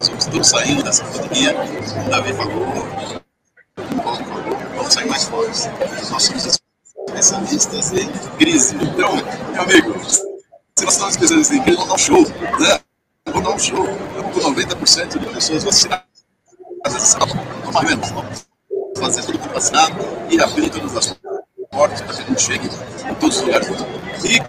nós 0.00 0.18
estamos 0.18 0.48
saindo 0.48 0.82
dessa 0.82 1.04
pandemia, 1.04 1.54
o 1.54 2.10
Davi 2.10 2.32
falou, 2.34 2.66
o 2.66 4.02
Paulo 4.02 4.24
falou, 4.24 4.58
vamos 4.76 4.92
sair 4.92 5.08
mais 5.08 5.24
fortes. 5.24 5.66
Nós 6.10 6.22
somos 6.22 6.60
especialistas 7.08 7.92
em 7.92 8.08
crise. 8.38 8.76
Então, 8.76 9.16
meu 9.52 9.62
amigo, 9.62 9.98
se 10.08 10.84
nós 10.84 10.94
somos 10.94 11.14
especialistas 11.14 11.56
em 11.56 11.62
crise, 11.62 11.78
vamos 11.78 11.88
dar 11.88 11.94
um 11.94 11.98
show, 11.98 12.22
né? 12.60 12.80
Vamos 13.26 13.42
dar 13.42 13.54
um 13.54 13.58
show. 13.58 14.17
Com 14.32 14.52
90% 14.52 15.18
de 15.18 15.26
pessoas 15.26 15.64
vacinadas, 15.64 16.04
não 17.64 17.72
morremos, 17.72 18.10
vamos 18.10 18.44
fazer 18.98 19.22
tudo 19.24 19.38
mundo 19.38 19.52
vacinado 19.54 19.94
e 20.30 20.40
abrir 20.40 20.70
todas 20.70 20.96
as 20.96 21.18
portas 21.70 22.00
para 22.02 22.14
que 22.14 22.22
a 22.22 22.24
gente 22.26 22.42
chegue 22.42 22.66
em 22.66 23.14
todos 23.14 23.36
os 23.36 23.42
lugares. 23.42 23.68
E, 24.24 24.40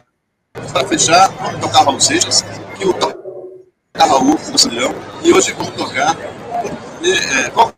para 0.71 0.87
fechar, 0.87 1.29
vamos 1.29 1.61
tocar 1.61 1.83
Raul 1.83 1.99
Seixas, 1.99 2.43
que 2.77 2.85
o 2.85 2.93
Raul 3.95 4.35
do 4.35 4.57
Sandrão, 4.57 4.93
e 5.23 5.33
hoje 5.33 5.53
vamos 5.53 5.73
tocar. 5.75 6.15
É, 7.03 7.49
qual 7.51 7.73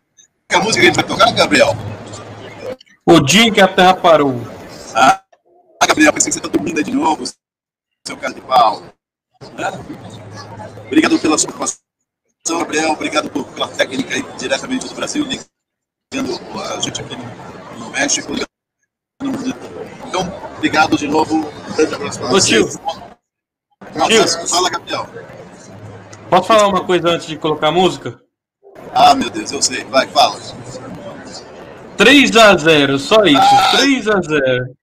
é 0.48 0.56
a 0.56 0.60
música 0.60 0.80
que 0.80 0.80
a 0.80 0.92
gente 0.92 0.96
vai 0.96 1.04
tocar, 1.04 1.32
Gabriel? 1.32 1.76
O 3.04 3.20
dia 3.20 3.42
em 3.44 3.52
que 3.52 3.60
a 3.60 3.68
Terra 3.68 3.94
parou. 3.94 4.40
Ah, 4.94 5.22
Gabriel, 5.86 6.12
pensei 6.12 6.30
que 6.30 6.34
você 6.34 6.46
está 6.46 6.48
dormindo 6.48 6.82
de 6.82 6.92
novo, 6.92 7.24
seu 8.06 8.16
cara 8.16 8.32
de 8.32 8.40
pau. 8.40 8.82
Né? 9.56 9.70
Obrigado 10.86 11.18
pela 11.18 11.38
sua 11.38 11.52
participação, 11.52 11.81
Gabriel. 12.48 12.92
Obrigado 12.92 13.30
por, 13.30 13.44
pela 13.52 13.68
técnica 13.68 14.14
aí 14.14 14.22
diretamente 14.38 14.88
do 14.88 14.94
Brasil, 14.94 15.24
ligando 15.24 16.40
a 16.60 16.80
gente 16.80 17.00
aqui 17.00 17.16
no, 17.16 17.84
no 17.84 17.90
México. 17.90 18.32
Então, 20.06 20.54
obrigado 20.56 20.96
de 20.96 21.06
novo. 21.06 21.36
Um 21.36 21.74
grande 21.74 21.94
abraço 21.94 22.20
para 22.20 22.40
tio. 22.40 22.68
Fala, 24.48 24.70
Gabriel. 24.70 25.08
Posso 26.28 26.48
falar 26.48 26.66
uma 26.66 26.84
coisa 26.84 27.10
antes 27.10 27.26
de 27.26 27.36
colocar 27.36 27.68
a 27.68 27.72
música? 27.72 28.20
Ah, 28.92 29.14
meu 29.14 29.30
Deus, 29.30 29.52
eu 29.52 29.62
sei. 29.62 29.84
Vai, 29.84 30.06
fala. 30.08 30.38
3 31.96 32.36
a 32.36 32.56
0 32.56 32.98
só 32.98 33.24
isso. 33.24 33.76
3 33.76 34.08
a 34.08 34.20
0 34.20 34.76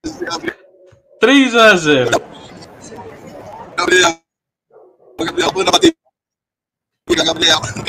3 1.20 1.54
a 1.54 1.76
0 1.76 2.10
Gabriel. 3.76 4.20
Gabriel, 5.18 5.52
põe 5.52 5.64
Nagabli 7.10 7.50
ako 7.50 7.66
ng 7.74 7.82